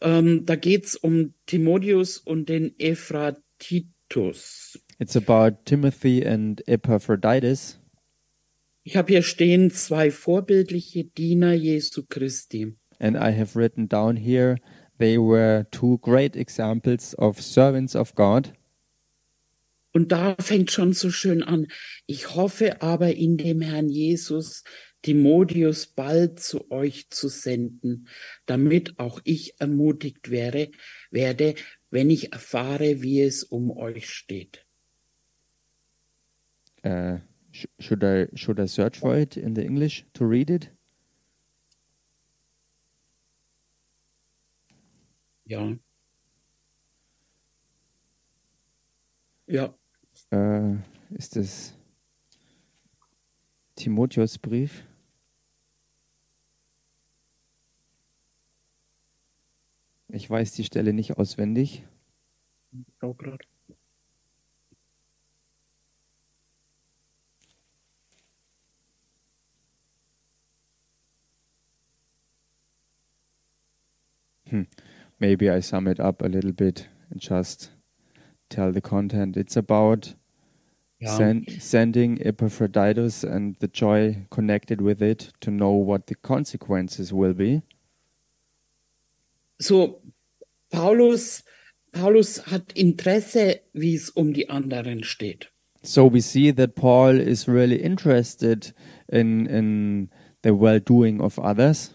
Ähm, 0.00 0.46
da 0.46 0.54
geht 0.54 0.86
es 0.86 0.94
um 0.94 1.34
Timotheus 1.46 2.18
und 2.18 2.48
den 2.48 2.78
Ephratitus. 2.78 4.78
It's 5.00 5.16
about 5.16 5.64
Timothy 5.64 6.24
and 6.24 6.66
Epaphroditus. 6.68 7.77
Ich 8.88 8.96
habe 8.96 9.12
hier 9.12 9.22
stehen 9.22 9.70
zwei 9.70 10.10
vorbildliche 10.10 11.04
Diener 11.04 11.52
Jesu 11.52 12.04
Christi. 12.08 12.74
And 12.98 13.18
I 13.18 13.38
have 13.38 13.54
written 13.54 13.86
down 13.86 14.16
here 14.16 14.56
they 14.96 15.18
were 15.18 15.66
two 15.70 15.98
great 15.98 16.34
examples 16.34 17.14
of 17.18 17.38
servants 17.38 17.94
of 17.94 18.14
God. 18.14 18.54
Und 19.92 20.10
da 20.10 20.36
fängt 20.40 20.70
schon 20.70 20.94
so 20.94 21.10
schön 21.10 21.42
an. 21.42 21.66
Ich 22.06 22.34
hoffe 22.34 22.80
aber 22.80 23.14
in 23.14 23.36
dem 23.36 23.60
Herrn 23.60 23.90
Jesus 23.90 24.64
Timotheus 25.02 25.88
bald 25.88 26.40
zu 26.40 26.70
euch 26.70 27.10
zu 27.10 27.28
senden, 27.28 28.08
damit 28.46 28.98
auch 28.98 29.20
ich 29.24 29.60
ermutigt 29.60 30.30
wäre, 30.30 30.70
werde, 31.10 31.56
wenn 31.90 32.08
ich 32.08 32.32
erfahre, 32.32 33.02
wie 33.02 33.20
es 33.20 33.44
um 33.44 33.70
euch 33.70 34.08
steht. 34.08 34.64
Uh, 36.82 37.18
sh- 37.58 37.66
should 37.78 38.02
I 38.04 38.28
should 38.34 38.60
I 38.60 38.66
search 38.66 38.98
for 38.98 39.16
it 39.16 39.36
in 39.36 39.54
the 39.54 39.62
English 39.64 40.04
to 40.14 40.24
read 40.26 40.50
it? 40.50 40.70
Ja. 45.46 45.76
Ja, 49.46 49.74
Uh, 50.32 50.76
ist 51.10 51.36
es 51.36 51.72
Timotheus 53.76 54.36
Brief? 54.38 54.84
Ich 60.08 60.28
weiß 60.28 60.52
die 60.52 60.64
Stelle 60.64 60.92
nicht 60.92 61.16
auswendig. 61.18 61.84
schau 63.00 63.14
grad. 74.50 74.66
Maybe 75.20 75.50
I 75.50 75.60
sum 75.60 75.88
it 75.88 75.98
up 75.98 76.22
a 76.22 76.28
little 76.28 76.52
bit 76.52 76.88
and 77.10 77.20
just 77.20 77.70
tell 78.48 78.72
the 78.72 78.80
content. 78.80 79.36
It's 79.36 79.56
about 79.56 80.14
sen- 81.04 81.44
sending 81.58 82.20
Epaphroditus 82.24 83.24
and 83.24 83.56
the 83.60 83.68
joy 83.68 84.26
connected 84.30 84.80
with 84.80 85.02
it 85.02 85.32
to 85.40 85.50
know 85.50 85.72
what 85.72 86.06
the 86.06 86.14
consequences 86.14 87.12
will 87.12 87.34
be. 87.34 87.62
So, 89.60 90.00
Paulus, 90.70 91.42
Paulus 91.92 92.46
hat 92.46 92.72
Interesse, 92.74 93.60
wie 93.72 93.94
es 93.94 94.10
um 94.10 94.32
die 94.32 94.48
anderen 94.48 95.02
steht. 95.02 95.50
So 95.82 96.06
we 96.06 96.20
see 96.20 96.50
that 96.52 96.74
Paul 96.74 97.20
is 97.20 97.48
really 97.48 97.80
interested 97.82 98.72
in 99.08 99.46
in 99.46 100.10
the 100.42 100.54
well-doing 100.54 101.20
of 101.20 101.38
others. 101.38 101.92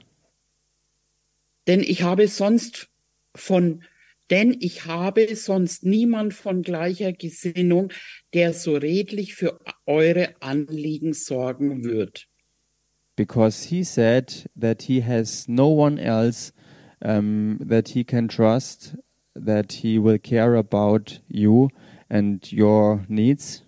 Denn 1.67 1.81
ich 1.81 2.03
habe 2.03 2.27
sonst 2.27 2.89
von, 3.35 3.83
denn 4.29 4.55
ich 4.59 4.85
habe 4.85 5.35
sonst 5.35 5.83
niemand 5.85 6.33
von 6.33 6.61
gleicher 6.61 7.13
Gesinnung, 7.13 7.91
der 8.33 8.53
so 8.53 8.75
redlich 8.75 9.35
für 9.35 9.59
eure 9.85 10.35
Anliegen 10.41 11.13
sorgen 11.13 11.83
wird. 11.83 12.27
because 13.15 13.65
he 13.69 13.83
said 13.83 14.49
that 14.59 14.81
he 14.83 14.99
has 15.03 15.47
no 15.47 15.67
one 15.69 15.99
else 15.99 16.51
um, 17.05 17.59
that 17.59 17.89
he 17.89 18.03
can 18.03 18.27
trust, 18.27 18.95
that 19.35 19.71
he 19.71 19.99
will 19.99 20.17
care 20.17 20.55
about 20.55 21.19
you 21.27 21.69
and 22.09 22.51
your 22.51 23.05
needs, 23.07 23.63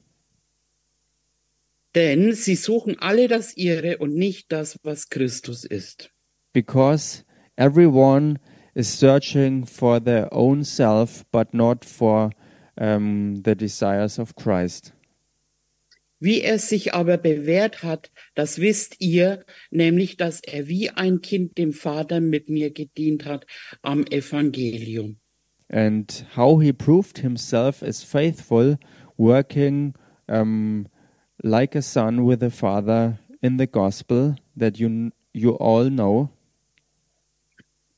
Denn 1.93 2.33
sie 2.33 2.55
suchen 2.55 2.97
alle 2.99 3.27
das 3.27 3.55
ihre 3.55 3.99
und 3.99 4.15
nicht 4.15 4.51
das, 4.51 4.79
was 4.83 5.09
Christus 5.09 5.63
ist. 5.63 6.09
because 6.53 7.23
everyone 7.57 8.39
is 8.73 8.87
searching 8.89 9.65
for 9.65 9.99
their 9.99 10.33
own 10.33 10.63
self, 10.63 11.25
but 11.31 11.53
not 11.53 11.85
for 11.85 12.31
um, 12.77 13.41
the 13.43 13.55
desires 13.55 14.19
of 14.19 14.35
Christ. 14.35 14.93
Wie 16.19 16.41
er 16.41 16.59
sich 16.59 16.93
aber 16.93 17.17
bewährt 17.17 17.83
hat, 17.83 18.09
das 18.35 18.59
wisst 18.59 19.01
ihr, 19.01 19.45
nämlich, 19.69 20.17
dass 20.17 20.41
er 20.41 20.67
wie 20.67 20.89
ein 20.89 21.21
Kind 21.21 21.57
dem 21.57 21.73
Vater 21.73 22.21
mit 22.21 22.49
mir 22.49 22.71
gedient 22.71 23.25
hat 23.25 23.45
am 23.81 24.05
Evangelium. 24.07 25.17
and 25.69 26.25
how 26.33 26.57
he 26.57 26.71
proved 26.71 27.19
himself 27.19 27.81
as 27.81 28.03
faithful, 28.03 28.77
working 29.17 29.95
um, 30.29 30.87
like 31.43 31.75
a 31.75 31.81
son 31.81 32.23
with 32.23 32.43
a 32.43 32.49
father 32.49 33.19
in 33.41 33.57
the 33.57 33.67
gospel 33.67 34.35
that 34.55 34.79
you 34.79 35.11
you 35.33 35.51
all 35.55 35.89
know. 35.89 36.29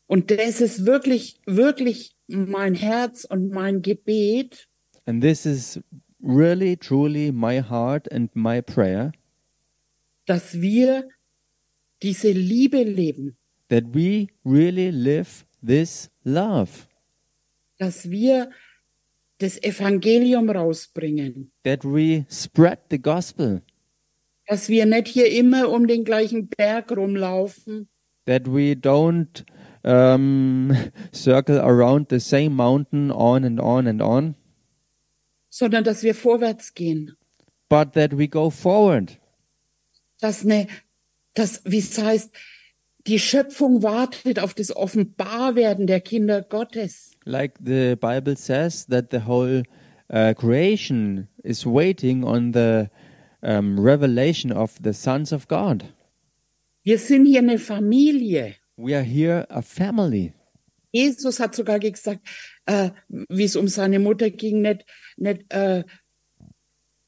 Und 0.07 0.31
das 0.31 0.61
ist 0.61 0.85
wirklich, 0.85 1.39
wirklich 1.45 2.15
mein 2.27 2.73
Herz 2.73 3.25
und 3.25 3.49
mein 3.49 3.81
Gebet, 3.81 4.67
And 5.05 5.21
this 5.21 5.45
is 5.45 5.79
really, 6.21 6.75
truly 6.75 7.31
my 7.31 7.61
heart 7.61 8.11
and 8.11 8.29
my 8.35 8.61
prayer. 8.61 9.13
Dass 10.25 10.59
wir 10.59 11.07
diese 12.01 12.31
Liebe 12.31 12.83
leben, 12.83 13.37
that 13.69 13.85
we 13.93 14.27
really 14.43 14.91
live 14.91 15.45
this 15.65 16.09
love, 16.25 16.87
dass 17.77 18.09
wir 18.09 18.49
das 19.37 19.61
Evangelium 19.63 20.49
rausbringen, 20.49 21.51
that 21.63 21.85
we 21.85 22.25
spread 22.29 22.79
the 22.91 23.01
gospel, 23.01 23.61
dass 24.45 24.67
wir 24.67 24.85
nicht 24.85 25.07
hier 25.07 25.31
immer 25.31 25.69
um 25.69 25.87
den 25.87 26.03
gleichen 26.03 26.49
Berg 26.49 26.91
rumlaufen, 26.91 27.87
that 28.25 28.45
we 28.45 28.73
don't 28.73 29.45
um, 29.83 30.75
circle 31.11 31.59
around 31.59 32.07
the 32.09 32.19
same 32.19 32.55
mountain 32.55 33.11
on 33.11 33.43
and 33.43 33.59
on 33.59 33.87
and 33.87 34.01
on, 34.01 34.35
sondern 35.49 35.83
dass 35.83 36.03
wir 36.03 36.15
vorwärts 36.15 36.73
gehen. 36.73 37.15
but 37.69 37.93
that 37.93 38.13
we 38.17 38.27
go 38.27 38.49
forward. 38.49 39.17
Dass 40.19 40.43
ne, 40.43 40.67
dass, 41.33 41.61
wie 41.65 41.79
es 41.79 41.97
heißt, 41.97 42.31
die 43.05 43.19
Schöpfung 43.19 43.83
wartet 43.83 44.39
auf 44.39 44.53
das 44.53 44.75
Offenbarwerden 44.75 45.87
der 45.87 46.01
Kinder 46.01 46.41
Gottes. 46.41 47.11
Like 47.25 47.53
the 47.63 47.95
Bible 47.95 48.35
says, 48.35 48.85
that 48.87 49.11
the 49.11 49.25
whole 49.25 49.63
uh, 50.09 50.33
creation 50.33 51.27
is 51.43 51.65
waiting 51.65 52.23
on 52.23 52.53
the 52.53 52.89
um, 53.41 53.79
revelation 53.79 54.51
of 54.51 54.77
the 54.83 54.93
sons 54.93 55.31
of 55.31 55.47
God. 55.47 55.85
Wir 56.83 56.97
sind 56.97 57.25
hier 57.25 57.39
eine 57.39 57.59
Familie. 57.59 58.55
We 58.77 58.95
are 58.95 59.03
here 59.03 59.47
a 59.49 59.61
family. 59.61 60.33
Jesus 60.93 61.39
hat 61.39 61.55
sogar 61.55 61.79
gesagt, 61.79 62.21
äh, 62.65 62.91
wie 63.09 63.43
es 63.43 63.55
um 63.55 63.67
seine 63.67 63.99
Mutter 63.99 64.29
ging, 64.29 64.61
nicht, 64.61 64.85
nicht 65.17 65.51
äh, 65.51 65.83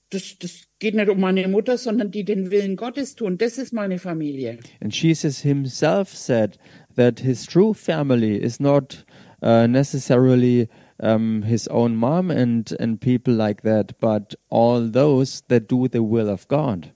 das, 0.10 0.38
das 0.40 0.64
geht 0.80 0.96
nicht 0.96 1.10
um 1.10 1.20
meine 1.20 1.48
Mutter, 1.48 1.78
sondern 1.78 2.10
die 2.12 2.24
den 2.24 2.50
Willen 2.50 2.76
Gottes 2.76 3.16
tun. 3.16 3.38
Das 3.38 3.58
ist 3.58 3.72
meine 3.74 4.00
Familie. 4.00 4.58
And 4.82 4.94
Jesus 4.94 5.42
himself 5.42 6.16
said 6.16 6.58
that 6.96 7.20
his 7.20 7.46
true 7.46 7.74
family 7.74 8.36
is 8.36 8.60
not 8.60 9.06
uh, 9.42 9.68
necessarily 9.68 10.68
um, 11.00 11.44
his 11.44 11.68
own 11.68 11.96
mom 11.96 12.32
and, 12.32 12.76
and 12.80 13.00
people 13.00 13.34
like 13.34 13.62
that, 13.62 14.00
but 14.00 14.36
all 14.50 14.90
those 14.90 15.44
that 15.50 15.68
do 15.68 15.88
the 15.88 16.02
will 16.02 16.30
of 16.30 16.48
God. 16.48 16.92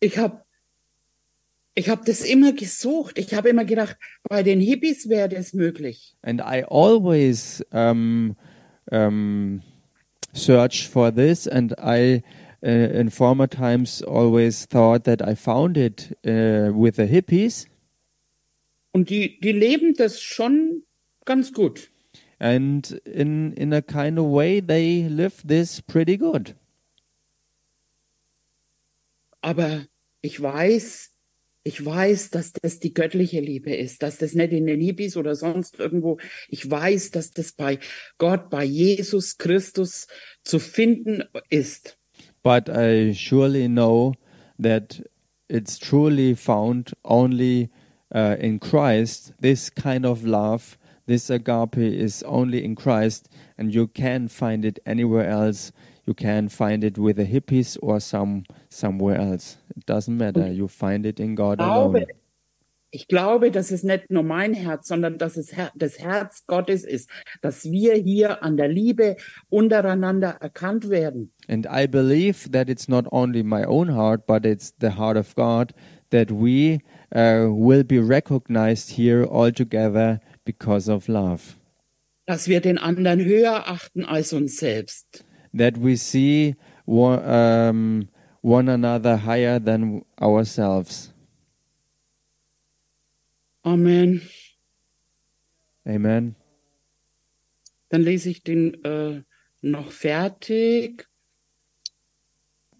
Ich 0.00 0.18
habe 0.18 0.43
ich 1.74 1.88
hab 1.88 2.04
das 2.04 2.20
immer 2.20 2.52
gesucht. 2.52 3.18
Ich 3.18 3.34
habe 3.34 3.48
immer 3.48 3.64
gedacht, 3.64 3.96
bei 4.28 4.42
den 4.42 4.60
Hippies 4.60 5.08
wäre 5.08 5.28
das 5.28 5.52
möglich. 5.52 6.14
And 6.22 6.40
I 6.40 6.64
always 6.64 7.64
um, 7.72 8.36
um, 8.90 9.62
search 10.32 10.88
for 10.88 11.12
this, 11.12 11.48
and 11.48 11.72
I, 11.78 12.22
uh, 12.62 12.68
in 12.68 13.10
former 13.10 13.48
times, 13.48 14.02
always 14.02 14.66
thought 14.68 15.04
that 15.04 15.20
I 15.20 15.34
found 15.34 15.76
it 15.76 16.16
uh, 16.24 16.70
with 16.72 16.96
the 16.96 17.06
hippies. 17.06 17.66
Und 18.92 19.10
die, 19.10 19.40
die 19.40 19.52
leben 19.52 19.94
das 19.94 20.20
schon 20.20 20.84
ganz 21.24 21.52
gut. 21.52 21.90
And 22.38 22.92
in, 23.04 23.52
in 23.54 23.72
a 23.72 23.80
kind 23.80 24.18
of 24.18 24.26
way, 24.26 24.60
they 24.60 25.08
live 25.08 25.42
this 25.44 25.82
pretty 25.82 26.16
good. 26.16 26.54
Aber 29.40 29.86
ich 30.22 30.40
weiß, 30.40 31.13
ich 31.64 31.84
weiß, 31.84 32.30
dass 32.30 32.52
das 32.52 32.78
die 32.78 32.92
göttliche 32.92 33.40
Liebe 33.40 33.74
ist, 33.74 34.02
dass 34.02 34.18
das 34.18 34.34
nicht 34.34 34.52
in 34.52 34.66
den 34.66 34.80
Hippies 34.80 35.16
oder 35.16 35.34
sonst 35.34 35.78
irgendwo, 35.80 36.18
ich 36.48 36.70
weiß, 36.70 37.10
dass 37.10 37.30
das 37.30 37.52
bei 37.52 37.78
Gott, 38.18 38.50
bei 38.50 38.64
Jesus 38.64 39.38
Christus 39.38 40.06
zu 40.44 40.58
finden 40.58 41.24
ist. 41.48 41.98
But 42.42 42.68
I 42.68 43.14
surely 43.14 43.66
know 43.66 44.14
that 44.62 45.02
it's 45.48 45.78
truly 45.78 46.36
found 46.36 46.92
only 47.02 47.70
uh, 48.14 48.36
in 48.38 48.60
Christ. 48.60 49.32
This 49.40 49.74
kind 49.74 50.04
of 50.04 50.24
love, 50.24 50.76
this 51.06 51.30
agape 51.30 51.78
is 51.78 52.22
only 52.24 52.62
in 52.62 52.74
Christ, 52.74 53.30
and 53.56 53.72
you 53.72 53.86
can't 53.86 54.30
find 54.30 54.66
it 54.66 54.78
anywhere 54.84 55.26
else. 55.26 55.72
You 56.06 56.14
can 56.14 56.48
find 56.48 56.84
it 56.84 56.98
with 56.98 57.16
the 57.16 57.24
hippies 57.24 57.78
or 57.80 57.98
some 58.00 58.44
somewhere 58.68 59.16
else. 59.16 59.56
It 59.76 59.86
doesn't 59.86 60.16
matter. 60.16 60.52
You 60.52 60.68
find 60.68 61.06
it 61.06 61.18
in 61.18 61.34
God 61.34 61.58
glaube, 61.58 61.98
alone. 61.98 62.06
ich 62.94 63.08
glaube, 63.08 63.50
dass 63.50 63.72
es 63.72 63.82
nicht 63.82 64.10
nur 64.10 64.22
mein 64.22 64.54
Herz, 64.54 64.86
sondern 64.86 65.18
dass 65.18 65.36
es 65.36 65.56
Her 65.56 65.72
das 65.74 65.98
Herz 65.98 66.46
Gottes 66.46 66.84
ist, 66.84 67.10
dass 67.42 67.64
wir 67.64 67.94
hier 67.94 68.44
an 68.44 68.56
der 68.56 68.68
Liebe 68.68 69.16
untereinander 69.48 70.36
erkannt 70.40 70.90
werden. 70.90 71.32
And 71.48 71.66
I 71.66 71.88
believe 71.88 72.50
that 72.52 72.68
it's 72.68 72.86
not 72.86 73.06
only 73.10 73.42
my 73.42 73.64
own 73.64 73.88
heart, 73.88 74.26
but 74.26 74.46
it's 74.46 74.72
the 74.80 74.90
heart 74.90 75.16
of 75.16 75.34
God 75.34 75.74
that 76.10 76.30
we 76.30 76.78
uh, 77.12 77.48
will 77.50 77.82
be 77.82 77.98
recognized 77.98 78.90
here 78.96 79.24
all 79.24 79.50
together 79.50 80.20
because 80.44 80.88
of 80.88 81.08
love. 81.08 81.56
Dass 82.26 82.46
wir 82.46 82.60
den 82.60 82.78
anderen 82.78 83.24
höher 83.24 83.68
achten 83.68 84.04
als 84.04 84.32
uns 84.32 84.56
selbst. 84.58 85.24
That 85.54 85.78
we 85.78 85.96
see 85.96 86.56
one, 86.84 87.24
um, 87.24 88.08
one 88.42 88.68
another 88.68 89.16
higher 89.16 89.58
than 89.58 90.04
ourselves. 90.20 91.12
Amen. 93.64 94.20
Amen. 95.86 96.34
Dann 97.88 98.02
lese 98.02 98.30
ich 98.30 98.42
den 98.42 98.74
äh, 98.84 99.22
noch 99.62 99.90
fertig. 99.92 101.06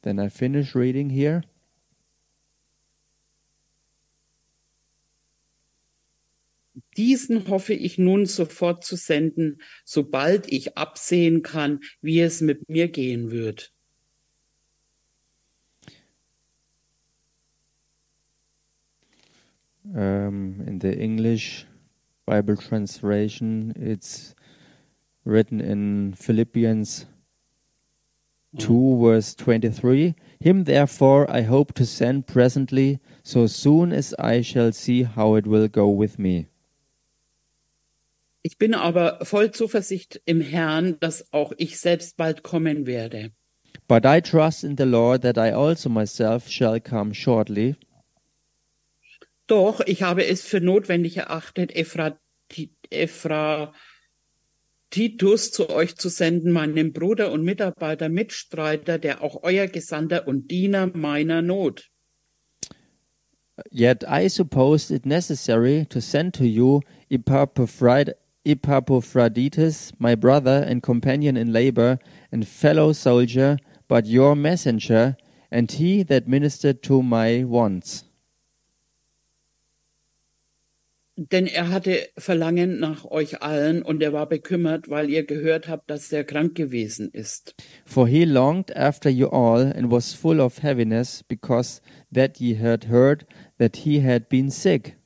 Then 0.02 0.18
I 0.18 0.28
finish 0.28 0.74
reading 0.74 1.08
here. 1.08 1.42
Diesen 6.96 7.48
hoffe 7.48 7.74
ich 7.74 7.98
nun 7.98 8.26
sofort 8.26 8.84
zu 8.84 8.96
senden, 8.96 9.60
sobald 9.84 10.50
ich 10.50 10.76
absehen 10.76 11.42
kann, 11.42 11.80
wie 12.00 12.20
es 12.20 12.40
mit 12.40 12.68
mir 12.68 12.88
gehen 12.88 13.30
wird. 13.30 13.72
Um, 19.92 20.62
in 20.66 20.80
the 20.80 20.98
English 20.98 21.66
Bible 22.26 22.56
translation, 22.56 23.72
it's 23.76 24.34
written 25.24 25.60
in 25.60 26.14
Philippians 26.14 27.06
2, 28.58 28.98
verse 28.98 29.34
23. 29.36 30.14
Him 30.40 30.64
therefore 30.64 31.30
I 31.30 31.42
hope 31.42 31.74
to 31.74 31.84
send 31.84 32.26
presently, 32.26 32.98
so 33.22 33.46
soon 33.46 33.92
as 33.92 34.14
I 34.18 34.40
shall 34.40 34.72
see 34.72 35.02
how 35.02 35.34
it 35.34 35.46
will 35.46 35.68
go 35.68 35.88
with 35.88 36.18
me. 36.18 36.46
Ich 38.46 38.58
bin 38.58 38.74
aber 38.74 39.24
voll 39.24 39.52
Zuversicht 39.52 40.20
im 40.26 40.42
Herrn, 40.42 41.00
dass 41.00 41.32
auch 41.32 41.54
ich 41.56 41.78
selbst 41.80 42.18
bald 42.18 42.42
kommen 42.42 42.84
werde. 42.86 43.30
But 43.88 44.04
I 44.04 44.20
trust 44.20 44.64
in 44.64 44.76
the 44.76 44.84
Lord 44.84 45.22
that 45.22 45.38
I 45.38 45.50
also 45.54 45.88
myself 45.88 46.46
shall 46.50 46.78
come 46.78 47.14
shortly. 47.14 47.74
Doch 49.46 49.80
ich 49.86 50.02
habe 50.02 50.26
es 50.26 50.42
für 50.42 50.60
notwendig 50.60 51.16
erachtet, 51.16 51.74
Ephrati- 51.74 52.68
Ephratitus 52.90 53.72
zu 55.50 55.70
euch 55.70 55.96
zu 55.96 56.10
senden, 56.10 56.52
meinem 56.52 56.92
Bruder 56.92 57.32
und 57.32 57.44
Mitarbeiter, 57.44 58.10
Mitstreiter, 58.10 58.98
der 58.98 59.22
auch 59.22 59.42
euer 59.42 59.68
Gesandter 59.68 60.28
und 60.28 60.50
Diener 60.50 60.88
meiner 60.94 61.40
Not. 61.40 61.90
Yet 63.70 64.04
I 64.06 64.28
supposed 64.28 64.90
it 64.90 65.06
necessary 65.06 65.86
to 65.88 66.00
send 66.00 66.34
to 66.36 66.44
you 66.44 66.80
Epaphrod- 67.08 68.16
Epaphroditus, 68.44 69.92
my 69.98 70.14
brother 70.14 70.64
and 70.66 70.82
companion 70.82 71.36
in 71.36 71.52
labor 71.52 71.98
and 72.30 72.46
fellow 72.46 72.92
soldier, 72.92 73.56
but 73.88 74.06
your 74.06 74.36
messenger, 74.36 75.16
and 75.50 75.70
he 75.70 76.02
that 76.02 76.28
ministered 76.28 76.82
to 76.82 77.02
my 77.02 77.44
wants. 77.44 78.04
Denn 81.16 81.46
er 81.46 81.70
hatte 81.70 82.08
Verlangen 82.18 82.80
nach 82.80 83.04
euch 83.04 83.40
allen 83.40 83.82
und 83.82 84.02
er 84.02 84.12
war 84.12 84.28
bekümmert, 84.28 84.90
weil 84.90 85.08
ihr 85.08 85.24
gehört 85.24 85.68
habt, 85.68 85.88
dass 85.88 86.10
er 86.10 86.24
krank 86.24 86.56
gewesen 86.56 87.08
ist. 87.12 87.54
For 87.84 88.08
he 88.08 88.24
longed 88.24 88.76
after 88.76 89.08
you 89.08 89.28
all, 89.28 89.72
and 89.76 89.92
was 89.92 90.12
full 90.12 90.40
of 90.40 90.64
heaviness, 90.64 91.22
because 91.22 91.80
that 92.12 92.40
ye 92.40 92.56
had 92.60 92.88
heard 92.88 93.26
that 93.58 93.76
he 93.84 94.04
had 94.04 94.28
been 94.28 94.50
sick. 94.50 94.96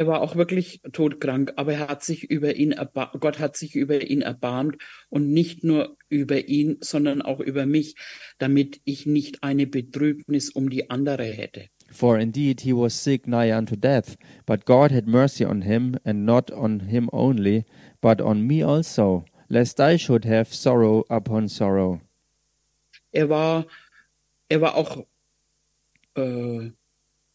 Er 0.00 0.06
war 0.06 0.22
auch 0.22 0.34
wirklich 0.34 0.80
todkrank, 0.92 1.52
aber 1.56 1.74
er 1.74 1.88
hat 1.88 2.02
sich 2.02 2.24
über 2.30 2.56
ihn 2.56 2.74
Gott 3.20 3.38
hat 3.38 3.58
sich 3.58 3.76
über 3.76 4.00
ihn 4.00 4.22
erbarmt 4.22 4.78
und 5.10 5.30
nicht 5.30 5.62
nur 5.62 5.98
über 6.08 6.48
ihn, 6.48 6.78
sondern 6.80 7.20
auch 7.20 7.38
über 7.38 7.66
mich, 7.66 7.96
damit 8.38 8.80
ich 8.86 9.04
nicht 9.04 9.44
eine 9.44 9.66
Betrübnis 9.66 10.48
um 10.48 10.70
die 10.70 10.88
andere 10.88 11.24
hätte. 11.24 11.66
For 11.90 12.18
indeed 12.18 12.62
he 12.62 12.72
was 12.72 13.04
sick 13.04 13.26
nigh 13.26 13.52
unto 13.52 13.76
death, 13.76 14.16
but 14.46 14.64
God 14.64 14.90
had 14.90 15.06
mercy 15.06 15.44
on 15.44 15.60
him, 15.60 15.98
and 16.02 16.24
not 16.24 16.50
on 16.50 16.80
him 16.80 17.10
only, 17.12 17.66
but 18.00 18.22
on 18.22 18.46
me 18.46 18.64
also, 18.64 19.26
lest 19.48 19.80
I 19.80 19.98
should 19.98 20.24
have 20.24 20.54
sorrow 20.54 21.04
upon 21.10 21.46
sorrow. 21.46 22.00
Er 23.12 23.28
war, 23.28 23.66
er 24.48 24.62
war 24.62 24.76
auch, 24.76 25.04
äh, 26.16 26.70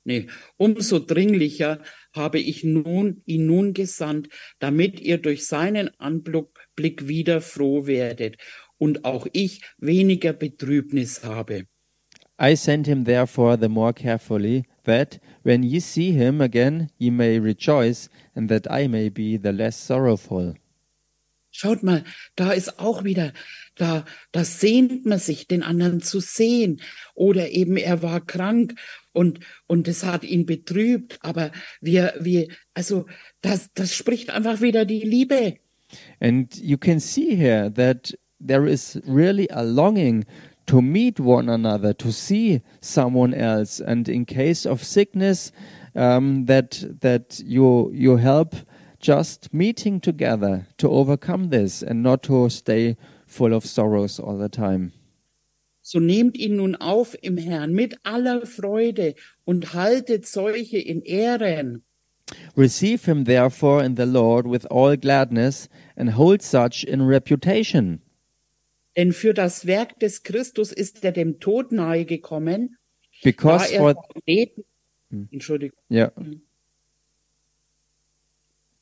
nee, 0.05 0.27
umso 0.57 0.99
dringlicher 0.99 1.81
habe 2.13 2.39
ich 2.39 2.63
nun, 2.63 3.21
ihn 3.25 3.45
nun 3.45 3.73
gesandt, 3.73 4.29
damit 4.59 4.99
ihr 4.99 5.17
durch 5.17 5.45
seinen 5.45 5.89
Anblick 5.99 7.07
wieder 7.07 7.41
froh 7.41 7.87
werdet 7.87 8.37
und 8.77 9.03
auch 9.05 9.27
ich 9.33 9.61
weniger 9.77 10.33
Betrübnis 10.33 11.23
habe. 11.23 11.65
I 12.37 12.55
sent 12.55 12.87
him 12.87 13.05
therefore 13.05 13.57
the 13.57 13.69
more 13.69 13.93
carefully, 13.93 14.65
that, 14.83 15.19
when 15.43 15.63
ye 15.63 15.79
see 15.79 16.11
him 16.11 16.41
again, 16.41 16.89
ye 16.97 17.09
may 17.09 17.39
rejoice, 17.39 18.09
and 18.35 18.49
that 18.49 18.69
I 18.69 18.87
may 18.87 19.09
be 19.09 19.37
the 19.37 19.53
less 19.53 19.77
sorrowful. 19.77 20.55
Schaut 21.57 21.83
mal, 21.83 22.03
da 22.35 22.51
ist 22.51 22.79
auch 22.79 23.05
wieder, 23.05 23.31
da, 23.75 24.03
da 24.33 24.43
sehnt 24.43 25.05
man 25.05 25.19
sich, 25.19 25.47
den 25.47 25.63
anderen 25.63 26.01
zu 26.01 26.19
sehen. 26.19 26.81
Oder 27.13 27.51
eben 27.51 27.77
er 27.77 28.03
war 28.03 28.19
krank 28.19 28.75
und, 29.13 29.39
und 29.65 29.87
es 29.87 30.03
hat 30.03 30.25
ihn 30.25 30.45
betrübt. 30.45 31.17
Aber 31.21 31.53
wir, 31.79 32.13
wir, 32.19 32.49
also 32.73 33.05
das, 33.39 33.69
das 33.73 33.95
spricht 33.95 34.31
einfach 34.31 34.59
wieder 34.59 34.83
die 34.83 34.99
Liebe. 34.99 35.55
And 36.19 36.53
you 36.57 36.77
can 36.77 36.99
see 36.99 37.37
here 37.37 37.71
that 37.75 38.13
there 38.45 38.69
is 38.69 39.01
really 39.07 39.49
a 39.49 39.61
longing 39.61 40.25
to 40.65 40.81
meet 40.81 41.21
one 41.21 41.49
another, 41.49 41.93
to 41.93 42.11
see 42.11 42.63
someone 42.81 43.33
else, 43.33 43.79
and 43.79 44.09
in 44.09 44.25
case 44.25 44.65
of 44.65 44.83
sickness, 44.83 45.53
um, 45.95 46.47
that 46.47 46.85
that 46.99 47.39
you 47.39 47.91
you 47.93 48.17
help 48.17 48.55
just 49.05 49.53
meeting 49.53 50.01
together 50.01 50.65
to 50.77 50.89
overcome 50.89 51.49
this 51.49 51.83
and 51.83 52.01
not 52.01 52.23
to 52.23 52.49
stay 52.49 52.97
full 53.27 53.53
of 53.53 53.63
sorrows 53.65 54.19
all 54.19 54.37
the 54.37 54.49
time. 54.49 54.91
So 55.81 55.99
nehmt 55.99 56.35
ihn 56.35 56.55
nun 56.55 56.75
auf 56.75 57.15
im 57.21 57.37
Herrn 57.37 57.73
mit 57.73 57.95
aller 58.03 58.47
Freude 58.47 59.13
und 59.45 59.73
haltet 59.75 60.25
solche 60.25 60.79
in 60.79 61.03
Ehren. 61.03 61.83
Receive 62.57 63.05
him 63.05 63.25
therefore 63.25 63.83
in 63.83 63.95
the 63.95 64.05
Lord 64.05 64.47
with 64.49 64.65
all 64.71 64.97
gladness 64.97 65.69
and 65.95 66.17
hold 66.17 66.41
such 66.41 66.83
in 66.83 67.01
reputation. 67.01 68.01
Denn 68.97 69.13
für 69.13 69.35
das 69.35 69.67
Werk 69.67 69.99
des 69.99 70.23
Christus 70.23 70.71
ist 70.71 71.03
er 71.03 71.11
dem 71.11 71.39
Tod 71.39 71.71
nahe 71.71 72.05
gekommen, 72.05 72.77
da 73.21 73.29
Because 73.29 73.71
er 73.71 73.79
for 73.79 73.95
Leben, 74.25 74.63
Entschuldigung, 75.31 75.77
yeah. 75.91 76.11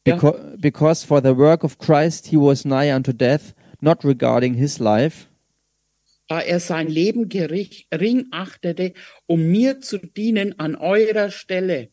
Ja. 0.06 0.18
Because, 0.60 1.06
for 1.06 1.22
the 1.22 1.38
work 1.38 1.64
of 1.64 1.78
Christ 1.78 2.28
he 2.28 2.38
was 2.38 2.66
nigh 2.66 2.94
unto 2.94 3.14
death, 3.14 3.54
not 3.80 4.04
regarding 4.04 4.56
his 4.56 4.80
life, 4.80 5.28
da 6.28 6.40
er 6.40 6.60
sein 6.60 6.88
Leben 6.88 7.30
gering, 7.30 8.28
achtete, 8.32 8.94
um 9.28 9.52
mir 9.52 9.82
zu 9.82 9.98
dienen 9.98 10.58
an 10.58 10.76
eurer 10.76 11.30
Stelle. 11.30 11.90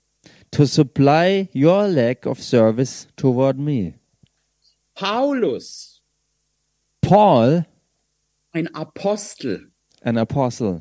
to 0.53 0.67
supply 0.67 1.49
your 1.53 1.87
lack 1.87 2.27
of 2.27 2.43
service 2.43 3.07
toward 3.17 3.59
me. 3.59 3.95
Paulus, 4.95 6.01
Paul, 7.01 7.65
ein 8.53 8.69
Apostel, 8.75 9.71
an 10.03 10.19
apostle, 10.19 10.81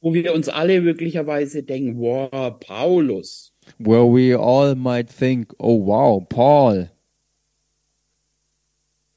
wo 0.00 0.12
wir 0.12 0.34
uns 0.34 0.48
alle 0.48 0.80
möglicherweise 0.80 1.62
denken, 1.62 1.98
wow, 1.98 2.58
Paulus. 2.60 3.49
Where 3.78 4.04
we 4.04 4.34
all 4.34 4.74
might 4.74 5.08
think, 5.10 5.52
oh 5.58 5.74
wow, 5.74 6.26
Paul. 6.28 6.88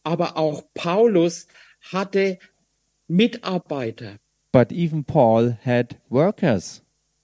Aber 0.04 0.38
auch 0.38 0.64
Paulus 0.74 1.48
hatte 1.92 2.38
Mitarbeiter, 3.08 4.18
But 4.52 4.72
even 4.72 5.04
Paul 5.04 5.58
had 5.64 5.96
workers, 6.10 6.82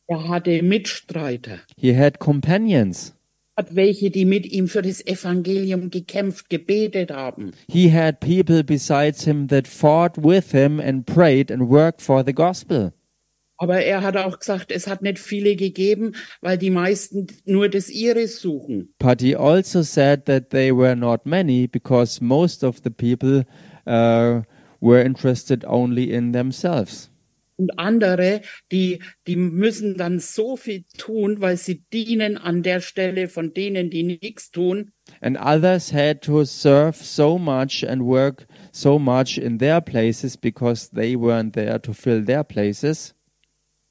er 0.07 0.27
hatte 0.27 0.61
Mitstreiter, 0.63 1.59
he 1.77 1.93
had 1.93 2.19
companions, 2.19 3.13
hat 3.57 3.75
welche, 3.75 4.09
die 4.09 4.25
mit 4.25 4.45
ihm 4.51 4.67
für 4.67 4.82
das 4.82 5.05
Evangelium 5.05 5.89
gekämpft, 5.91 6.49
gebetet 6.49 7.11
haben. 7.11 7.51
he 7.67 7.89
had 7.91 8.19
people 8.19 8.63
besides 8.63 9.25
him 9.25 9.47
that 9.49 9.67
fought 9.67 10.17
with 10.17 10.51
him 10.51 10.80
and 10.80 11.05
prayed 11.05 11.51
and 11.51 11.69
worked 11.69 12.01
for 12.01 12.23
the 12.25 12.34
gospel. 12.34 12.93
Aber 13.62 13.82
er 13.82 14.03
hat 14.03 14.16
auch 14.16 14.39
gesagt, 14.39 14.72
es 14.72 14.88
hat 14.88 15.01
nicht 15.01 15.20
viele 15.20 15.57
gegeben, 15.57 16.16
weil 16.39 16.57
die 16.57 16.70
meisten 16.70 17.28
nur 17.43 17.68
das 17.68 17.89
ihre 17.89 18.28
suchen. 18.30 18.93
But 18.99 19.22
he 19.22 19.36
also 19.36 19.84
said 19.84 20.26
that 20.28 20.49
they 20.51 20.72
were 20.72 20.95
not 20.95 21.26
many 21.26 21.68
because 21.68 22.24
most 22.24 22.64
of 22.64 22.78
the 22.86 22.89
people 22.89 23.45
uh, 23.86 24.43
were 24.80 25.03
interested 25.03 25.66
only 25.66 26.10
in 26.10 26.32
themselves. 26.32 27.12
Und 27.57 27.78
andere, 27.78 28.39
die, 28.72 28.99
die 29.28 29.36
müssen 29.36 29.97
dann 29.97 30.20
so 30.20 30.55
viel 30.55 30.86
tun, 30.97 31.41
weil 31.41 31.57
sie 31.57 31.84
dienen 31.91 32.38
an 32.38 32.64
der 32.64 32.80
Stelle 32.80 33.28
von 33.28 33.53
denen, 33.53 33.89
die 33.89 34.03
nichts 34.03 34.51
tun. 34.51 34.93
And 35.20 35.38
others 35.38 35.91
had 35.91 36.22
to 36.22 36.45
serve 36.45 36.95
so 36.95 37.38
much 37.38 37.86
and 37.86 38.03
work 38.03 38.47
so 38.72 38.97
much 38.97 39.38
in 39.38 39.60
their 39.60 39.82
places 39.82 40.38
because 40.38 40.89
they 40.91 41.18
weren't 41.18 41.51
there 41.51 41.82
to 41.82 41.91
fill 41.91 42.24
their 42.24 42.45
places. 42.45 43.14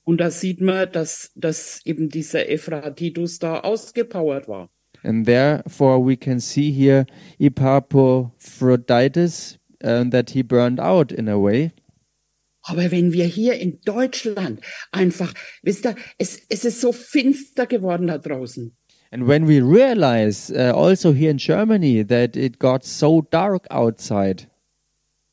Und 0.09 0.23
da 0.23 0.31
sieht 0.31 0.63
man, 0.63 0.91
dass, 0.91 1.33
dass 1.35 1.85
eben 1.85 2.09
dieser 2.09 2.49
Ephratitus 2.49 3.41
da 3.41 3.61
ausgepowert 3.61 4.49
war. 4.49 4.71
And 5.03 5.27
therefore, 5.27 6.03
we 6.03 6.17
can 6.17 6.41
see 6.41 6.73
here 6.73 7.05
Epaphroditus 7.39 9.59
uh, 9.85 10.05
that 10.05 10.31
he 10.31 10.43
burned 10.43 10.81
out 10.81 11.13
in 11.13 11.29
a 11.29 11.37
way. 11.37 11.73
Aber 12.63 12.91
wenn 12.91 13.13
wir 13.13 13.27
hier 13.27 13.61
in 13.61 13.83
Deutschland 13.85 14.63
einfach, 14.93 15.35
wisst 15.63 15.85
ihr, 15.85 15.95
es, 16.17 16.41
es 16.49 16.65
ist 16.65 16.81
so 16.81 16.93
finster 16.93 17.67
geworden 17.67 18.07
da 18.07 18.17
draußen. 18.17 18.75
And 19.11 19.29
when 19.29 19.47
we 19.47 19.61
realize 19.61 20.51
uh, 20.51 20.73
also 20.75 21.13
here 21.13 21.31
in 21.31 21.37
Germany 21.37 22.03
that 22.07 22.35
it 22.35 22.59
got 22.59 22.83
so 22.83 23.21
dark 23.31 23.71
outside, 23.71 24.47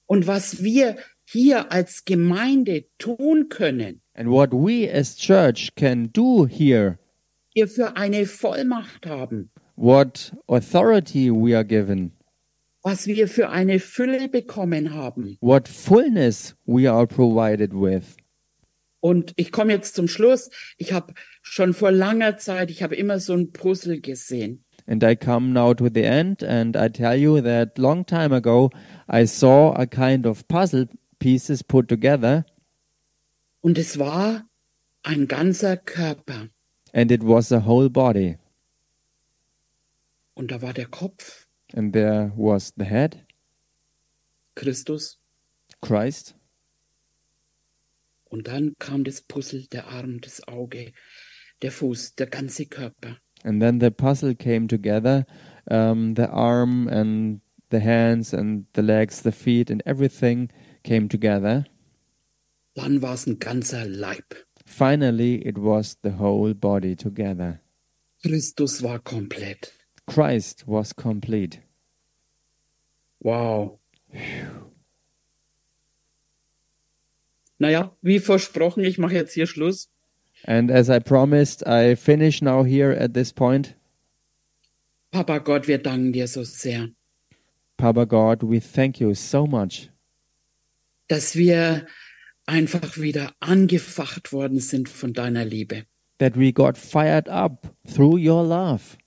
Und 0.05 0.27
was 0.27 0.61
wir 0.61 0.97
hier 1.23 1.71
als 1.71 2.03
Gemeinde 2.03 2.83
tun 2.97 3.47
können, 3.47 4.01
and 4.15 4.29
what 4.29 4.53
we 4.53 4.89
as 4.89 5.15
church 5.15 5.75
can 5.75 6.09
do 6.11 6.45
here, 6.45 6.97
wir 7.53 7.67
für 7.67 7.95
eine 7.95 8.25
Vollmacht 8.25 9.05
haben, 9.05 9.49
what 9.75 10.33
authority 10.47 11.29
we 11.29 11.55
are 11.55 11.65
given, 11.65 12.11
was 12.83 13.07
wir 13.07 13.27
für 13.27 13.49
eine 13.49 13.79
Fülle 13.79 14.27
bekommen 14.29 14.93
haben. 14.93 15.37
what 15.41 15.67
fullness 15.67 16.55
we 16.65 16.89
are 16.89 17.05
provided 17.07 17.73
with. 17.73 18.17
Und 19.01 19.33
ich 19.35 19.51
komme 19.51 19.71
jetzt 19.71 19.93
zum 19.93 20.07
Schluss. 20.07 20.49
Ich 20.77 20.91
habe 20.91 21.13
schon 21.43 21.75
vor 21.75 21.91
langer 21.91 22.37
Zeit, 22.37 22.71
ich 22.71 22.81
habe 22.81 22.95
immer 22.95 23.19
so 23.19 23.33
ein 23.33 23.51
Puzzle 23.51 24.01
gesehen. 24.01 24.63
And 24.87 25.03
I 25.03 25.15
come 25.15 25.49
now 25.53 25.73
to 25.75 25.89
the 25.93 26.03
end, 26.03 26.43
and 26.43 26.75
I 26.75 26.89
tell 26.89 27.15
you 27.15 27.39
that 27.41 27.77
long 27.77 28.05
time 28.05 28.33
ago 28.35 28.71
I 29.07 29.25
saw 29.27 29.73
a 29.75 29.85
kind 29.85 30.25
of 30.25 30.47
puzzle 30.47 30.87
pieces 31.19 31.63
put 31.63 31.87
together, 31.87 32.45
Und 33.65 33.79
es 33.79 33.97
war 33.97 34.47
ein 35.01 35.27
ganzer 35.27 35.75
Körper. 35.75 36.49
and 36.93 37.09
it 37.11 37.23
was 37.23 37.51
a 37.51 37.65
whole 37.65 37.89
body. 37.89 38.37
Und 40.35 40.51
da 40.51 40.61
war 40.61 40.71
der 40.71 40.85
Kopf, 40.85 41.47
And 41.73 41.91
there 41.91 42.31
was 42.37 42.71
the 42.77 42.85
head, 42.85 43.25
Christus. 44.53 45.17
Christ, 45.81 46.35
Und 48.29 48.47
dann 48.47 48.75
kam 48.77 49.03
das 49.03 49.21
Puzzle, 49.21 49.65
der 49.71 49.87
Arm, 49.87 50.21
das 50.21 50.47
Auge, 50.47 50.91
der 51.63 51.71
Fuß, 51.71 52.13
der 52.15 52.27
ganze 52.27 52.67
Körper. 52.67 53.17
and 53.43 53.59
then 53.59 53.79
the 53.79 53.89
puzzle 53.89 54.35
came 54.35 54.67
together 54.67 55.25
um, 55.71 56.13
the 56.15 56.29
arm, 56.29 56.87
and 56.87 57.41
the 57.71 57.79
hands, 57.81 58.31
and 58.31 58.67
the 58.75 58.83
legs, 58.83 59.23
the 59.23 59.31
feet, 59.31 59.71
and 59.71 59.81
everything 59.87 60.49
came 60.83 61.07
together. 61.09 61.65
Dann 62.75 63.01
war 63.01 63.13
es 63.13 63.25
ein 63.25 63.39
ganzer 63.39 63.85
Leib. 63.85 64.35
Finally, 64.65 65.35
it 65.47 65.57
was 65.57 65.97
the 66.03 66.17
whole 66.19 66.53
body 66.53 66.95
together. 66.95 67.59
Christus 68.21 68.83
war 68.83 68.99
komplett. 68.99 69.73
Christ 70.07 70.65
was 70.67 70.95
complete. 70.95 71.59
Wow. 73.19 73.79
Naja, 77.57 77.95
wie 78.01 78.19
versprochen, 78.19 78.83
ich 78.83 78.97
mache 78.97 79.13
jetzt 79.13 79.33
hier 79.33 79.47
Schluss. 79.47 79.89
And 80.43 80.69
as 80.69 80.89
I 80.89 80.99
promised, 80.99 81.65
I 81.65 81.95
finish 81.95 82.41
now 82.41 82.63
here 82.63 82.91
at 82.91 83.13
this 83.13 83.31
point. 83.31 83.75
Papa 85.11 85.39
Gott, 85.39 85.67
wir 85.67 85.77
danken 85.77 86.11
dir 86.11 86.27
so 86.27 86.43
sehr, 86.43 86.89
Papa 87.77 88.05
God, 88.05 88.43
we 88.43 88.59
thank 88.59 88.99
you 88.99 89.13
so 89.13 89.47
much 89.47 89.89
dass 91.07 91.35
wir 91.35 91.85
einfach 92.45 92.97
wieder 92.97 93.33
angefacht 93.39 94.31
worden 94.31 94.59
sind 94.59 94.89
von 94.89 95.13
deiner 95.13 95.45
Liebe. 95.45 95.85
that 96.17 96.37
we 96.37 96.51
got 96.51 96.77
fired 96.77 97.27
up 97.29 97.75
through 97.85 98.17
your 98.17 98.43
love. 98.43 98.97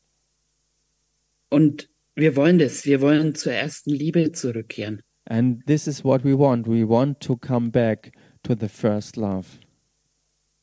Und 1.50 1.88
wir 2.14 2.36
wollen 2.36 2.58
das, 2.58 2.84
wir 2.84 3.00
wollen 3.00 3.34
zur 3.34 3.52
ersten 3.52 3.90
Liebe 3.90 4.32
zurückkehren. 4.32 5.02
And 5.24 5.64
this 5.66 5.86
is 5.86 6.04
what 6.04 6.24
we 6.24 6.38
want. 6.38 6.66
We 6.66 6.88
want 6.88 7.20
to 7.20 7.36
come 7.36 7.70
back 7.70 8.12
to 8.42 8.54
the 8.58 8.68
first 8.68 9.16
love. 9.16 9.46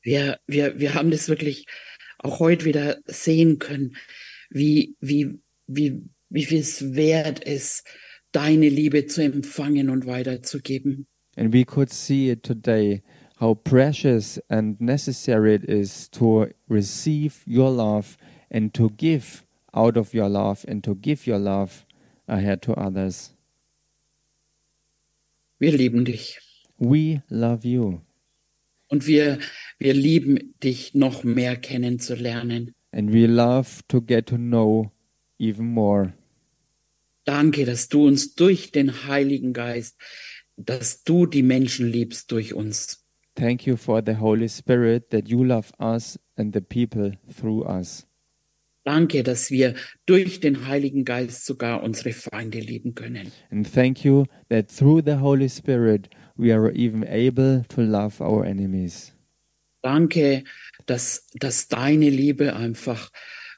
Wir, 0.02 0.40
wir, 0.48 0.80
wir 0.80 0.94
haben 0.94 1.12
das 1.12 1.30
wirklich 1.30 1.66
auch 2.20 2.40
heute 2.40 2.66
wieder 2.66 2.98
sehen 3.06 3.58
können, 3.58 3.96
wie, 4.50 4.96
wie, 5.00 5.40
wie, 5.68 6.04
wie 6.30 6.46
viel 6.46 6.60
es 6.60 6.94
wert 6.94 7.44
ist, 7.44 7.88
deine 8.32 8.70
Liebe 8.70 9.08
zu 9.08 9.24
empfangen 9.24 9.90
und 9.90 10.06
weiterzugeben. 10.06 11.08
And 11.38 11.54
we 11.54 11.66
could 11.66 11.92
see 11.92 12.30
it 12.30 12.44
today 12.44 13.02
how 13.40 13.56
precious 13.56 14.40
and 14.50 14.80
necessary 14.80 15.56
it 15.56 15.70
is 15.70 16.08
to 16.10 16.52
receive 16.70 17.44
your 17.46 17.70
love 17.70 18.18
and 18.50 18.74
to 18.74 18.90
give 18.92 19.46
out 19.74 19.98
of 19.98 20.14
your 20.14 20.30
love 20.30 20.64
and 20.68 20.84
to 20.84 20.96
give 20.96 21.28
your 21.28 21.40
love 21.40 21.86
ahead 22.28 22.62
to 22.64 22.74
others. 22.74 23.32
Wir 25.60 25.72
lieben 25.72 26.06
dich. 26.06 26.40
We 26.80 27.22
love 27.30 27.66
you. 27.66 28.02
Und 28.88 29.08
wir, 29.08 29.40
wir 29.80 29.94
lieben 29.94 30.54
dich 30.64 30.94
noch 30.94 31.24
mehr 31.24 31.56
kennenzulernen. 31.56 32.74
And 32.92 33.12
we 33.12 33.26
love 33.26 33.82
to 33.90 34.00
get 34.00 34.28
to 34.28 34.38
know 34.38 34.92
even 35.38 35.66
more. 35.74 36.14
Danke, 37.26 37.66
dass 37.66 37.90
du 37.90 38.06
uns 38.06 38.36
durch 38.36 38.72
den 38.72 39.08
Heiligen 39.08 39.52
Geist, 39.52 39.98
dass 40.58 41.04
du 41.04 41.26
die 41.26 41.44
Menschen 41.44 41.88
liebst 41.88 42.32
durch 42.32 42.54
uns. 42.54 43.06
Thank 43.36 43.68
you 43.68 43.76
for 43.76 44.02
the 44.06 44.18
Holy 44.18 44.48
Spirit 44.48 45.10
that 45.10 45.28
you 45.28 45.44
love 45.44 45.72
us 45.80 46.18
and 46.38 46.54
the 46.54 46.62
people 46.62 47.18
through 47.38 47.66
us. 47.66 48.08
Danke, 48.86 49.24
dass 49.24 49.50
wir 49.50 49.74
durch 50.06 50.40
den 50.40 50.68
Heiligen 50.68 51.06
Geist 51.06 51.46
sogar 51.46 51.82
unsere 51.82 52.14
Feinde 52.14 52.60
lieben 52.60 52.94
können. 52.94 53.32
And 53.50 53.70
thank 53.70 54.06
you 54.06 54.26
that 54.50 54.70
through 54.70 55.02
the 55.04 55.16
Holy 55.16 55.50
Spirit 55.50 56.10
we 56.38 56.54
are 56.54 56.72
even 56.72 57.04
able 57.04 57.66
to 57.70 57.82
love 57.82 58.24
our 58.24 58.46
enemies. 58.46 59.12
Danke, 59.82 60.44
dass, 60.86 61.28
dass 61.34 61.68
deine 61.68 62.10
Liebe 62.10 62.56
einfach 62.56 63.10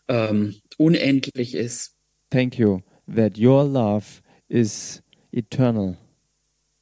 ähm, 0.07 0.55
unendlich 0.77 1.55
ist. 1.55 1.95
Thank 2.29 2.57
you 2.57 2.81
that 3.13 3.37
your 3.37 3.63
love 3.63 4.21
is 4.47 5.03
eternal 5.31 5.97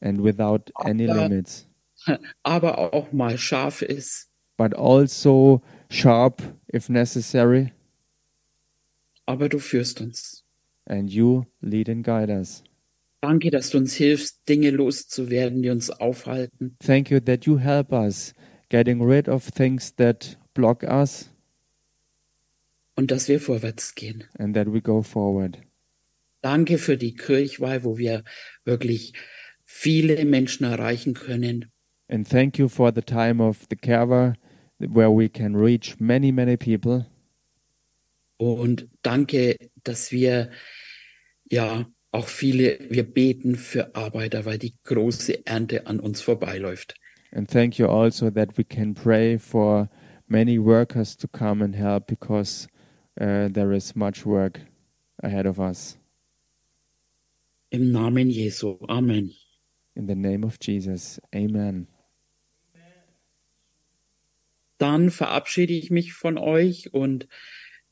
and 0.05 0.21
without 0.23 0.71
any 0.85 1.09
Aber- 1.09 1.23
limits, 1.27 1.67
aber 2.43 2.93
auch 2.93 3.11
mal 3.11 3.37
scharf 3.37 3.81
ist, 3.81 4.29
but 4.57 4.73
also 4.75 5.61
sharp 5.89 6.41
if 6.73 6.87
necessary, 6.89 7.71
aber 9.25 9.49
du 9.49 9.59
führst 9.59 10.01
uns. 10.01 10.43
and 10.87 11.09
you 11.11 11.45
lead 11.61 11.89
and 11.89 12.03
guide 12.05 12.29
us. 12.31 12.63
Danke, 13.21 13.49
dass 13.49 13.71
du 13.71 13.79
uns 13.79 13.95
hilfst, 13.95 14.47
Dinge 14.47 14.69
loszuwerden, 14.69 15.63
die 15.63 15.69
uns 15.71 15.89
aufhalten. 15.89 16.75
Thank 16.79 17.09
you 17.09 17.19
that 17.19 17.45
you 17.47 17.57
help 17.57 17.91
us 17.91 18.33
getting 18.69 19.01
rid 19.01 19.27
of 19.27 19.49
things 19.51 19.95
that 19.95 20.37
block 20.53 20.83
us 20.83 21.31
und 22.95 23.09
dass 23.09 23.27
wir 23.27 23.39
vorwärts 23.39 23.95
gehen. 23.95 24.25
and 24.37 24.55
that 24.55 24.71
we 24.71 24.79
go 24.81 25.01
forward. 25.01 25.57
Danke 26.41 26.77
für 26.77 26.97
die 26.97 27.15
Kirchweih, 27.15 27.83
wo 27.83 27.97
wir 27.97 28.23
wirklich 28.63 29.13
viele 29.66 30.24
Menschen 30.26 30.66
erreichen 30.66 31.13
können. 31.13 31.66
And 32.07 32.28
thank 32.28 32.57
you 32.57 32.70
for 32.70 32.91
the 32.93 33.01
time 33.01 33.41
of 33.41 33.66
the 33.70 33.76
Kerwa 33.76 34.36
where 34.80 35.09
we 35.09 35.28
can 35.28 35.55
reach 35.55 35.99
many, 35.99 36.32
many 36.32 36.55
people. 36.55 37.07
Und 38.38 38.88
danke, 39.01 39.55
dass 39.84 40.11
wir 40.11 40.51
ja 41.49 41.86
auch 42.11 42.28
viele, 42.28 42.80
wir 42.89 43.03
beten 43.03 43.55
für 43.55 43.95
Arbeiter, 43.95 44.45
weil 44.45 44.57
die 44.57 44.74
große 44.84 45.45
Ernte 45.45 45.88
an 45.88 45.99
uns 45.99 46.22
vorbeiläuft. 46.22 46.95
And 47.32 47.49
thank 47.49 47.78
you 47.78 47.88
also 47.88 48.30
that 48.30 48.57
we 48.57 48.63
can 48.63 48.93
pray 48.93 49.38
for 49.38 49.89
many 50.28 50.57
workers 50.57 51.18
to 51.18 51.28
come 51.28 51.63
and 51.63 51.76
help 51.76 52.07
because 52.07 52.68
uh, 53.20 53.49
there 53.49 53.76
is 53.76 53.95
much 53.95 54.26
work 54.26 54.61
ahead 55.22 55.45
of 55.45 55.59
us. 55.59 55.97
Im 57.72 57.91
Namen 57.91 58.30
Jesu. 58.30 58.78
Amen. 58.88 59.32
In 59.95 60.07
the 60.07 60.15
name 60.15 60.45
of 60.45 60.57
Jesus. 60.61 61.21
Amen. 61.33 61.87
Dann 64.77 65.09
verabschiede 65.09 65.73
ich 65.73 65.89
mich 65.89 66.13
von 66.13 66.37
euch 66.37 66.93
und 66.93 67.27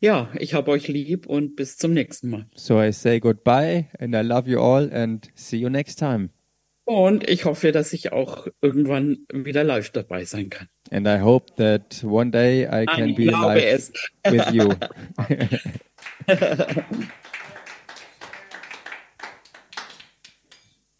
ja, 0.02 0.30
ich 0.38 0.54
habe 0.54 0.70
euch 0.72 0.90
lieb 0.90 1.26
und 1.26 1.56
bis 1.56 1.78
zum 1.78 1.94
nächsten 1.94 2.30
Mal. 2.30 2.46
So 2.56 2.82
I 2.82 2.92
say 2.92 3.22
goodbye 3.22 3.88
and 4.00 4.14
I 4.14 4.20
love 4.20 4.50
you 4.50 4.60
all 4.60 4.94
and 4.94 5.32
see 5.34 5.58
you 5.58 5.70
next 5.70 5.98
time. 5.98 6.30
Und 6.84 7.30
ich 7.30 7.46
hoffe, 7.46 7.72
dass 7.72 7.94
ich 7.94 8.12
auch 8.12 8.48
irgendwann 8.62 9.20
wieder 9.32 9.64
live 9.64 9.92
dabei 9.92 10.26
sein 10.26 10.50
kann. 10.50 10.68
And 10.92 11.08
I 11.08 11.22
hope 11.22 11.56
that 11.56 12.04
one 12.04 12.32
day 12.32 12.66
I 12.66 12.86
can 12.86 13.12
ich 13.12 13.16
be 13.16 13.32
es. 13.66 13.94
with 14.26 14.52
you. 14.52 14.74